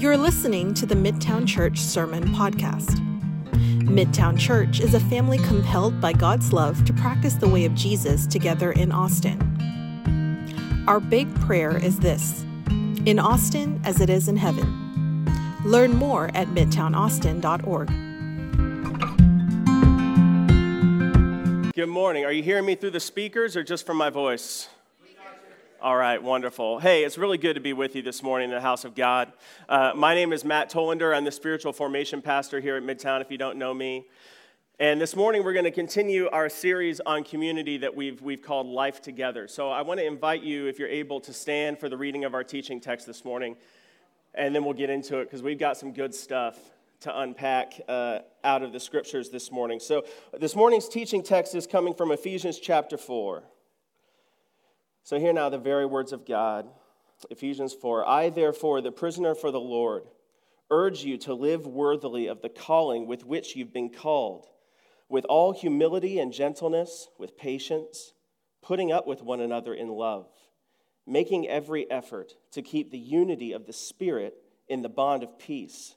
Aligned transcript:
You're 0.00 0.16
listening 0.16 0.72
to 0.74 0.86
the 0.86 0.94
Midtown 0.94 1.46
Church 1.46 1.78
Sermon 1.78 2.24
Podcast. 2.28 2.96
Midtown 3.84 4.38
Church 4.38 4.80
is 4.80 4.94
a 4.94 5.00
family 5.00 5.36
compelled 5.36 6.00
by 6.00 6.14
God's 6.14 6.54
love 6.54 6.82
to 6.86 6.94
practice 6.94 7.34
the 7.34 7.46
way 7.46 7.66
of 7.66 7.74
Jesus 7.74 8.26
together 8.26 8.72
in 8.72 8.92
Austin. 8.92 9.38
Our 10.88 11.00
big 11.00 11.32
prayer 11.40 11.76
is 11.76 11.98
this 11.98 12.46
in 13.04 13.18
Austin 13.18 13.78
as 13.84 14.00
it 14.00 14.08
is 14.08 14.26
in 14.26 14.38
heaven. 14.38 15.26
Learn 15.66 15.90
more 15.90 16.30
at 16.32 16.48
midtownaustin.org. 16.48 17.88
Good 21.74 21.86
morning. 21.90 22.24
Are 22.24 22.32
you 22.32 22.42
hearing 22.42 22.64
me 22.64 22.74
through 22.74 22.92
the 22.92 23.00
speakers 23.00 23.54
or 23.54 23.62
just 23.62 23.84
from 23.84 23.98
my 23.98 24.08
voice? 24.08 24.66
All 25.82 25.96
right, 25.96 26.22
wonderful. 26.22 26.78
Hey, 26.78 27.04
it's 27.04 27.16
really 27.16 27.38
good 27.38 27.54
to 27.54 27.60
be 27.60 27.72
with 27.72 27.96
you 27.96 28.02
this 28.02 28.22
morning 28.22 28.50
in 28.50 28.54
the 28.54 28.60
house 28.60 28.84
of 28.84 28.94
God. 28.94 29.32
Uh, 29.66 29.92
my 29.96 30.14
name 30.14 30.30
is 30.30 30.44
Matt 30.44 30.70
Tollender. 30.70 31.16
I'm 31.16 31.24
the 31.24 31.32
spiritual 31.32 31.72
formation 31.72 32.20
pastor 32.20 32.60
here 32.60 32.76
at 32.76 32.82
Midtown, 32.82 33.22
if 33.22 33.30
you 33.30 33.38
don't 33.38 33.56
know 33.56 33.72
me. 33.72 34.06
And 34.78 35.00
this 35.00 35.16
morning, 35.16 35.42
we're 35.42 35.54
going 35.54 35.64
to 35.64 35.70
continue 35.70 36.28
our 36.28 36.50
series 36.50 37.00
on 37.00 37.24
community 37.24 37.78
that 37.78 37.96
we've, 37.96 38.20
we've 38.20 38.42
called 38.42 38.66
Life 38.66 39.00
Together. 39.00 39.48
So 39.48 39.70
I 39.70 39.80
want 39.80 40.00
to 40.00 40.06
invite 40.06 40.42
you, 40.42 40.66
if 40.66 40.78
you're 40.78 40.86
able, 40.86 41.18
to 41.20 41.32
stand 41.32 41.78
for 41.78 41.88
the 41.88 41.96
reading 41.96 42.26
of 42.26 42.34
our 42.34 42.44
teaching 42.44 42.78
text 42.78 43.06
this 43.06 43.24
morning, 43.24 43.56
and 44.34 44.54
then 44.54 44.66
we'll 44.66 44.74
get 44.74 44.90
into 44.90 45.20
it 45.20 45.24
because 45.24 45.42
we've 45.42 45.58
got 45.58 45.78
some 45.78 45.94
good 45.94 46.14
stuff 46.14 46.58
to 47.00 47.20
unpack 47.20 47.80
uh, 47.88 48.18
out 48.44 48.62
of 48.62 48.74
the 48.74 48.80
scriptures 48.80 49.30
this 49.30 49.50
morning. 49.50 49.80
So 49.80 50.04
this 50.38 50.54
morning's 50.54 50.90
teaching 50.90 51.22
text 51.22 51.54
is 51.54 51.66
coming 51.66 51.94
from 51.94 52.12
Ephesians 52.12 52.58
chapter 52.58 52.98
4. 52.98 53.44
So, 55.02 55.18
hear 55.18 55.32
now 55.32 55.48
the 55.48 55.58
very 55.58 55.86
words 55.86 56.12
of 56.12 56.26
God 56.26 56.68
Ephesians 57.28 57.74
4 57.74 58.08
I, 58.08 58.30
therefore, 58.30 58.80
the 58.80 58.92
prisoner 58.92 59.34
for 59.34 59.50
the 59.50 59.60
Lord, 59.60 60.04
urge 60.70 61.04
you 61.04 61.18
to 61.18 61.34
live 61.34 61.66
worthily 61.66 62.28
of 62.28 62.40
the 62.40 62.48
calling 62.48 63.06
with 63.06 63.26
which 63.26 63.56
you've 63.56 63.72
been 63.72 63.90
called, 63.90 64.46
with 65.08 65.24
all 65.26 65.52
humility 65.52 66.18
and 66.18 66.32
gentleness, 66.32 67.08
with 67.18 67.36
patience, 67.36 68.14
putting 68.62 68.92
up 68.92 69.06
with 69.06 69.22
one 69.22 69.40
another 69.40 69.74
in 69.74 69.88
love, 69.88 70.28
making 71.06 71.48
every 71.48 71.90
effort 71.90 72.34
to 72.52 72.62
keep 72.62 72.90
the 72.90 72.98
unity 72.98 73.52
of 73.52 73.66
the 73.66 73.72
Spirit 73.72 74.34
in 74.68 74.82
the 74.82 74.88
bond 74.88 75.22
of 75.22 75.38
peace. 75.38 75.96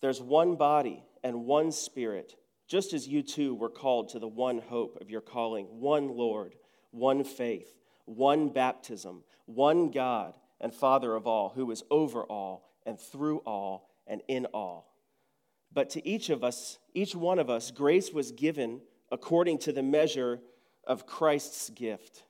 There's 0.00 0.22
one 0.22 0.56
body 0.56 1.04
and 1.22 1.44
one 1.44 1.70
Spirit, 1.70 2.34
just 2.66 2.94
as 2.94 3.06
you 3.06 3.22
too 3.22 3.54
were 3.54 3.68
called 3.68 4.08
to 4.10 4.18
the 4.18 4.28
one 4.28 4.58
hope 4.58 4.98
of 5.00 5.10
your 5.10 5.20
calling, 5.20 5.66
one 5.66 6.08
Lord, 6.08 6.54
one 6.90 7.22
faith 7.22 7.79
one 8.16 8.48
baptism, 8.48 9.22
one 9.46 9.90
God 9.90 10.36
and 10.60 10.74
Father 10.74 11.14
of 11.14 11.26
all, 11.26 11.50
who 11.50 11.70
is 11.70 11.82
over 11.90 12.22
all 12.24 12.70
and 12.84 12.98
through 12.98 13.38
all 13.38 13.88
and 14.06 14.20
in 14.28 14.46
all. 14.46 14.94
But 15.72 15.90
to 15.90 16.06
each 16.06 16.30
of 16.30 16.42
us, 16.42 16.78
each 16.94 17.14
one 17.14 17.38
of 17.38 17.48
us, 17.48 17.70
grace 17.70 18.12
was 18.12 18.32
given 18.32 18.80
according 19.12 19.58
to 19.58 19.72
the 19.72 19.82
measure 19.82 20.40
of 20.84 21.06
Christ's 21.06 21.70
gift. 21.70 22.24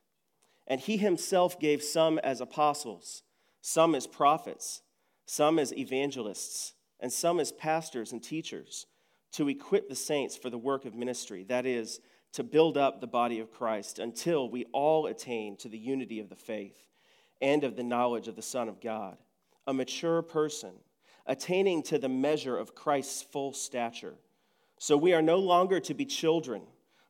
And 0.66 0.80
he 0.80 0.96
himself 0.96 1.58
gave 1.58 1.82
some 1.82 2.18
as 2.18 2.40
apostles, 2.40 3.22
some 3.60 3.94
as 3.94 4.06
prophets, 4.06 4.82
some 5.26 5.58
as 5.58 5.72
evangelists, 5.72 6.74
and 7.00 7.12
some 7.12 7.40
as 7.40 7.52
pastors 7.52 8.12
and 8.12 8.22
teachers 8.22 8.86
to 9.32 9.48
equip 9.48 9.88
the 9.88 9.94
saints 9.94 10.36
for 10.36 10.50
the 10.50 10.58
work 10.58 10.84
of 10.84 10.94
ministry, 10.94 11.44
that 11.44 11.64
is, 11.64 12.00
to 12.32 12.44
build 12.44 12.76
up 12.76 13.00
the 13.00 13.06
body 13.06 13.40
of 13.40 13.50
Christ 13.50 13.98
until 13.98 14.48
we 14.48 14.64
all 14.72 15.06
attain 15.06 15.56
to 15.58 15.68
the 15.68 15.78
unity 15.78 16.20
of 16.20 16.28
the 16.28 16.36
faith 16.36 16.86
and 17.40 17.64
of 17.64 17.76
the 17.76 17.82
knowledge 17.82 18.28
of 18.28 18.36
the 18.36 18.42
Son 18.42 18.68
of 18.68 18.80
God, 18.80 19.16
a 19.66 19.74
mature 19.74 20.22
person, 20.22 20.72
attaining 21.26 21.82
to 21.84 21.98
the 21.98 22.08
measure 22.08 22.56
of 22.56 22.74
Christ's 22.74 23.22
full 23.22 23.52
stature. 23.52 24.14
So 24.78 24.96
we 24.96 25.12
are 25.12 25.22
no 25.22 25.38
longer 25.38 25.80
to 25.80 25.94
be 25.94 26.04
children, 26.04 26.62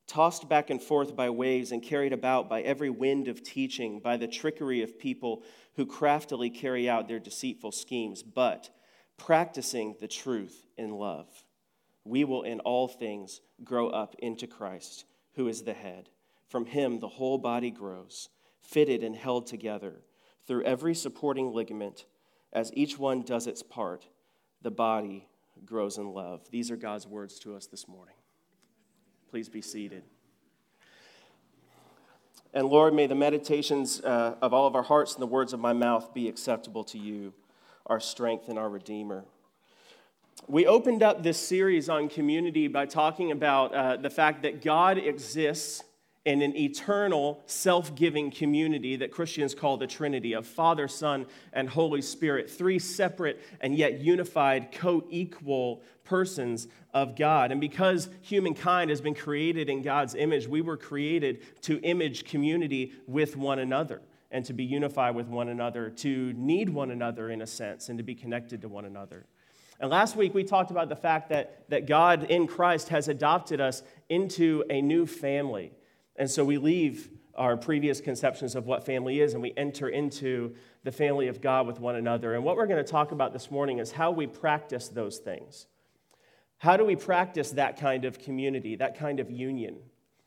tossed 0.06 0.48
back 0.48 0.70
and 0.70 0.82
forth 0.82 1.14
by 1.14 1.30
waves 1.30 1.70
and 1.70 1.82
carried 1.82 2.12
about 2.12 2.48
by 2.48 2.62
every 2.62 2.90
wind 2.90 3.28
of 3.28 3.42
teaching, 3.42 4.00
by 4.00 4.16
the 4.16 4.26
trickery 4.26 4.82
of 4.82 4.98
people 4.98 5.42
who 5.76 5.86
craftily 5.86 6.50
carry 6.50 6.88
out 6.88 7.08
their 7.08 7.20
deceitful 7.20 7.72
schemes, 7.72 8.22
but 8.22 8.70
practicing 9.16 9.94
the 10.00 10.08
truth 10.08 10.66
in 10.78 10.90
love. 10.90 11.28
We 12.04 12.24
will 12.24 12.42
in 12.42 12.60
all 12.60 12.88
things 12.88 13.40
grow 13.62 13.88
up 13.88 14.16
into 14.18 14.46
Christ 14.46 15.04
who 15.34 15.48
is 15.48 15.62
the 15.62 15.72
head. 15.72 16.08
From 16.48 16.66
him, 16.66 16.98
the 16.98 17.08
whole 17.08 17.38
body 17.38 17.70
grows, 17.70 18.28
fitted 18.60 19.02
and 19.02 19.14
held 19.14 19.46
together 19.46 20.02
through 20.46 20.64
every 20.64 20.94
supporting 20.94 21.52
ligament. 21.52 22.06
As 22.52 22.72
each 22.74 22.98
one 22.98 23.22
does 23.22 23.46
its 23.46 23.62
part, 23.62 24.06
the 24.62 24.70
body 24.70 25.28
grows 25.64 25.98
in 25.98 26.12
love. 26.12 26.50
These 26.50 26.70
are 26.70 26.76
God's 26.76 27.06
words 27.06 27.38
to 27.40 27.54
us 27.54 27.66
this 27.66 27.86
morning. 27.86 28.16
Please 29.28 29.48
be 29.48 29.62
seated. 29.62 30.02
And 32.52 32.66
Lord, 32.66 32.94
may 32.94 33.06
the 33.06 33.14
meditations 33.14 34.00
uh, 34.00 34.34
of 34.42 34.52
all 34.52 34.66
of 34.66 34.74
our 34.74 34.82
hearts 34.82 35.14
and 35.14 35.22
the 35.22 35.26
words 35.26 35.52
of 35.52 35.60
my 35.60 35.72
mouth 35.72 36.12
be 36.12 36.28
acceptable 36.28 36.82
to 36.84 36.98
you, 36.98 37.32
our 37.86 38.00
strength 38.00 38.48
and 38.48 38.58
our 38.58 38.68
Redeemer. 38.68 39.24
We 40.48 40.66
opened 40.66 41.02
up 41.02 41.22
this 41.22 41.38
series 41.38 41.88
on 41.88 42.08
community 42.08 42.66
by 42.66 42.86
talking 42.86 43.30
about 43.30 43.74
uh, 43.74 43.96
the 43.96 44.10
fact 44.10 44.42
that 44.42 44.62
God 44.62 44.98
exists 44.98 45.82
in 46.24 46.42
an 46.42 46.56
eternal, 46.56 47.42
self 47.46 47.94
giving 47.94 48.30
community 48.30 48.96
that 48.96 49.10
Christians 49.10 49.54
call 49.54 49.76
the 49.76 49.86
Trinity 49.86 50.34
of 50.34 50.46
Father, 50.46 50.86
Son, 50.88 51.26
and 51.52 51.68
Holy 51.68 52.02
Spirit, 52.02 52.50
three 52.50 52.78
separate 52.78 53.40
and 53.60 53.74
yet 53.74 54.00
unified, 54.00 54.72
co 54.72 55.04
equal 55.08 55.82
persons 56.04 56.68
of 56.92 57.16
God. 57.16 57.52
And 57.52 57.60
because 57.60 58.08
humankind 58.20 58.90
has 58.90 59.00
been 59.00 59.14
created 59.14 59.70
in 59.70 59.82
God's 59.82 60.14
image, 60.14 60.46
we 60.46 60.60
were 60.60 60.76
created 60.76 61.42
to 61.62 61.80
image 61.80 62.24
community 62.24 62.92
with 63.06 63.36
one 63.36 63.60
another 63.60 64.02
and 64.30 64.44
to 64.44 64.52
be 64.52 64.64
unified 64.64 65.14
with 65.14 65.28
one 65.28 65.48
another, 65.48 65.90
to 65.90 66.32
need 66.34 66.68
one 66.68 66.90
another 66.90 67.30
in 67.30 67.42
a 67.42 67.46
sense, 67.46 67.88
and 67.88 67.98
to 67.98 68.04
be 68.04 68.14
connected 68.14 68.62
to 68.62 68.68
one 68.68 68.84
another. 68.84 69.26
And 69.80 69.90
last 69.90 70.14
week 70.14 70.34
we 70.34 70.44
talked 70.44 70.70
about 70.70 70.90
the 70.90 70.96
fact 70.96 71.30
that, 71.30 71.64
that 71.70 71.86
God 71.86 72.24
in 72.24 72.46
Christ 72.46 72.90
has 72.90 73.08
adopted 73.08 73.60
us 73.60 73.82
into 74.10 74.62
a 74.68 74.82
new 74.82 75.06
family. 75.06 75.72
And 76.16 76.30
so 76.30 76.44
we 76.44 76.58
leave 76.58 77.08
our 77.34 77.56
previous 77.56 78.02
conceptions 78.02 78.54
of 78.54 78.66
what 78.66 78.84
family 78.84 79.20
is 79.20 79.32
and 79.32 79.42
we 79.42 79.54
enter 79.56 79.88
into 79.88 80.54
the 80.84 80.92
family 80.92 81.28
of 81.28 81.40
God 81.40 81.66
with 81.66 81.80
one 81.80 81.96
another. 81.96 82.34
And 82.34 82.44
what 82.44 82.56
we're 82.56 82.66
going 82.66 82.84
to 82.84 82.90
talk 82.90 83.10
about 83.10 83.32
this 83.32 83.50
morning 83.50 83.78
is 83.78 83.92
how 83.92 84.10
we 84.10 84.26
practice 84.26 84.88
those 84.88 85.16
things. 85.16 85.66
How 86.58 86.76
do 86.76 86.84
we 86.84 86.94
practice 86.94 87.52
that 87.52 87.80
kind 87.80 88.04
of 88.04 88.18
community, 88.18 88.76
that 88.76 88.98
kind 88.98 89.18
of 89.18 89.30
union? 89.30 89.78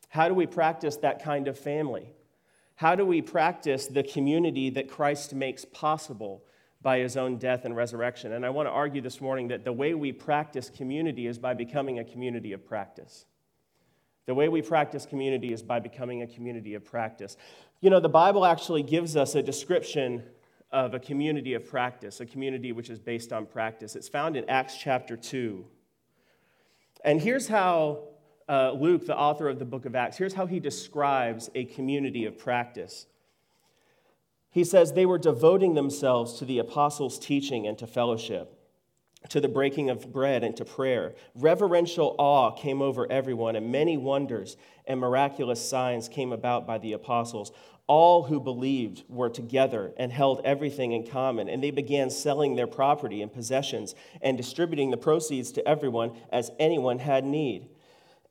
How 0.08 0.26
do 0.26 0.34
we 0.34 0.46
practice 0.46 0.96
that 0.96 1.22
kind 1.22 1.46
of 1.46 1.56
family? 1.56 2.10
How 2.74 2.96
do 2.96 3.06
we 3.06 3.22
practice 3.22 3.86
the 3.86 4.02
community 4.02 4.70
that 4.70 4.90
Christ 4.90 5.32
makes 5.32 5.64
possible 5.64 6.42
by 6.84 6.98
his 6.98 7.16
own 7.16 7.38
death 7.38 7.64
and 7.64 7.74
resurrection. 7.74 8.34
And 8.34 8.44
I 8.44 8.50
want 8.50 8.66
to 8.66 8.70
argue 8.70 9.00
this 9.00 9.18
morning 9.18 9.48
that 9.48 9.64
the 9.64 9.72
way 9.72 9.94
we 9.94 10.12
practice 10.12 10.70
community 10.70 11.26
is 11.26 11.38
by 11.38 11.54
becoming 11.54 11.98
a 11.98 12.04
community 12.04 12.52
of 12.52 12.64
practice. 12.64 13.24
The 14.26 14.34
way 14.34 14.50
we 14.50 14.60
practice 14.60 15.06
community 15.06 15.52
is 15.52 15.62
by 15.62 15.80
becoming 15.80 16.22
a 16.22 16.26
community 16.26 16.74
of 16.74 16.84
practice. 16.84 17.38
You 17.80 17.88
know, 17.88 18.00
the 18.00 18.10
Bible 18.10 18.44
actually 18.44 18.82
gives 18.82 19.16
us 19.16 19.34
a 19.34 19.42
description 19.42 20.24
of 20.70 20.92
a 20.92 20.98
community 20.98 21.54
of 21.54 21.66
practice, 21.66 22.20
a 22.20 22.26
community 22.26 22.72
which 22.72 22.90
is 22.90 22.98
based 22.98 23.32
on 23.32 23.46
practice. 23.46 23.96
It's 23.96 24.08
found 24.08 24.36
in 24.36 24.48
Acts 24.50 24.76
chapter 24.76 25.16
2. 25.16 25.64
And 27.02 27.18
here's 27.18 27.48
how 27.48 28.08
uh, 28.46 28.72
Luke, 28.72 29.06
the 29.06 29.16
author 29.16 29.48
of 29.48 29.58
the 29.58 29.64
book 29.64 29.86
of 29.86 29.94
Acts, 29.94 30.18
here's 30.18 30.34
how 30.34 30.44
he 30.44 30.60
describes 30.60 31.48
a 31.54 31.64
community 31.64 32.26
of 32.26 32.36
practice. 32.36 33.06
He 34.54 34.62
says 34.62 34.92
they 34.92 35.04
were 35.04 35.18
devoting 35.18 35.74
themselves 35.74 36.34
to 36.34 36.44
the 36.44 36.60
apostles' 36.60 37.18
teaching 37.18 37.66
and 37.66 37.76
to 37.76 37.88
fellowship, 37.88 38.56
to 39.30 39.40
the 39.40 39.48
breaking 39.48 39.90
of 39.90 40.12
bread 40.12 40.44
and 40.44 40.56
to 40.56 40.64
prayer. 40.64 41.16
Reverential 41.34 42.14
awe 42.20 42.52
came 42.52 42.80
over 42.80 43.10
everyone, 43.10 43.56
and 43.56 43.72
many 43.72 43.96
wonders 43.96 44.56
and 44.86 45.00
miraculous 45.00 45.60
signs 45.68 46.08
came 46.08 46.32
about 46.32 46.68
by 46.68 46.78
the 46.78 46.92
apostles. 46.92 47.50
All 47.88 48.22
who 48.22 48.38
believed 48.38 49.02
were 49.08 49.28
together 49.28 49.92
and 49.96 50.12
held 50.12 50.40
everything 50.44 50.92
in 50.92 51.04
common, 51.04 51.48
and 51.48 51.60
they 51.60 51.72
began 51.72 52.08
selling 52.08 52.54
their 52.54 52.68
property 52.68 53.22
and 53.22 53.32
possessions 53.32 53.96
and 54.22 54.36
distributing 54.36 54.92
the 54.92 54.96
proceeds 54.96 55.50
to 55.50 55.66
everyone 55.66 56.12
as 56.30 56.52
anyone 56.60 57.00
had 57.00 57.24
need. 57.24 57.70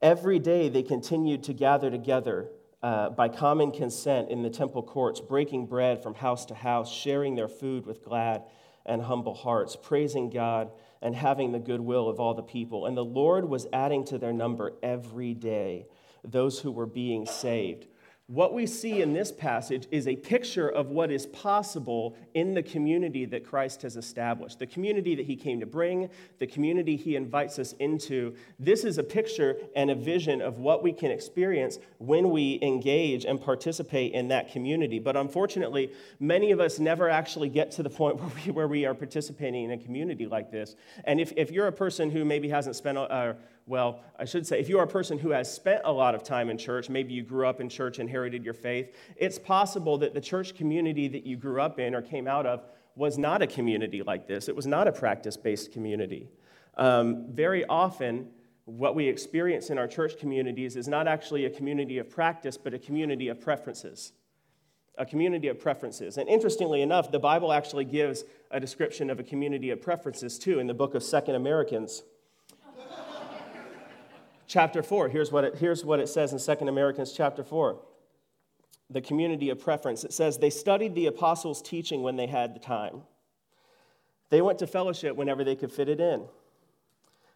Every 0.02 0.40
day 0.40 0.70
they 0.70 0.84
continued 0.84 1.44
to 1.44 1.54
gather 1.54 1.92
together 1.92 2.48
uh, 2.84 3.10
by 3.10 3.30
common 3.30 3.72
consent 3.72 4.30
in 4.30 4.44
the 4.44 4.50
temple 4.50 4.84
courts, 4.84 5.22
breaking 5.22 5.66
bread 5.66 6.04
from 6.04 6.14
house 6.14 6.46
to 6.46 6.54
house, 6.54 6.92
sharing 6.92 7.34
their 7.34 7.48
food 7.48 7.86
with 7.86 8.04
glad 8.04 8.44
and 8.86 9.02
humble 9.02 9.34
hearts, 9.34 9.78
praising 9.82 10.30
God 10.30 10.70
and 11.02 11.16
having 11.16 11.54
the 11.54 11.60
goodwill 11.60 12.10
of 12.10 12.20
all 12.20 12.34
the 12.34 12.44
people. 12.44 12.86
And 12.86 12.98
the 12.98 13.06
Lord 13.06 13.46
was 13.46 13.68
adding 13.72 14.04
to 14.06 14.18
their 14.18 14.34
number 14.34 14.74
every 14.84 15.34
day 15.34 15.88
those 16.26 16.60
who 16.60 16.72
were 16.72 16.86
being 16.86 17.26
saved. 17.26 17.88
What 18.34 18.52
we 18.52 18.66
see 18.66 19.04
in 19.04 19.14
this 19.14 19.32
passage 19.32 19.86
is 19.92 20.08
a 20.08 20.16
picture 20.16 20.68
of 20.68 20.90
what 20.90 21.12
is 21.12 21.28
possible 21.28 22.16
in 22.34 22.56
the 22.56 22.64
community 22.64 23.26
that 23.26 23.46
Christ 23.46 23.84
has 23.84 23.96
established, 23.96 24.58
the 24.58 24.66
community 24.66 25.14
that 25.14 25.28
he 25.28 25.36
came 25.36 25.60
to 25.60 25.68
bring, 25.68 26.10
the 26.40 26.48
community 26.48 26.96
he 26.96 27.16
invites 27.16 27.60
us 27.60 27.74
into. 27.74 28.34
This 28.58 28.86
is 28.86 28.98
a 28.98 29.04
picture 29.04 29.58
and 29.76 29.92
a 29.92 29.96
vision 29.96 30.42
of 30.42 30.58
what 30.58 30.82
we 30.82 30.92
can 30.92 31.12
experience 31.12 31.78
when 32.00 32.32
we 32.32 32.58
engage 32.64 33.24
and 33.24 33.40
participate 33.40 34.14
in 34.14 34.30
that 34.30 34.52
community. 34.52 34.98
But 34.98 35.16
unfortunately, 35.16 35.92
many 36.20 36.50
of 36.50 36.60
us 36.60 36.80
never 36.80 37.10
actually 37.10 37.50
get 37.50 37.70
to 37.74 37.84
the 37.84 37.90
point 37.92 38.16
where 38.20 38.32
we, 38.46 38.52
where 38.52 38.68
we 38.68 38.86
are 38.88 38.96
participating 38.96 39.66
in 39.66 39.72
a 39.74 39.78
community 39.78 40.26
like 40.26 40.50
this. 40.50 40.76
And 41.04 41.22
if, 41.22 41.34
if 41.38 41.52
you're 41.52 41.68
a 41.68 41.72
person 41.72 42.10
who 42.10 42.26
maybe 42.26 42.50
hasn't 42.50 42.78
spent, 42.78 42.98
uh, 42.98 43.34
well, 43.66 44.02
I 44.20 44.26
should 44.26 44.46
say, 44.46 44.60
if 44.60 44.68
you 44.68 44.78
are 44.80 44.84
a 44.84 44.88
person 44.88 45.18
who 45.18 45.30
has 45.30 45.54
spent 45.54 45.82
a 45.86 45.92
lot 45.92 46.16
of 46.16 46.24
time 46.24 46.50
in 46.50 46.58
church, 46.58 46.90
maybe 46.90 47.14
you 47.14 47.24
grew 47.24 47.48
up 47.48 47.62
in 47.62 47.70
church, 47.70 48.00
inherited 48.00 48.44
your 48.44 48.54
faith, 48.54 48.94
it's 49.16 49.40
possible 49.40 49.98
that 50.00 50.14
the 50.14 50.22
church 50.22 50.56
community 50.56 51.08
that 51.08 51.26
you 51.26 51.38
grew 51.38 51.62
up 51.62 51.80
in 51.80 51.96
or 51.96 52.02
came 52.02 52.28
out 52.28 52.46
of 52.46 52.66
was 52.96 53.18
not 53.18 53.42
a 53.42 53.48
community 53.48 54.04
like 54.04 54.28
this. 54.28 54.50
It 54.50 54.56
was 54.56 54.68
not 54.68 54.88
a 54.88 54.92
practice 54.92 55.38
based 55.38 55.72
community. 55.72 56.30
Um, 56.76 57.28
very 57.32 57.66
often, 57.66 58.28
what 58.66 58.96
we 58.96 59.08
experience 59.08 59.70
in 59.70 59.78
our 59.78 59.88
church 59.88 60.18
communities 60.20 60.76
is 60.76 60.88
not 60.88 61.08
actually 61.08 61.46
a 61.46 61.50
community 61.50 61.98
of 61.98 62.10
practice, 62.10 62.58
but 62.58 62.74
a 62.74 62.80
community 62.80 63.30
of 63.30 63.40
preferences. 63.40 64.14
A 64.98 65.06
community 65.06 65.48
of 65.48 65.60
preferences. 65.60 66.18
And 66.18 66.30
interestingly 66.30 66.82
enough, 66.82 67.12
the 67.12 67.20
Bible 67.20 67.52
actually 67.52 67.86
gives 67.86 68.24
a 68.52 68.60
description 68.60 69.10
of 69.10 69.20
a 69.20 69.24
community 69.24 69.72
of 69.72 69.82
preferences 69.82 70.38
too 70.38 70.60
in 70.60 70.68
the 70.68 70.74
book 70.74 70.94
of 70.96 71.02
Second 71.02 71.36
Americans 71.36 72.04
chapter 74.54 74.84
4. 74.84 75.10
Here's 75.10 75.32
what 75.32 75.44
it, 75.44 75.56
here's 75.56 75.84
what 75.84 76.00
it 76.00 76.08
says 76.08 76.32
in 76.32 76.38
Second 76.38 76.70
Americans 76.70 77.12
chapter 77.12 77.44
4. 77.44 77.80
The 78.92 79.02
community 79.02 79.50
of 79.50 79.60
preference. 79.60 80.04
It 80.04 80.14
says, 80.14 80.38
They 80.38 80.52
studied 80.52 80.94
the 80.94 81.08
apostles' 81.08 81.60
teaching 81.60 82.04
when 82.04 82.18
they 82.18 82.28
had 82.28 82.54
the 82.54 82.60
time. 82.60 83.02
They 84.30 84.42
went 84.44 84.60
to 84.60 84.68
fellowship 84.68 85.16
whenever 85.16 85.44
they 85.44 85.56
could 85.56 85.72
fit 85.72 85.90
it 85.90 86.00
in. 86.00 86.26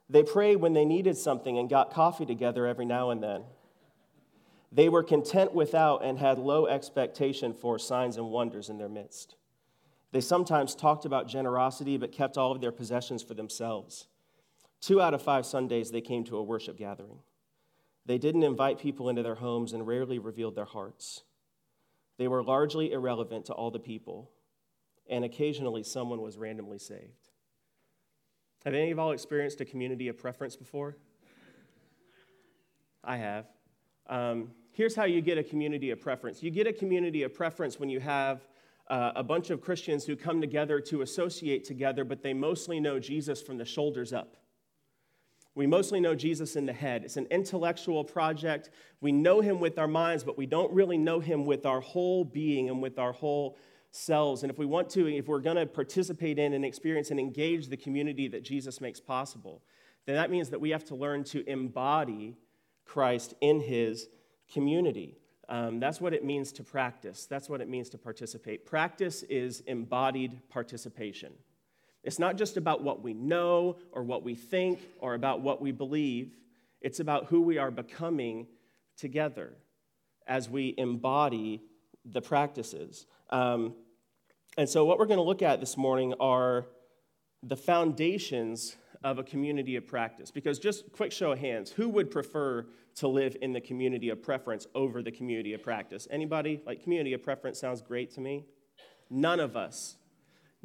They 0.07 0.21
prayed 0.21 0.57
when 0.57 0.73
they 0.73 0.85
needed 0.85 1.17
something 1.17 1.57
and 1.57 1.67
got 1.67 1.91
coffee 1.91 2.25
together 2.25 2.67
every 2.67 2.85
now 2.85 3.09
and 3.09 3.21
then. 3.21 3.43
They 4.71 4.87
were 4.87 5.03
content 5.03 5.55
without 5.55 6.03
and 6.03 6.19
had 6.19 6.37
low 6.37 6.67
expectation 6.67 7.51
for 7.51 7.79
signs 7.79 8.17
and 8.17 8.29
wonders 8.29 8.69
in 8.69 8.77
their 8.77 8.89
midst. 8.89 9.35
They 10.11 10.21
sometimes 10.21 10.75
talked 10.75 11.03
about 11.03 11.27
generosity 11.27 11.97
but 11.97 12.11
kept 12.11 12.37
all 12.37 12.51
of 12.51 12.61
their 12.61 12.71
possessions 12.71 13.23
for 13.23 13.33
themselves. 13.33 14.07
Two 14.81 15.01
out 15.01 15.13
of 15.13 15.21
five 15.21 15.45
Sundays, 15.45 15.91
they 15.91 16.01
came 16.01 16.23
to 16.25 16.37
a 16.37 16.43
worship 16.43 16.77
gathering. 16.77 17.19
They 18.05 18.17
didn't 18.17 18.43
invite 18.43 18.79
people 18.79 19.09
into 19.09 19.23
their 19.23 19.35
homes 19.35 19.73
and 19.73 19.85
rarely 19.85 20.19
revealed 20.19 20.55
their 20.55 20.65
hearts. 20.65 21.23
They 22.17 22.27
were 22.27 22.43
largely 22.43 22.91
irrelevant 22.91 23.45
to 23.45 23.53
all 23.53 23.69
the 23.69 23.79
people, 23.79 24.31
and 25.09 25.25
occasionally 25.25 25.83
someone 25.83 26.21
was 26.21 26.37
randomly 26.37 26.79
saved. 26.79 27.29
Have 28.65 28.73
any 28.73 28.91
of 28.91 28.97
y'all 28.97 29.11
experienced 29.11 29.61
a 29.61 29.65
community 29.65 30.07
of 30.07 30.17
preference 30.17 30.55
before? 30.55 30.97
I 33.03 33.17
have. 33.17 33.45
Um, 34.07 34.51
here's 34.71 34.95
how 34.95 35.05
you 35.05 35.21
get 35.21 35.37
a 35.37 35.43
community 35.43 35.91
of 35.91 35.99
preference 35.99 36.41
you 36.41 36.51
get 36.51 36.67
a 36.67 36.73
community 36.73 37.23
of 37.23 37.33
preference 37.33 37.79
when 37.79 37.89
you 37.89 37.99
have 37.99 38.47
uh, 38.89 39.11
a 39.15 39.23
bunch 39.23 39.49
of 39.49 39.61
Christians 39.61 40.05
who 40.05 40.15
come 40.15 40.39
together 40.39 40.79
to 40.79 41.01
associate 41.01 41.65
together, 41.65 42.05
but 42.05 42.23
they 42.23 42.33
mostly 42.33 42.79
know 42.79 42.99
Jesus 42.99 43.41
from 43.41 43.57
the 43.57 43.65
shoulders 43.65 44.13
up. 44.13 44.37
We 45.57 45.65
mostly 45.65 45.99
know 45.99 46.13
Jesus 46.13 46.55
in 46.55 46.67
the 46.67 46.73
head. 46.73 47.03
It's 47.03 47.17
an 47.17 47.25
intellectual 47.31 48.03
project. 48.03 48.69
We 49.01 49.11
know 49.11 49.41
him 49.41 49.59
with 49.59 49.79
our 49.79 49.87
minds, 49.87 50.23
but 50.23 50.37
we 50.37 50.45
don't 50.45 50.71
really 50.71 50.99
know 50.99 51.19
him 51.19 51.45
with 51.45 51.65
our 51.65 51.81
whole 51.81 52.23
being 52.23 52.69
and 52.69 52.79
with 52.79 52.99
our 52.99 53.11
whole 53.11 53.57
selves. 53.89 54.43
And 54.43 54.51
if 54.51 54.59
we 54.59 54.67
want 54.67 54.87
to, 54.91 55.11
if 55.11 55.27
we're 55.27 55.39
going 55.39 55.55
to 55.55 55.65
participate 55.65 56.37
in 56.37 56.53
and 56.53 56.63
experience 56.63 57.09
and 57.09 57.19
engage 57.19 57.69
the 57.69 57.75
community 57.75 58.27
that 58.27 58.43
Jesus 58.43 58.79
makes 58.79 58.99
possible, 58.99 59.63
then 60.05 60.13
that 60.13 60.29
means 60.29 60.51
that 60.51 60.61
we 60.61 60.69
have 60.69 60.85
to 60.85 60.95
learn 60.95 61.23
to 61.23 61.43
embody 61.49 62.37
Christ 62.85 63.33
in 63.41 63.59
his 63.59 64.09
community. 64.53 65.17
Um, 65.49 65.79
that's 65.79 65.99
what 65.99 66.13
it 66.13 66.23
means 66.23 66.51
to 66.51 66.63
practice. 66.63 67.25
That's 67.25 67.49
what 67.49 67.61
it 67.61 67.67
means 67.67 67.89
to 67.89 67.97
participate. 67.97 68.67
Practice 68.67 69.23
is 69.23 69.61
embodied 69.61 70.39
participation. 70.49 71.33
It's 72.03 72.19
not 72.19 72.37
just 72.37 72.57
about 72.57 72.83
what 72.83 73.03
we 73.03 73.13
know 73.13 73.77
or 73.91 74.03
what 74.03 74.23
we 74.23 74.35
think 74.35 74.79
or 74.99 75.13
about 75.13 75.41
what 75.41 75.61
we 75.61 75.71
believe, 75.71 76.31
it's 76.81 76.99
about 76.99 77.25
who 77.25 77.41
we 77.41 77.57
are 77.57 77.71
becoming 77.71 78.47
together 78.97 79.53
as 80.27 80.49
we 80.49 80.73
embody 80.77 81.61
the 82.05 82.21
practices. 82.21 83.05
Um, 83.29 83.75
and 84.57 84.67
so, 84.67 84.85
what 84.85 84.99
we're 84.99 85.05
going 85.05 85.19
to 85.19 85.23
look 85.23 85.41
at 85.41 85.59
this 85.59 85.77
morning 85.77 86.13
are 86.19 86.65
the 87.43 87.55
foundations 87.55 88.75
of 89.03 89.19
a 89.19 89.23
community 89.23 89.75
of 89.75 89.87
practice. 89.87 90.31
Because, 90.31 90.59
just 90.59 90.91
quick 90.91 91.11
show 91.11 91.31
of 91.31 91.39
hands, 91.39 91.71
who 91.71 91.89
would 91.89 92.09
prefer 92.09 92.65
to 92.95 93.07
live 93.07 93.37
in 93.41 93.53
the 93.53 93.61
community 93.61 94.09
of 94.09 94.21
preference 94.23 94.65
over 94.73 95.03
the 95.03 95.11
community 95.11 95.53
of 95.53 95.61
practice? 95.61 96.07
Anybody? 96.09 96.61
Like, 96.65 96.83
community 96.83 97.13
of 97.13 97.21
preference 97.21 97.59
sounds 97.59 97.81
great 97.81 98.11
to 98.15 98.21
me. 98.21 98.45
None 99.09 99.39
of 99.39 99.55
us. 99.55 99.97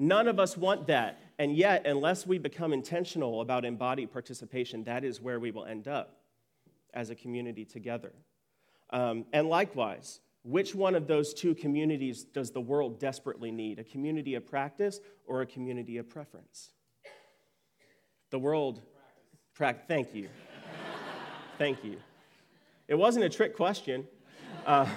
None 0.02 0.26
of 0.26 0.40
us 0.40 0.56
want 0.56 0.88
that. 0.88 1.22
And 1.38 1.56
yet, 1.56 1.86
unless 1.86 2.26
we 2.26 2.36
become 2.36 2.72
intentional 2.72 3.40
about 3.40 3.64
embodied 3.64 4.10
participation, 4.10 4.82
that 4.82 5.04
is 5.04 5.20
where 5.20 5.38
we 5.38 5.52
will 5.52 5.64
end 5.64 5.86
up 5.86 6.16
as 6.92 7.10
a 7.10 7.14
community 7.14 7.64
together. 7.64 8.12
Um, 8.90 9.26
and 9.32 9.48
likewise, 9.48 10.18
which 10.42 10.74
one 10.74 10.96
of 10.96 11.06
those 11.06 11.32
two 11.32 11.54
communities 11.54 12.24
does 12.24 12.50
the 12.50 12.60
world 12.60 12.98
desperately 12.98 13.52
need? 13.52 13.78
A 13.78 13.84
community 13.84 14.34
of 14.34 14.44
practice 14.44 14.98
or 15.24 15.42
a 15.42 15.46
community 15.46 15.98
of 15.98 16.10
preference? 16.10 16.72
The 18.30 18.40
world, 18.40 18.82
pra- 19.54 19.76
thank 19.86 20.16
you. 20.16 20.28
thank 21.58 21.84
you. 21.84 21.98
It 22.88 22.96
wasn't 22.96 23.24
a 23.24 23.28
trick 23.28 23.54
question. 23.54 24.08
Uh, 24.66 24.88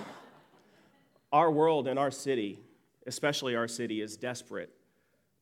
our 1.32 1.52
world 1.52 1.88
and 1.88 2.00
our 2.00 2.10
city, 2.10 2.60
especially 3.06 3.56
our 3.56 3.68
city, 3.68 4.02
is 4.02 4.18
desperate 4.18 4.72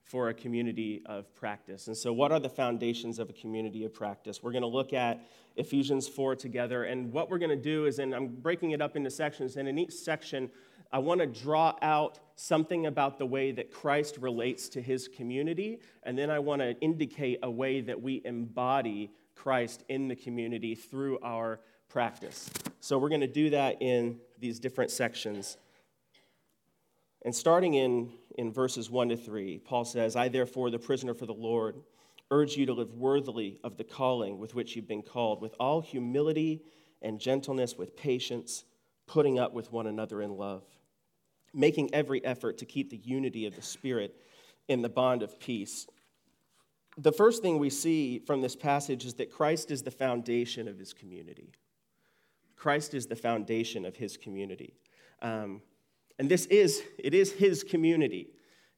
for 0.04 0.30
a 0.30 0.34
community 0.34 1.02
of 1.06 1.34
practice. 1.34 1.88
And 1.88 1.96
so, 1.96 2.12
what 2.12 2.32
are 2.32 2.40
the 2.40 2.50
foundations 2.50 3.20
of 3.20 3.30
a 3.30 3.34
community 3.34 3.86
of 3.86 3.94
practice? 3.94 4.44
We're 4.44 4.52
going 4.52 4.64
to 4.64 4.68
look 4.68 4.94
at 4.94 5.26
Ephesians 5.56 6.08
4 6.08 6.36
together. 6.36 6.84
And 6.84 7.12
what 7.12 7.30
we're 7.30 7.38
going 7.38 7.50
to 7.50 7.56
do 7.56 7.86
is, 7.86 8.00
and 8.00 8.14
I'm 8.14 8.28
breaking 8.28 8.72
it 8.72 8.82
up 8.82 8.96
into 8.96 9.10
sections, 9.10 9.56
and 9.56 9.68
in 9.68 9.78
each 9.78 9.94
section, 9.94 10.50
I 10.92 11.00
want 11.00 11.22
to 11.22 11.28
draw 11.28 11.76
out 11.82 12.20
something 12.36 12.86
about 12.86 13.18
the 13.18 13.26
way 13.26 13.52
that 13.54 13.72
Christ 13.72 14.18
relates 14.20 14.70
to 14.70 14.82
his 14.82 15.08
community, 15.08 15.80
and 16.04 16.18
then 16.18 16.30
I 16.30 16.40
want 16.40 16.62
to 16.62 16.80
indicate 16.82 17.39
a 17.42 17.50
way 17.50 17.82
that 17.82 18.01
we 18.01 18.22
embody 18.25 19.12
Christ 19.36 19.84
in 19.89 20.08
the 20.08 20.16
community 20.16 20.75
through 20.75 21.20
our 21.24 21.60
practice. 21.89 22.50
So, 22.82 22.98
we're 22.98 23.10
going 23.10 23.22
to 23.22 23.27
do 23.27 23.51
that 23.51 23.82
in 23.82 24.20
these 24.39 24.60
different 24.60 24.92
sections. 24.92 25.58
And 27.25 27.34
starting 27.34 27.75
in 27.75 28.12
in 28.36 28.52
verses 28.52 28.90
1 28.90 29.10
to 29.10 29.18
3, 29.18 29.60
Paul 29.60 29.86
says, 29.86 30.16
I 30.16 30.28
therefore, 30.28 30.70
the 30.70 30.80
prisoner 30.80 31.13
for 31.13 31.25
the 31.25 31.34
Lord, 31.34 31.75
urge 32.32 32.58
you 32.58 32.66
to 32.66 32.74
live 32.74 32.94
worthily 32.96 33.60
of 33.63 33.78
the 33.78 33.84
calling 33.84 34.40
with 34.40 34.56
which 34.56 34.75
you've 34.75 34.88
been 34.88 35.04
called, 35.04 35.42
with 35.42 35.56
all 35.60 35.82
humility 35.82 36.63
and 37.02 37.20
gentleness, 37.20 37.78
with 37.78 37.96
patience, 37.96 38.63
putting 39.08 39.38
up 39.38 39.54
with 39.54 39.72
one 39.72 39.88
another 39.88 40.22
in 40.22 40.38
love, 40.38 40.63
making 41.54 41.94
every 41.94 42.24
effort 42.25 42.58
to 42.58 42.66
keep 42.66 42.90
the 42.90 42.98
unity 42.98 43.46
of 43.46 43.56
the 43.56 43.62
Spirit 43.62 44.16
in 44.68 44.82
the 44.82 44.90
bond 44.90 45.22
of 45.22 45.40
peace. 45.40 45.88
The 46.98 47.12
first 47.12 47.42
thing 47.42 47.60
we 47.60 47.70
see 47.70 48.20
from 48.20 48.42
this 48.42 48.56
passage 48.56 49.06
is 49.06 49.16
that 49.16 49.32
Christ 49.32 49.72
is 49.72 49.84
the 49.84 49.92
foundation 49.92 50.68
of 50.68 50.78
his 50.78 50.94
community. 50.94 51.52
Christ 52.56 52.94
is 52.94 53.08
the 53.08 53.16
foundation 53.16 53.86
of 53.86 53.96
his 53.96 54.16
community. 54.16 54.74
Um, 55.22 55.62
and 56.20 56.29
this 56.29 56.46
is, 56.48 56.84
it 56.98 57.13
is 57.13 57.32
his 57.32 57.63
community, 57.63 58.29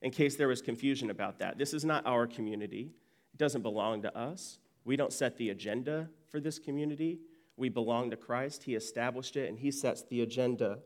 in 0.01 0.11
case 0.11 0.35
there 0.35 0.47
was 0.47 0.61
confusion 0.61 1.09
about 1.09 1.39
that. 1.39 1.57
This 1.57 1.73
is 1.73 1.83
not 1.83 2.05
our 2.05 2.27
community. 2.27 2.91
It 3.33 3.37
doesn't 3.37 3.61
belong 3.61 4.01
to 4.03 4.17
us. 4.17 4.59
We 4.83 4.95
don't 4.95 5.11
set 5.11 5.37
the 5.37 5.49
agenda 5.49 6.09
for 6.29 6.39
this 6.39 6.59
community. 6.59 7.19
We 7.57 7.69
belong 7.69 8.11
to 8.11 8.17
Christ. 8.17 8.63
He 8.63 8.75
established 8.75 9.35
it, 9.35 9.49
and 9.49 9.57
he 9.57 9.71
sets 9.71 10.03
the 10.03 10.21
agenda. 10.21 10.79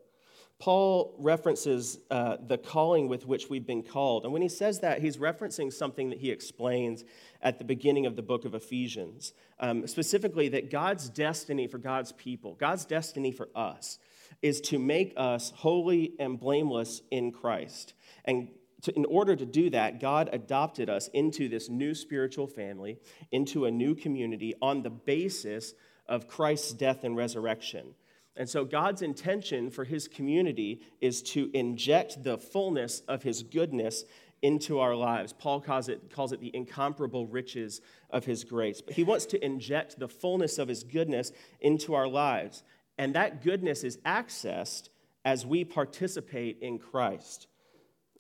Paul 0.60 1.16
references 1.18 2.00
uh, 2.12 2.36
the 2.46 2.58
calling 2.58 3.08
with 3.08 3.26
which 3.26 3.50
we've 3.50 3.66
been 3.66 3.82
called. 3.82 4.26
And 4.26 4.34
when 4.34 4.42
he 4.42 4.50
says 4.50 4.82
that, 4.82 5.02
he's 5.02 5.16
referencing 5.16 5.72
something 5.72 6.10
that 6.10 6.20
he 6.20 6.32
explains 6.32 7.06
at 7.42 7.60
the 7.60 7.64
beginning 7.64 8.06
of 8.06 8.18
the 8.18 8.22
book 8.22 8.44
of 8.44 8.54
Ephesians. 8.54 9.34
Um, 9.62 9.88
specifically, 9.88 10.50
that 10.50 10.70
God's 10.70 11.10
destiny 11.10 11.68
for 11.68 11.78
God's 11.78 12.12
people, 12.12 12.56
God's 12.56 12.84
destiny 12.84 13.32
for 13.32 13.48
us, 13.56 14.00
is 14.42 14.60
to 14.62 14.80
make 14.80 15.14
us 15.16 15.54
holy 15.56 16.14
and 16.20 16.38
blameless 16.38 17.02
in 17.10 17.32
Christ. 17.32 17.94
And 18.26 18.50
to, 18.82 18.96
in 18.96 19.06
order 19.06 19.38
to 19.38 19.46
do 19.46 19.70
that, 19.70 20.02
God 20.02 20.30
adopted 20.34 20.90
us 20.90 21.08
into 21.14 21.48
this 21.48 21.70
new 21.70 21.96
spiritual 21.96 22.48
family, 22.48 23.00
into 23.32 23.64
a 23.64 23.72
new 23.72 23.96
community 23.96 24.56
on 24.62 24.84
the 24.84 24.90
basis 24.90 25.74
of 26.06 26.28
Christ's 26.28 26.74
death 26.74 27.06
and 27.06 27.16
resurrection. 27.16 27.94
And 28.40 28.50
so 28.50 28.64
God's 28.64 29.02
intention 29.02 29.70
for 29.70 29.84
his 29.84 30.08
community 30.08 30.80
is 31.02 31.22
to 31.24 31.52
inject 31.54 32.24
the 32.24 32.38
fullness 32.38 33.02
of 33.02 33.22
his 33.22 33.44
goodness 33.44 34.06
into 34.42 34.80
our 34.80 34.96
lives. 34.96 35.34
Paul 35.34 35.60
calls 35.60 35.90
it, 35.90 36.10
calls 36.10 36.32
it 36.32 36.40
the 36.40 36.56
incomparable 36.56 37.28
riches 37.28 37.82
of 38.10 38.24
his 38.24 38.46
grace. 38.46 38.80
But 38.80 38.94
he 38.94 39.04
wants 39.04 39.26
to 39.28 39.46
inject 39.46 40.00
the 40.00 40.08
fullness 40.08 40.58
of 40.58 40.70
his 40.70 40.86
goodness 40.86 41.34
into 41.60 41.96
our 41.96 42.08
lives. 42.08 42.64
And 42.98 43.16
that 43.16 43.44
goodness 43.44 43.84
is 43.84 43.98
accessed 44.06 44.88
as 45.26 45.46
we 45.46 45.66
participate 45.66 46.60
in 46.62 46.80
Christ. 46.80 47.48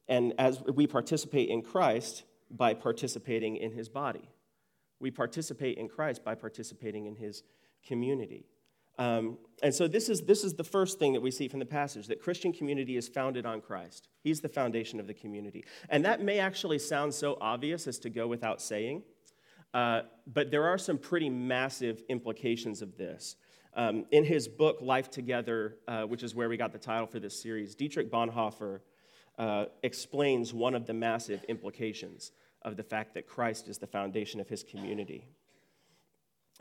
And 0.09 0.33
as 0.37 0.61
we 0.61 0.85
participate 0.85 1.47
in 1.47 1.61
Christ 1.61 2.23
by 2.51 2.73
participating 2.73 3.55
in 3.55 3.71
his 3.71 3.87
body, 3.87 4.27
we 4.99 5.11
participate 5.11 5.77
in 5.77 5.87
Christ 5.87 6.25
by 6.25 6.35
participating 6.35 7.05
in 7.05 7.15
his 7.15 7.41
community. 7.87 8.47
Um, 8.99 9.37
and 9.63 9.73
so 9.73 9.87
this 9.87 10.09
is, 10.09 10.21
this 10.21 10.43
is 10.43 10.53
the 10.53 10.63
first 10.63 10.99
thing 10.99 11.13
that 11.13 11.21
we 11.21 11.31
see 11.31 11.47
from 11.47 11.59
the 11.59 11.65
passage 11.65 12.07
that 12.07 12.21
Christian 12.21 12.51
community 12.51 12.97
is 12.97 13.07
founded 13.07 13.45
on 13.45 13.61
Christ. 13.61 14.09
He's 14.21 14.41
the 14.41 14.49
foundation 14.49 14.99
of 14.99 15.07
the 15.07 15.13
community. 15.13 15.65
And 15.89 16.03
that 16.05 16.21
may 16.21 16.39
actually 16.39 16.79
sound 16.79 17.13
so 17.13 17.37
obvious 17.39 17.87
as 17.87 17.97
to 17.99 18.09
go 18.09 18.27
without 18.27 18.61
saying, 18.61 19.03
uh, 19.73 20.01
but 20.27 20.51
there 20.51 20.65
are 20.65 20.77
some 20.77 20.97
pretty 20.97 21.29
massive 21.29 22.03
implications 22.09 22.81
of 22.81 22.97
this. 22.97 23.37
Um, 23.73 24.05
in 24.11 24.25
his 24.25 24.47
book, 24.47 24.79
Life 24.81 25.09
Together, 25.09 25.77
uh, 25.87 26.03
which 26.03 26.23
is 26.23 26.35
where 26.35 26.49
we 26.49 26.57
got 26.57 26.73
the 26.73 26.79
title 26.79 27.07
for 27.07 27.19
this 27.19 27.41
series, 27.41 27.75
Dietrich 27.75 28.11
Bonhoeffer 28.11 28.81
uh, 29.37 29.65
explains 29.83 30.53
one 30.53 30.75
of 30.75 30.85
the 30.85 30.93
massive 30.93 31.43
implications 31.45 32.31
of 32.63 32.75
the 32.75 32.83
fact 32.83 33.13
that 33.13 33.27
Christ 33.27 33.69
is 33.69 33.77
the 33.77 33.87
foundation 33.87 34.41
of 34.41 34.49
his 34.49 34.63
community 34.63 35.29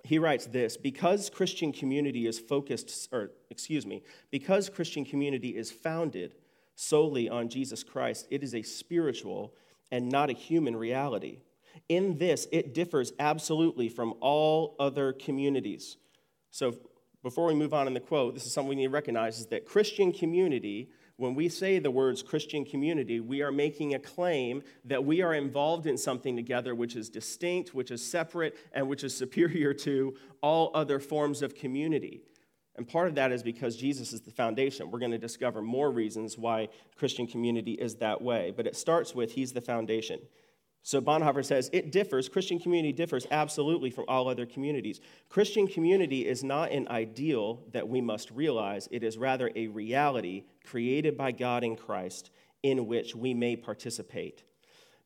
he 0.04 0.18
writes 0.18 0.46
this 0.46 0.76
because 0.76 1.30
Christian 1.30 1.72
community 1.72 2.26
is 2.26 2.38
focused, 2.38 3.08
or 3.12 3.30
excuse 3.50 3.86
me, 3.86 4.02
because 4.30 4.68
Christian 4.68 5.04
community 5.04 5.56
is 5.56 5.70
founded 5.70 6.34
solely 6.74 7.28
on 7.28 7.48
Jesus 7.48 7.82
Christ, 7.82 8.26
it 8.30 8.42
is 8.42 8.54
a 8.54 8.62
spiritual 8.62 9.54
and 9.90 10.08
not 10.08 10.30
a 10.30 10.34
human 10.34 10.76
reality. 10.76 11.40
In 11.88 12.18
this, 12.18 12.46
it 12.52 12.74
differs 12.74 13.12
absolutely 13.18 13.88
from 13.88 14.14
all 14.20 14.76
other 14.78 15.12
communities. 15.12 15.96
So, 16.50 16.76
before 17.22 17.46
we 17.46 17.54
move 17.54 17.74
on 17.74 17.88
in 17.88 17.94
the 17.94 18.00
quote, 18.00 18.34
this 18.34 18.46
is 18.46 18.52
something 18.52 18.68
we 18.68 18.76
need 18.76 18.86
to 18.86 18.90
recognize 18.90 19.40
is 19.40 19.46
that 19.46 19.66
Christian 19.66 20.12
community 20.12 20.88
when 21.18 21.34
we 21.34 21.48
say 21.48 21.80
the 21.80 21.90
words 21.90 22.22
Christian 22.22 22.64
community, 22.64 23.18
we 23.18 23.42
are 23.42 23.50
making 23.50 23.92
a 23.92 23.98
claim 23.98 24.62
that 24.84 25.04
we 25.04 25.20
are 25.20 25.34
involved 25.34 25.86
in 25.86 25.98
something 25.98 26.36
together 26.36 26.76
which 26.76 26.94
is 26.94 27.10
distinct, 27.10 27.74
which 27.74 27.90
is 27.90 28.04
separate, 28.04 28.56
and 28.72 28.88
which 28.88 29.02
is 29.02 29.16
superior 29.16 29.74
to 29.74 30.14
all 30.40 30.70
other 30.74 31.00
forms 31.00 31.42
of 31.42 31.56
community. 31.56 32.22
And 32.76 32.86
part 32.86 33.08
of 33.08 33.16
that 33.16 33.32
is 33.32 33.42
because 33.42 33.76
Jesus 33.76 34.12
is 34.12 34.20
the 34.20 34.30
foundation. 34.30 34.92
We're 34.92 35.00
going 35.00 35.10
to 35.10 35.18
discover 35.18 35.60
more 35.60 35.90
reasons 35.90 36.38
why 36.38 36.68
Christian 36.96 37.26
community 37.26 37.72
is 37.72 37.96
that 37.96 38.22
way. 38.22 38.52
But 38.56 38.68
it 38.68 38.76
starts 38.76 39.12
with 39.12 39.32
He's 39.32 39.52
the 39.52 39.60
foundation. 39.60 40.20
So 40.82 41.00
Bonhoeffer 41.00 41.44
says 41.44 41.68
it 41.72 41.92
differs, 41.92 42.28
Christian 42.28 42.58
community 42.58 42.92
differs 42.92 43.26
absolutely 43.30 43.90
from 43.90 44.06
all 44.08 44.28
other 44.28 44.46
communities. 44.46 45.00
Christian 45.28 45.66
community 45.66 46.26
is 46.26 46.42
not 46.42 46.70
an 46.70 46.88
ideal 46.88 47.62
that 47.72 47.88
we 47.88 48.00
must 48.00 48.30
realize, 48.30 48.88
it 48.90 49.02
is 49.02 49.18
rather 49.18 49.50
a 49.54 49.68
reality 49.68 50.44
created 50.64 51.16
by 51.16 51.32
God 51.32 51.64
in 51.64 51.76
Christ 51.76 52.30
in 52.62 52.86
which 52.86 53.14
we 53.14 53.34
may 53.34 53.56
participate. 53.56 54.44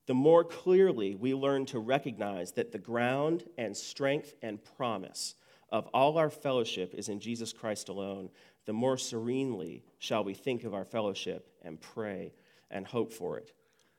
The 0.07 0.15
more 0.15 0.45
clearly 0.45 1.15
we 1.15 1.35
learn 1.35 1.67
to 1.67 1.79
recognize 1.79 2.53
that 2.53 2.73
the 2.73 2.79
ground 2.79 3.45
and 3.57 3.77
strength 3.77 4.35
and 4.43 4.63
promise 4.77 5.35
of 5.71 5.87
all 5.95 6.19
our 6.19 6.31
fellowship 6.31 6.95
is 6.95 7.09
in 7.09 7.19
Jesus 7.19 7.53
Christ 7.53 7.89
alone, 7.89 8.29
the 8.67 8.73
more 8.73 8.99
serenely 8.99 9.85
shall 9.99 10.23
we 10.23 10.35
think 10.35 10.65
of 10.65 10.75
our 10.75 10.85
fellowship 10.85 11.49
and 11.63 11.81
pray 11.81 12.33
and 12.71 12.87
hope 12.87 13.13
for 13.13 13.39
it. 13.39 13.53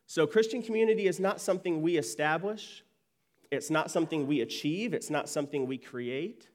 So, 0.05 0.27
Christian 0.27 0.61
community 0.61 1.07
is 1.07 1.19
not 1.19 1.41
something 1.41 1.81
we 1.81 1.97
establish, 1.97 2.83
it's 3.51 3.69
not 3.69 3.91
something 3.91 4.27
we 4.27 4.41
achieve, 4.41 4.93
it's 4.93 5.09
not 5.09 5.29
something 5.29 5.67
we 5.67 5.77
create. 5.77 6.49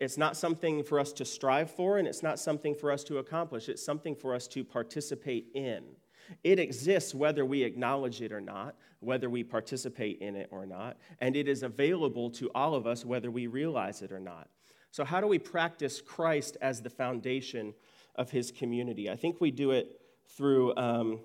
It's 0.00 0.18
not 0.18 0.36
something 0.36 0.82
for 0.82 0.98
us 0.98 1.12
to 1.14 1.24
strive 1.24 1.70
for, 1.70 1.98
and 1.98 2.08
it's 2.08 2.22
not 2.22 2.38
something 2.38 2.74
for 2.74 2.90
us 2.90 3.04
to 3.04 3.18
accomplish. 3.18 3.68
It's 3.68 3.84
something 3.84 4.16
for 4.16 4.34
us 4.34 4.48
to 4.48 4.64
participate 4.64 5.46
in. 5.54 5.84
It 6.42 6.58
exists 6.58 7.14
whether 7.14 7.44
we 7.44 7.62
acknowledge 7.62 8.20
it 8.20 8.32
or 8.32 8.40
not, 8.40 8.76
whether 9.00 9.30
we 9.30 9.44
participate 9.44 10.18
in 10.20 10.36
it 10.36 10.48
or 10.50 10.66
not, 10.66 10.96
and 11.20 11.36
it 11.36 11.48
is 11.48 11.62
available 11.62 12.30
to 12.30 12.50
all 12.54 12.74
of 12.74 12.86
us 12.86 13.04
whether 13.04 13.30
we 13.30 13.46
realize 13.46 14.02
it 14.02 14.10
or 14.10 14.20
not. 14.20 14.48
So, 14.90 15.04
how 15.04 15.20
do 15.20 15.26
we 15.26 15.38
practice 15.38 16.00
Christ 16.00 16.56
as 16.60 16.80
the 16.80 16.90
foundation 16.90 17.74
of 18.14 18.30
his 18.30 18.50
community? 18.50 19.10
I 19.10 19.16
think 19.16 19.40
we 19.40 19.50
do 19.50 19.72
it 19.72 20.00
through 20.28 20.74
um, 20.76 21.20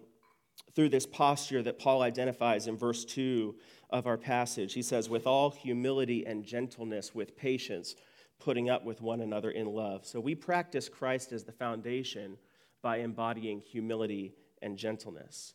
through 0.73 0.89
this 0.89 1.05
posture 1.05 1.63
that 1.63 1.79
Paul 1.79 2.01
identifies 2.01 2.67
in 2.67 2.77
verse 2.77 3.05
2 3.05 3.55
of 3.89 4.07
our 4.07 4.17
passage. 4.17 4.73
He 4.73 4.81
says, 4.81 5.09
with 5.09 5.25
all 5.25 5.51
humility 5.51 6.25
and 6.25 6.45
gentleness, 6.45 7.13
with 7.15 7.35
patience, 7.35 7.95
putting 8.39 8.69
up 8.69 8.85
with 8.85 9.01
one 9.01 9.21
another 9.21 9.51
in 9.51 9.67
love. 9.67 10.05
So 10.05 10.19
we 10.19 10.35
practice 10.35 10.87
Christ 10.87 11.31
as 11.31 11.43
the 11.43 11.51
foundation 11.51 12.37
by 12.81 12.97
embodying 12.97 13.59
humility 13.59 14.35
and 14.61 14.77
gentleness. 14.77 15.53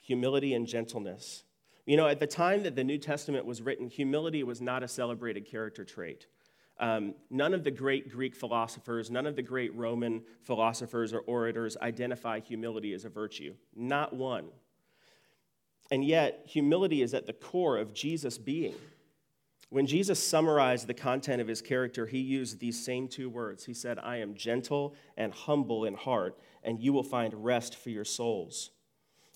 Humility 0.00 0.54
and 0.54 0.66
gentleness. 0.66 1.44
You 1.86 1.96
know, 1.96 2.06
at 2.06 2.20
the 2.20 2.26
time 2.26 2.64
that 2.64 2.76
the 2.76 2.84
New 2.84 2.98
Testament 2.98 3.46
was 3.46 3.62
written, 3.62 3.88
humility 3.88 4.42
was 4.42 4.60
not 4.60 4.82
a 4.82 4.88
celebrated 4.88 5.46
character 5.50 5.84
trait. 5.84 6.26
Um, 6.80 7.14
none 7.28 7.54
of 7.54 7.64
the 7.64 7.70
great 7.70 8.10
Greek 8.10 8.36
philosophers, 8.36 9.10
none 9.10 9.26
of 9.26 9.34
the 9.34 9.42
great 9.42 9.74
Roman 9.74 10.22
philosophers 10.44 11.12
or 11.12 11.20
orators 11.20 11.76
identify 11.82 12.38
humility 12.38 12.92
as 12.92 13.04
a 13.04 13.08
virtue. 13.08 13.54
Not 13.74 14.14
one. 14.14 14.46
And 15.90 16.04
yet, 16.04 16.42
humility 16.46 17.02
is 17.02 17.14
at 17.14 17.26
the 17.26 17.32
core 17.32 17.78
of 17.78 17.94
Jesus' 17.94 18.38
being. 18.38 18.74
When 19.70 19.86
Jesus 19.86 20.22
summarized 20.22 20.86
the 20.86 20.94
content 20.94 21.42
of 21.42 21.48
his 21.48 21.60
character, 21.60 22.06
he 22.06 22.18
used 22.18 22.58
these 22.58 22.82
same 22.82 23.08
two 23.08 23.28
words. 23.28 23.64
He 23.64 23.74
said, 23.74 23.98
I 23.98 24.18
am 24.18 24.34
gentle 24.34 24.94
and 25.16 25.32
humble 25.32 25.84
in 25.84 25.94
heart, 25.94 26.38
and 26.62 26.80
you 26.80 26.92
will 26.92 27.02
find 27.02 27.44
rest 27.44 27.76
for 27.76 27.90
your 27.90 28.04
souls. 28.04 28.70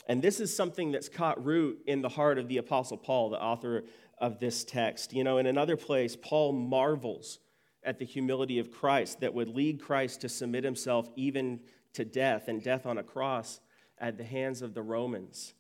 And 0.07 0.23
this 0.23 0.41
is 0.41 0.55
something 0.55 0.91
that's 0.91 1.09
caught 1.09 1.45
root 1.45 1.81
in 1.87 2.03
the 2.03 2.09
heart 2.09 2.39
of 2.39 2.49
the 2.49 2.57
Apostle 2.59 2.97
Paul, 2.97 3.31
the 3.31 3.41
author 3.41 3.85
of 4.23 4.39
this 4.39 4.65
text. 4.65 5.13
You 5.13 5.25
know, 5.25 5.37
in 5.39 5.47
another 5.47 5.77
place, 5.77 6.17
Paul 6.17 6.53
marvels 6.53 7.41
at 7.83 7.99
the 7.99 8.05
humility 8.05 8.61
of 8.61 8.71
Christ 8.71 9.21
that 9.21 9.35
would 9.35 9.49
lead 9.49 9.83
Christ 9.83 10.21
to 10.21 10.29
submit 10.29 10.63
himself 10.63 11.11
even 11.17 11.61
to 11.95 12.05
death 12.05 12.47
and 12.47 12.63
death 12.63 12.87
on 12.87 12.99
a 12.99 13.03
cross 13.03 13.61
at 13.99 14.17
the 14.17 14.25
hands 14.25 14.63
of 14.63 14.75
the 14.75 14.83
Romans. 14.83 15.55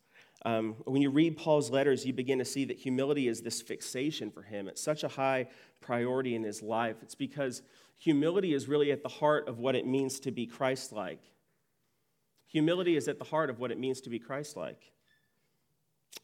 Um, 0.45 0.77
when 0.85 1.03
you 1.03 1.11
read 1.11 1.37
Paul's 1.37 1.71
letters, 1.71 2.07
you 2.07 2.13
begin 2.13 2.39
to 2.39 2.45
see 2.45 2.65
that 2.67 2.79
humility 2.79 3.27
is 3.27 3.43
this 3.43 3.61
fixation 3.61 4.31
for 4.31 4.43
him. 4.43 4.69
It's 4.69 4.83
such 4.83 5.03
a 5.03 5.09
high 5.09 5.49
priority 5.81 6.37
in 6.37 6.45
his 6.45 6.63
life. 6.63 6.97
It's 7.03 7.15
because 7.17 7.63
humility 7.99 8.55
is 8.55 8.69
really 8.69 8.93
at 8.93 9.03
the 9.03 9.09
heart 9.09 9.49
of 9.49 9.59
what 9.59 9.75
it 9.75 9.87
means 9.87 10.21
to 10.21 10.31
be 10.31 10.47
Christ 10.47 10.93
like. 10.93 11.21
Humility 12.47 12.97
is 12.97 13.09
at 13.09 13.19
the 13.19 13.25
heart 13.25 13.51
of 13.51 13.59
what 13.59 13.73
it 13.73 13.79
means 13.79 14.01
to 14.03 14.11
be 14.11 14.21
Christ 14.21 14.57
like. 14.57 14.93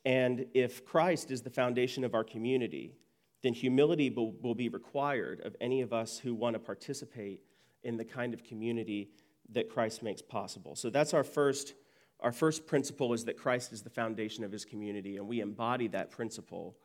And 0.04 0.46
if 0.54 0.84
Christ 0.84 1.30
is 1.30 1.42
the 1.42 1.50
foundation 1.50 2.04
of 2.04 2.14
our 2.14 2.24
community, 2.24 2.94
then 3.42 3.52
humility 3.52 4.10
will, 4.10 4.54
be 4.54 4.68
required 4.68 5.40
of 5.44 5.54
any 5.60 5.80
of 5.80 5.92
us 5.92 6.18
who 6.18 6.34
want 6.34 6.54
to 6.54 6.58
participate 6.58 7.42
in 7.84 7.96
the 7.96 8.04
kind 8.04 8.34
of 8.34 8.42
community 8.42 9.10
that 9.50 9.70
Christ 9.70 10.02
makes 10.02 10.20
possible. 10.20 10.74
So 10.74 10.90
that's 10.90 11.14
our 11.14 11.24
first, 11.24 11.74
our 12.20 12.32
first 12.32 12.66
principle 12.66 13.12
is 13.12 13.24
that 13.26 13.36
Christ 13.36 13.72
is 13.72 13.82
the 13.82 13.90
foundation 13.90 14.44
of 14.44 14.52
his 14.52 14.64
community, 14.64 15.16
and 15.16 15.28
we 15.28 15.40
embody 15.40 15.88
that 15.88 16.10
principle 16.10 16.76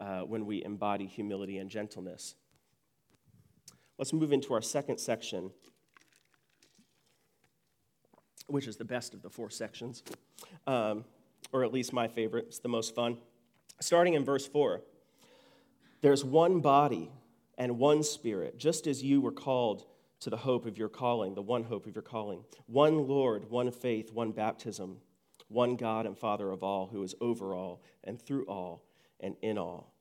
uh, 0.00 0.20
when 0.20 0.44
we 0.44 0.62
embody 0.62 1.06
humility 1.06 1.58
and 1.58 1.70
gentleness. 1.70 2.34
Let's 3.98 4.12
move 4.12 4.32
into 4.32 4.52
our 4.52 4.60
second 4.60 4.98
section, 4.98 5.50
which 8.46 8.66
is 8.66 8.76
the 8.76 8.84
best 8.84 9.14
of 9.14 9.22
the 9.22 9.30
four 9.30 9.48
sections. 9.48 10.02
Um, 10.66 11.04
or 11.52 11.64
at 11.64 11.72
least 11.72 11.92
my 11.92 12.08
favorite. 12.08 12.46
It's 12.48 12.58
the 12.58 12.68
most 12.68 12.94
fun. 12.94 13.18
Starting 13.80 14.14
in 14.14 14.24
verse 14.24 14.46
4 14.46 14.82
There's 16.00 16.24
one 16.24 16.60
body 16.60 17.10
and 17.58 17.78
one 17.78 18.02
spirit, 18.02 18.58
just 18.58 18.86
as 18.86 19.02
you 19.02 19.20
were 19.20 19.32
called 19.32 19.86
to 20.20 20.30
the 20.30 20.36
hope 20.36 20.66
of 20.66 20.78
your 20.78 20.88
calling, 20.88 21.34
the 21.34 21.42
one 21.42 21.64
hope 21.64 21.86
of 21.86 21.94
your 21.94 22.02
calling. 22.02 22.44
One 22.66 23.06
Lord, 23.06 23.50
one 23.50 23.70
faith, 23.70 24.12
one 24.12 24.32
baptism, 24.32 24.98
one 25.48 25.76
God 25.76 26.06
and 26.06 26.16
Father 26.16 26.50
of 26.50 26.62
all, 26.62 26.86
who 26.86 27.02
is 27.02 27.14
over 27.20 27.54
all 27.54 27.82
and 28.04 28.20
through 28.20 28.44
all 28.46 28.82
and 29.20 29.36
in 29.42 29.58
all. 29.58 29.94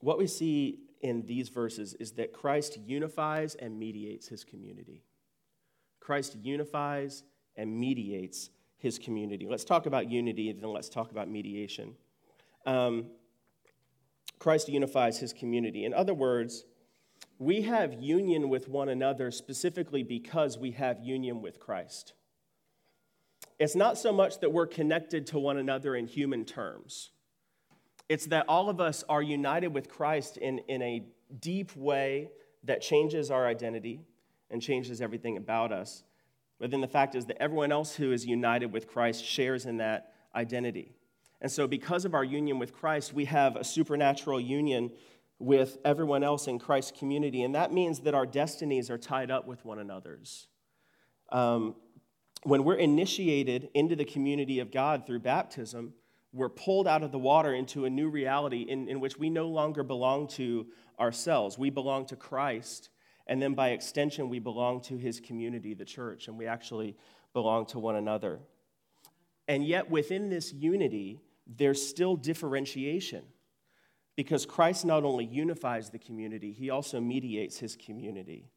What 0.00 0.18
we 0.18 0.26
see 0.26 0.80
in 1.00 1.22
these 1.26 1.48
verses 1.48 1.94
is 1.94 2.12
that 2.12 2.32
Christ 2.32 2.78
unifies 2.78 3.54
and 3.54 3.78
mediates 3.78 4.28
his 4.28 4.44
community. 4.44 5.04
Christ 6.00 6.36
unifies 6.36 7.22
and 7.56 7.78
mediates 7.78 8.50
his 8.78 8.98
community. 8.98 9.46
Let's 9.48 9.64
talk 9.64 9.86
about 9.86 10.10
unity, 10.10 10.50
and 10.50 10.60
then 10.60 10.72
let's 10.72 10.88
talk 10.88 11.10
about 11.10 11.28
mediation. 11.28 11.94
Um, 12.64 13.06
Christ 14.38 14.68
unifies 14.68 15.18
his 15.18 15.32
community. 15.32 15.84
In 15.84 15.94
other 15.94 16.14
words, 16.14 16.64
We 17.38 17.62
have 17.62 17.92
union 17.94 18.48
with 18.48 18.68
one 18.68 18.88
another 18.88 19.30
specifically 19.30 20.02
because 20.02 20.56
we 20.56 20.70
have 20.72 21.00
union 21.00 21.42
with 21.42 21.60
Christ. 21.60 22.14
It's 23.58 23.74
not 23.74 23.98
so 23.98 24.12
much 24.12 24.40
that 24.40 24.52
we're 24.52 24.66
connected 24.66 25.26
to 25.28 25.38
one 25.38 25.58
another 25.58 25.94
in 25.96 26.06
human 26.06 26.44
terms, 26.44 27.10
it's 28.08 28.26
that 28.26 28.44
all 28.48 28.68
of 28.68 28.80
us 28.80 29.02
are 29.08 29.22
united 29.22 29.68
with 29.68 29.88
Christ 29.88 30.36
in, 30.36 30.60
in 30.68 30.80
a 30.80 31.04
deep 31.40 31.74
way 31.74 32.30
that 32.62 32.80
changes 32.80 33.32
our 33.32 33.46
identity 33.46 34.00
and 34.48 34.62
changes 34.62 35.00
everything 35.00 35.36
about 35.36 35.72
us. 35.72 36.04
But 36.58 36.70
then 36.70 36.80
the 36.80 36.88
fact 36.88 37.14
is 37.14 37.26
that 37.26 37.40
everyone 37.42 37.72
else 37.72 37.94
who 37.94 38.12
is 38.12 38.24
united 38.24 38.72
with 38.72 38.86
Christ 38.86 39.24
shares 39.24 39.66
in 39.66 39.76
that 39.78 40.12
identity. 40.34 40.94
And 41.40 41.52
so, 41.52 41.66
because 41.66 42.04
of 42.04 42.14
our 42.14 42.24
union 42.24 42.58
with 42.58 42.72
Christ, 42.72 43.12
we 43.12 43.26
have 43.26 43.56
a 43.56 43.64
supernatural 43.64 44.40
union 44.40 44.90
with 45.38 45.78
everyone 45.84 46.24
else 46.24 46.46
in 46.46 46.58
Christ's 46.58 46.98
community. 46.98 47.42
And 47.42 47.54
that 47.54 47.72
means 47.72 48.00
that 48.00 48.14
our 48.14 48.24
destinies 48.24 48.90
are 48.90 48.96
tied 48.96 49.30
up 49.30 49.46
with 49.46 49.64
one 49.64 49.78
another's. 49.78 50.46
Um, 51.30 51.74
when 52.44 52.64
we're 52.64 52.76
initiated 52.76 53.68
into 53.74 53.96
the 53.96 54.04
community 54.04 54.60
of 54.60 54.70
God 54.70 55.06
through 55.06 55.20
baptism, 55.20 55.92
we're 56.32 56.48
pulled 56.48 56.86
out 56.86 57.02
of 57.02 57.12
the 57.12 57.18
water 57.18 57.52
into 57.52 57.84
a 57.84 57.90
new 57.90 58.08
reality 58.08 58.62
in, 58.62 58.88
in 58.88 59.00
which 59.00 59.18
we 59.18 59.30
no 59.30 59.48
longer 59.48 59.82
belong 59.82 60.28
to 60.28 60.66
ourselves. 60.98 61.58
We 61.58 61.70
belong 61.70 62.06
to 62.06 62.16
Christ. 62.16 62.88
And 63.26 63.42
then 63.42 63.54
by 63.54 63.70
extension, 63.70 64.28
we 64.28 64.38
belong 64.38 64.80
to 64.82 64.96
his 64.96 65.20
community, 65.20 65.74
the 65.74 65.84
church, 65.84 66.28
and 66.28 66.38
we 66.38 66.46
actually 66.46 66.96
belong 67.32 67.66
to 67.66 67.78
one 67.78 67.96
another. 67.96 68.38
And 69.48 69.64
yet, 69.64 69.90
within 69.90 70.28
this 70.28 70.52
unity, 70.52 71.20
there's 71.46 71.86
still 71.86 72.16
differentiation 72.16 73.24
because 74.16 74.46
Christ 74.46 74.84
not 74.84 75.04
only 75.04 75.24
unifies 75.24 75.90
the 75.90 75.98
community, 75.98 76.52
he 76.52 76.70
also 76.70 77.00
mediates 77.00 77.58
his 77.58 77.76
community. 77.76 78.48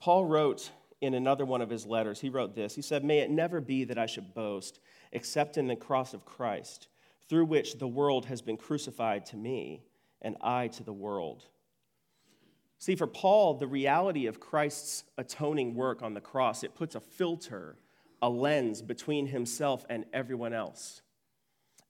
Paul 0.00 0.24
wrote 0.24 0.70
in 1.00 1.14
another 1.14 1.44
one 1.44 1.60
of 1.60 1.68
his 1.68 1.84
letters, 1.84 2.20
he 2.20 2.28
wrote 2.28 2.54
this. 2.54 2.74
He 2.74 2.82
said, 2.82 3.04
May 3.04 3.18
it 3.18 3.30
never 3.30 3.60
be 3.60 3.84
that 3.84 3.98
I 3.98 4.06
should 4.06 4.34
boast 4.34 4.80
except 5.12 5.58
in 5.58 5.66
the 5.66 5.76
cross 5.76 6.14
of 6.14 6.24
Christ, 6.24 6.88
through 7.28 7.44
which 7.44 7.78
the 7.78 7.88
world 7.88 8.26
has 8.26 8.40
been 8.40 8.56
crucified 8.56 9.26
to 9.26 9.36
me 9.36 9.84
and 10.22 10.36
I 10.40 10.68
to 10.68 10.84
the 10.84 10.92
world. 10.92 11.44
See, 12.82 12.96
for 12.96 13.06
Paul, 13.06 13.54
the 13.54 13.68
reality 13.68 14.26
of 14.26 14.40
Christ's 14.40 15.04
atoning 15.16 15.76
work 15.76 16.02
on 16.02 16.14
the 16.14 16.20
cross, 16.20 16.64
it 16.64 16.74
puts 16.74 16.96
a 16.96 17.00
filter, 17.00 17.76
a 18.20 18.28
lens 18.28 18.82
between 18.82 19.28
himself 19.28 19.86
and 19.88 20.04
everyone 20.12 20.52
else. 20.52 21.00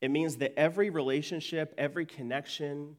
It 0.02 0.11
means 0.11 0.37
that 0.37 0.52
every 0.54 0.90
relationship, 0.90 1.72
every 1.78 2.04
connection, 2.04 2.99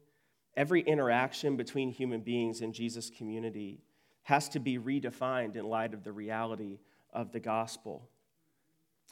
every 0.56 0.80
interaction 0.80 1.56
between 1.56 1.92
human 1.92 2.22
beings 2.22 2.62
in 2.62 2.72
Jesus' 2.72 3.10
community 3.10 3.78
has 4.24 4.48
to 4.48 4.58
be 4.58 4.76
redefined 4.76 5.54
in 5.54 5.64
light 5.64 5.94
of 5.94 6.02
the 6.02 6.10
reality 6.10 6.80
of 7.12 7.30
the 7.30 7.38
gospel. 7.38 8.10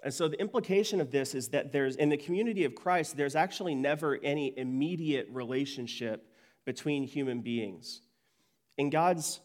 And 0.02 0.12
so 0.12 0.26
the 0.26 0.40
implication 0.40 1.00
of 1.00 1.12
this 1.12 1.36
is 1.36 1.50
that 1.50 1.70
there's, 1.70 1.94
in 1.94 2.08
the 2.08 2.16
community 2.16 2.64
of 2.64 2.74
Christ, 2.74 3.16
there's 3.16 3.36
actually 3.36 3.76
never 3.76 4.18
any 4.24 4.52
immediate 4.58 5.28
relationship 5.30 6.26
between 6.64 7.04
human 7.04 7.42
beings. 7.42 8.00
In 8.76 8.90
God's 8.90 9.40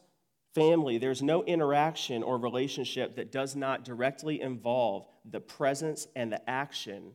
family, 0.53 0.97
there's 0.97 1.21
no 1.21 1.43
interaction 1.43 2.23
or 2.23 2.37
relationship 2.37 3.15
that 3.15 3.31
does 3.31 3.55
not 3.55 3.85
directly 3.85 4.41
involve 4.41 5.07
the 5.23 5.39
presence 5.39 6.07
and 6.15 6.31
the 6.31 6.49
action 6.49 7.11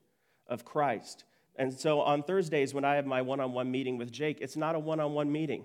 of 0.46 0.64
Christ. 0.64 1.24
And 1.56 1.72
so 1.72 2.00
on 2.00 2.22
Thursdays, 2.22 2.72
when 2.72 2.84
I 2.84 2.96
have 2.96 3.06
my 3.06 3.22
one 3.22 3.40
on 3.40 3.52
one 3.52 3.70
meeting 3.70 3.98
with 3.98 4.10
Jake, 4.10 4.40
it's 4.40 4.56
not 4.56 4.74
a 4.74 4.78
one 4.78 5.00
on 5.00 5.12
one 5.12 5.30
meeting. 5.30 5.64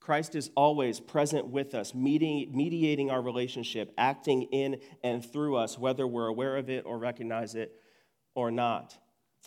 Christ 0.00 0.34
is 0.34 0.50
always 0.56 1.00
present 1.00 1.48
with 1.48 1.74
us, 1.74 1.94
meeting, 1.94 2.50
mediating 2.54 3.10
our 3.10 3.20
relationship, 3.20 3.92
acting 3.98 4.44
in 4.44 4.80
and 5.02 5.24
through 5.24 5.56
us, 5.56 5.78
whether 5.78 6.06
we're 6.06 6.28
aware 6.28 6.56
of 6.56 6.70
it 6.70 6.84
or 6.86 6.98
recognize 6.98 7.54
it 7.54 7.72
or 8.34 8.50
not. 8.50 8.96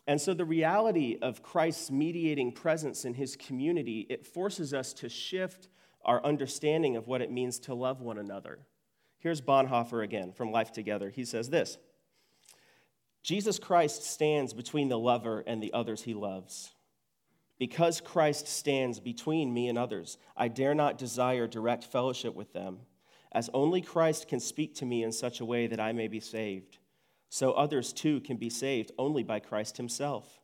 And 0.08 0.22
so 0.22 0.34
the 0.34 0.46
reality 0.46 1.18
of 1.22 1.42
Christ's 1.42 1.90
mediating 1.90 2.52
presence 2.52 3.06
in 3.06 3.14
his 3.14 3.36
community, 3.36 4.06
it 4.10 4.26
forces 4.26 4.74
us 4.74 4.94
to 4.94 5.10
shift 5.10 5.68
our 6.06 6.24
understanding 6.26 6.96
of 6.96 7.08
what 7.08 7.22
it 7.22 7.32
means 7.32 7.60
to 7.60 7.74
love 7.74 8.02
one 8.02 8.18
another. 8.18 8.60
Here's 9.20 9.42
Bonhoeffer 9.42 10.04
again 10.04 10.32
from 10.32 10.52
Life 10.52 10.72
Together. 10.72 11.10
He 11.10 11.26
says 11.26 11.50
this 11.50 11.78
Jesus 13.24 13.60
Christ 13.60 14.04
stands 14.04 14.54
between 14.54 14.90
the 14.90 15.00
lover 15.00 15.44
and 15.46 15.62
the 15.62 15.74
others 15.74 16.04
he 16.04 16.14
loves. 16.14 16.72
Because 17.60 18.02
Christ 18.02 18.48
stands 18.48 19.00
between 19.00 19.54
me 19.54 19.70
and 19.70 19.78
others, 19.78 20.18
I 20.36 20.48
dare 20.48 20.74
not 20.74 20.98
desire 20.98 21.46
direct 21.46 21.84
fellowship 21.84 22.34
with 22.34 22.54
them, 22.54 22.80
as 23.32 23.52
only 23.54 23.82
Christ 23.82 24.28
can 24.28 24.40
speak 24.40 24.74
to 24.76 24.86
me 24.86 25.04
in 25.04 25.12
such 25.12 25.40
a 25.40 25.46
way 25.46 25.68
that 25.68 25.80
I 25.80 25.92
may 25.92 26.08
be 26.08 26.20
saved. 26.20 26.80
So 27.30 27.52
others 27.52 27.94
too 27.94 28.20
can 28.22 28.38
be 28.38 28.50
saved 28.50 28.92
only 28.98 29.22
by 29.22 29.40
Christ 29.40 29.78
Himself. 29.78 30.41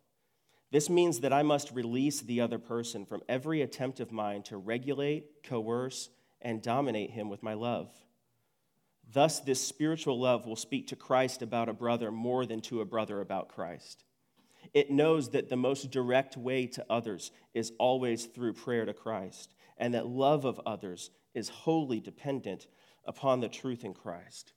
This 0.71 0.89
means 0.89 1.21
that 1.21 1.31
I 1.31 1.43
must 1.43 1.71
release 1.71 2.21
the 2.21 2.41
other 2.41 2.59
person 2.59 3.05
from 3.05 3.21
every 3.29 3.61
attempt 3.61 3.99
of 3.99 4.11
mine 4.11 4.43
to 4.43 4.57
regulate, 4.57 5.43
coerce, 5.43 6.09
and 6.41 6.61
dominate 6.61 7.11
him 7.11 7.29
with 7.29 7.41
my 7.41 7.53
love. 7.53 7.89
Thus, 9.11 9.39
this 9.39 9.65
spiritual 9.65 10.19
love 10.19 10.45
will 10.45 10.57
speak 10.57 10.87
to 10.87 10.95
Christ 10.97 11.41
about 11.41 11.69
a 11.69 11.73
brother 11.73 12.11
more 12.11 12.45
than 12.45 12.59
to 12.61 12.81
a 12.81 12.85
brother 12.85 13.21
about 13.21 13.47
Christ. 13.47 14.03
It 14.73 14.91
knows 14.91 15.29
that 15.29 15.47
the 15.47 15.55
most 15.55 15.89
direct 15.91 16.35
way 16.35 16.67
to 16.67 16.85
others 16.89 17.31
is 17.53 17.71
always 17.79 18.25
through 18.25 18.53
prayer 18.53 18.85
to 18.85 18.93
Christ, 18.93 19.55
and 19.77 19.93
that 19.93 20.07
love 20.07 20.43
of 20.43 20.59
others 20.65 21.11
is 21.33 21.47
wholly 21.47 22.01
dependent 22.01 22.67
upon 23.05 23.39
the 23.39 23.47
truth 23.47 23.85
in 23.85 23.93
Christ. 23.93 24.51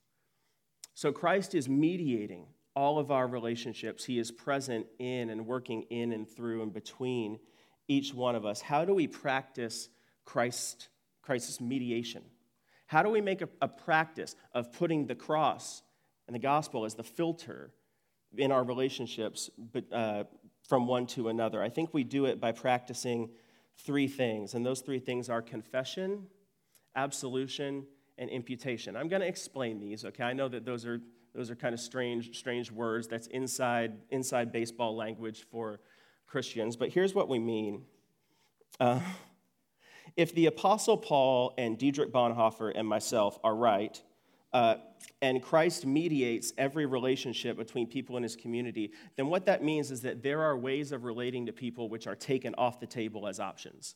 So 0.95 1.13
Christ 1.13 1.55
is 1.55 1.69
mediating 1.69 2.47
all 2.75 2.99
of 2.99 3.11
our 3.11 3.27
relationships. 3.27 4.05
He 4.05 4.19
is 4.19 4.31
present 4.31 4.87
in 4.99 5.31
and 5.31 5.47
working 5.47 5.83
in 5.91 6.13
and 6.13 6.29
through 6.29 6.63
and 6.63 6.73
between 6.73 7.39
each 7.89 8.15
one 8.15 8.35
of 8.35 8.45
us. 8.47 8.61
How 8.61 8.85
do 8.85 8.95
we 8.95 9.07
practice 9.07 9.89
Christ, 10.25 10.89
Christ's 11.23 11.61
mediation? 11.61 12.23
How 12.87 13.03
do 13.03 13.11
we 13.11 13.21
make 13.21 13.43
a, 13.43 13.49
a 13.61 13.69
practice 13.69 14.37
of 14.53 14.73
putting 14.73 15.07
the 15.07 15.15
cross 15.15 15.83
and 16.27 16.35
the 16.35 16.41
gospel 16.41 16.85
as 16.85 16.95
the 16.95 17.03
filter 17.03 17.73
in 18.37 18.53
our 18.53 18.63
relationships 18.63 19.51
but, 19.73 19.93
uh, 19.93 20.25
from 20.69 20.87
one 20.87 21.07
to 21.09 21.29
another. 21.29 21.63
I 21.63 21.69
think 21.69 21.93
we 21.93 22.05
do 22.05 22.27
it 22.27 22.41
by 22.41 22.53
practicing 22.53 23.31
three 23.85 24.07
things, 24.07 24.55
and 24.55 24.65
those 24.65 24.81
three 24.81 25.01
things 25.01 25.29
are 25.29 25.43
confession, 25.43 26.27
absolution, 26.95 27.87
and 28.19 28.31
imputation. 28.31 28.97
I'm 28.97 29.09
going 29.09 29.23
to 29.23 29.29
explain 29.29 29.81
these, 29.81 30.05
okay? 30.05 30.23
I 30.23 30.33
know 30.33 30.49
that 30.49 30.65
those 30.65 30.87
are, 30.87 31.01
those 31.35 31.51
are 31.51 31.57
kind 31.57 31.75
of 31.75 31.81
strange, 31.81 32.39
strange 32.39 32.71
words. 32.71 33.07
That's 33.07 33.27
inside, 33.29 33.93
inside 34.11 34.53
baseball 34.53 34.97
language 34.97 35.47
for 35.51 35.81
Christians, 36.27 36.77
but 36.77 36.91
here's 36.91 37.15
what 37.15 37.29
we 37.29 37.39
mean. 37.39 37.83
Uh, 38.79 39.01
if 40.17 40.35
the 40.35 40.47
Apostle 40.47 40.97
Paul 40.97 41.55
and 41.59 41.79
Dietrich 41.79 42.13
Bonhoeffer 42.13 42.73
and 42.75 42.87
myself 42.87 43.39
are 43.45 43.55
right, 43.55 44.01
uh, 44.53 44.77
and 45.23 45.43
Christ 45.43 45.87
mediates 45.87 46.53
every 46.59 46.87
relationship 46.87 47.57
between 47.57 47.87
people 47.87 48.17
in 48.17 48.23
his 48.23 48.37
community, 48.37 48.93
then 49.17 49.29
what 49.29 49.47
that 49.47 49.63
means 49.63 49.91
is 49.91 50.01
that 50.03 50.23
there 50.23 50.43
are 50.43 50.57
ways 50.57 50.93
of 50.93 51.05
relating 51.05 51.47
to 51.47 51.53
people 51.53 51.89
which 51.89 52.07
are 52.07 52.17
taken 52.17 52.55
off 52.57 52.81
the 52.81 52.87
table 52.87 53.29
as 53.29 53.39
options. 53.39 53.95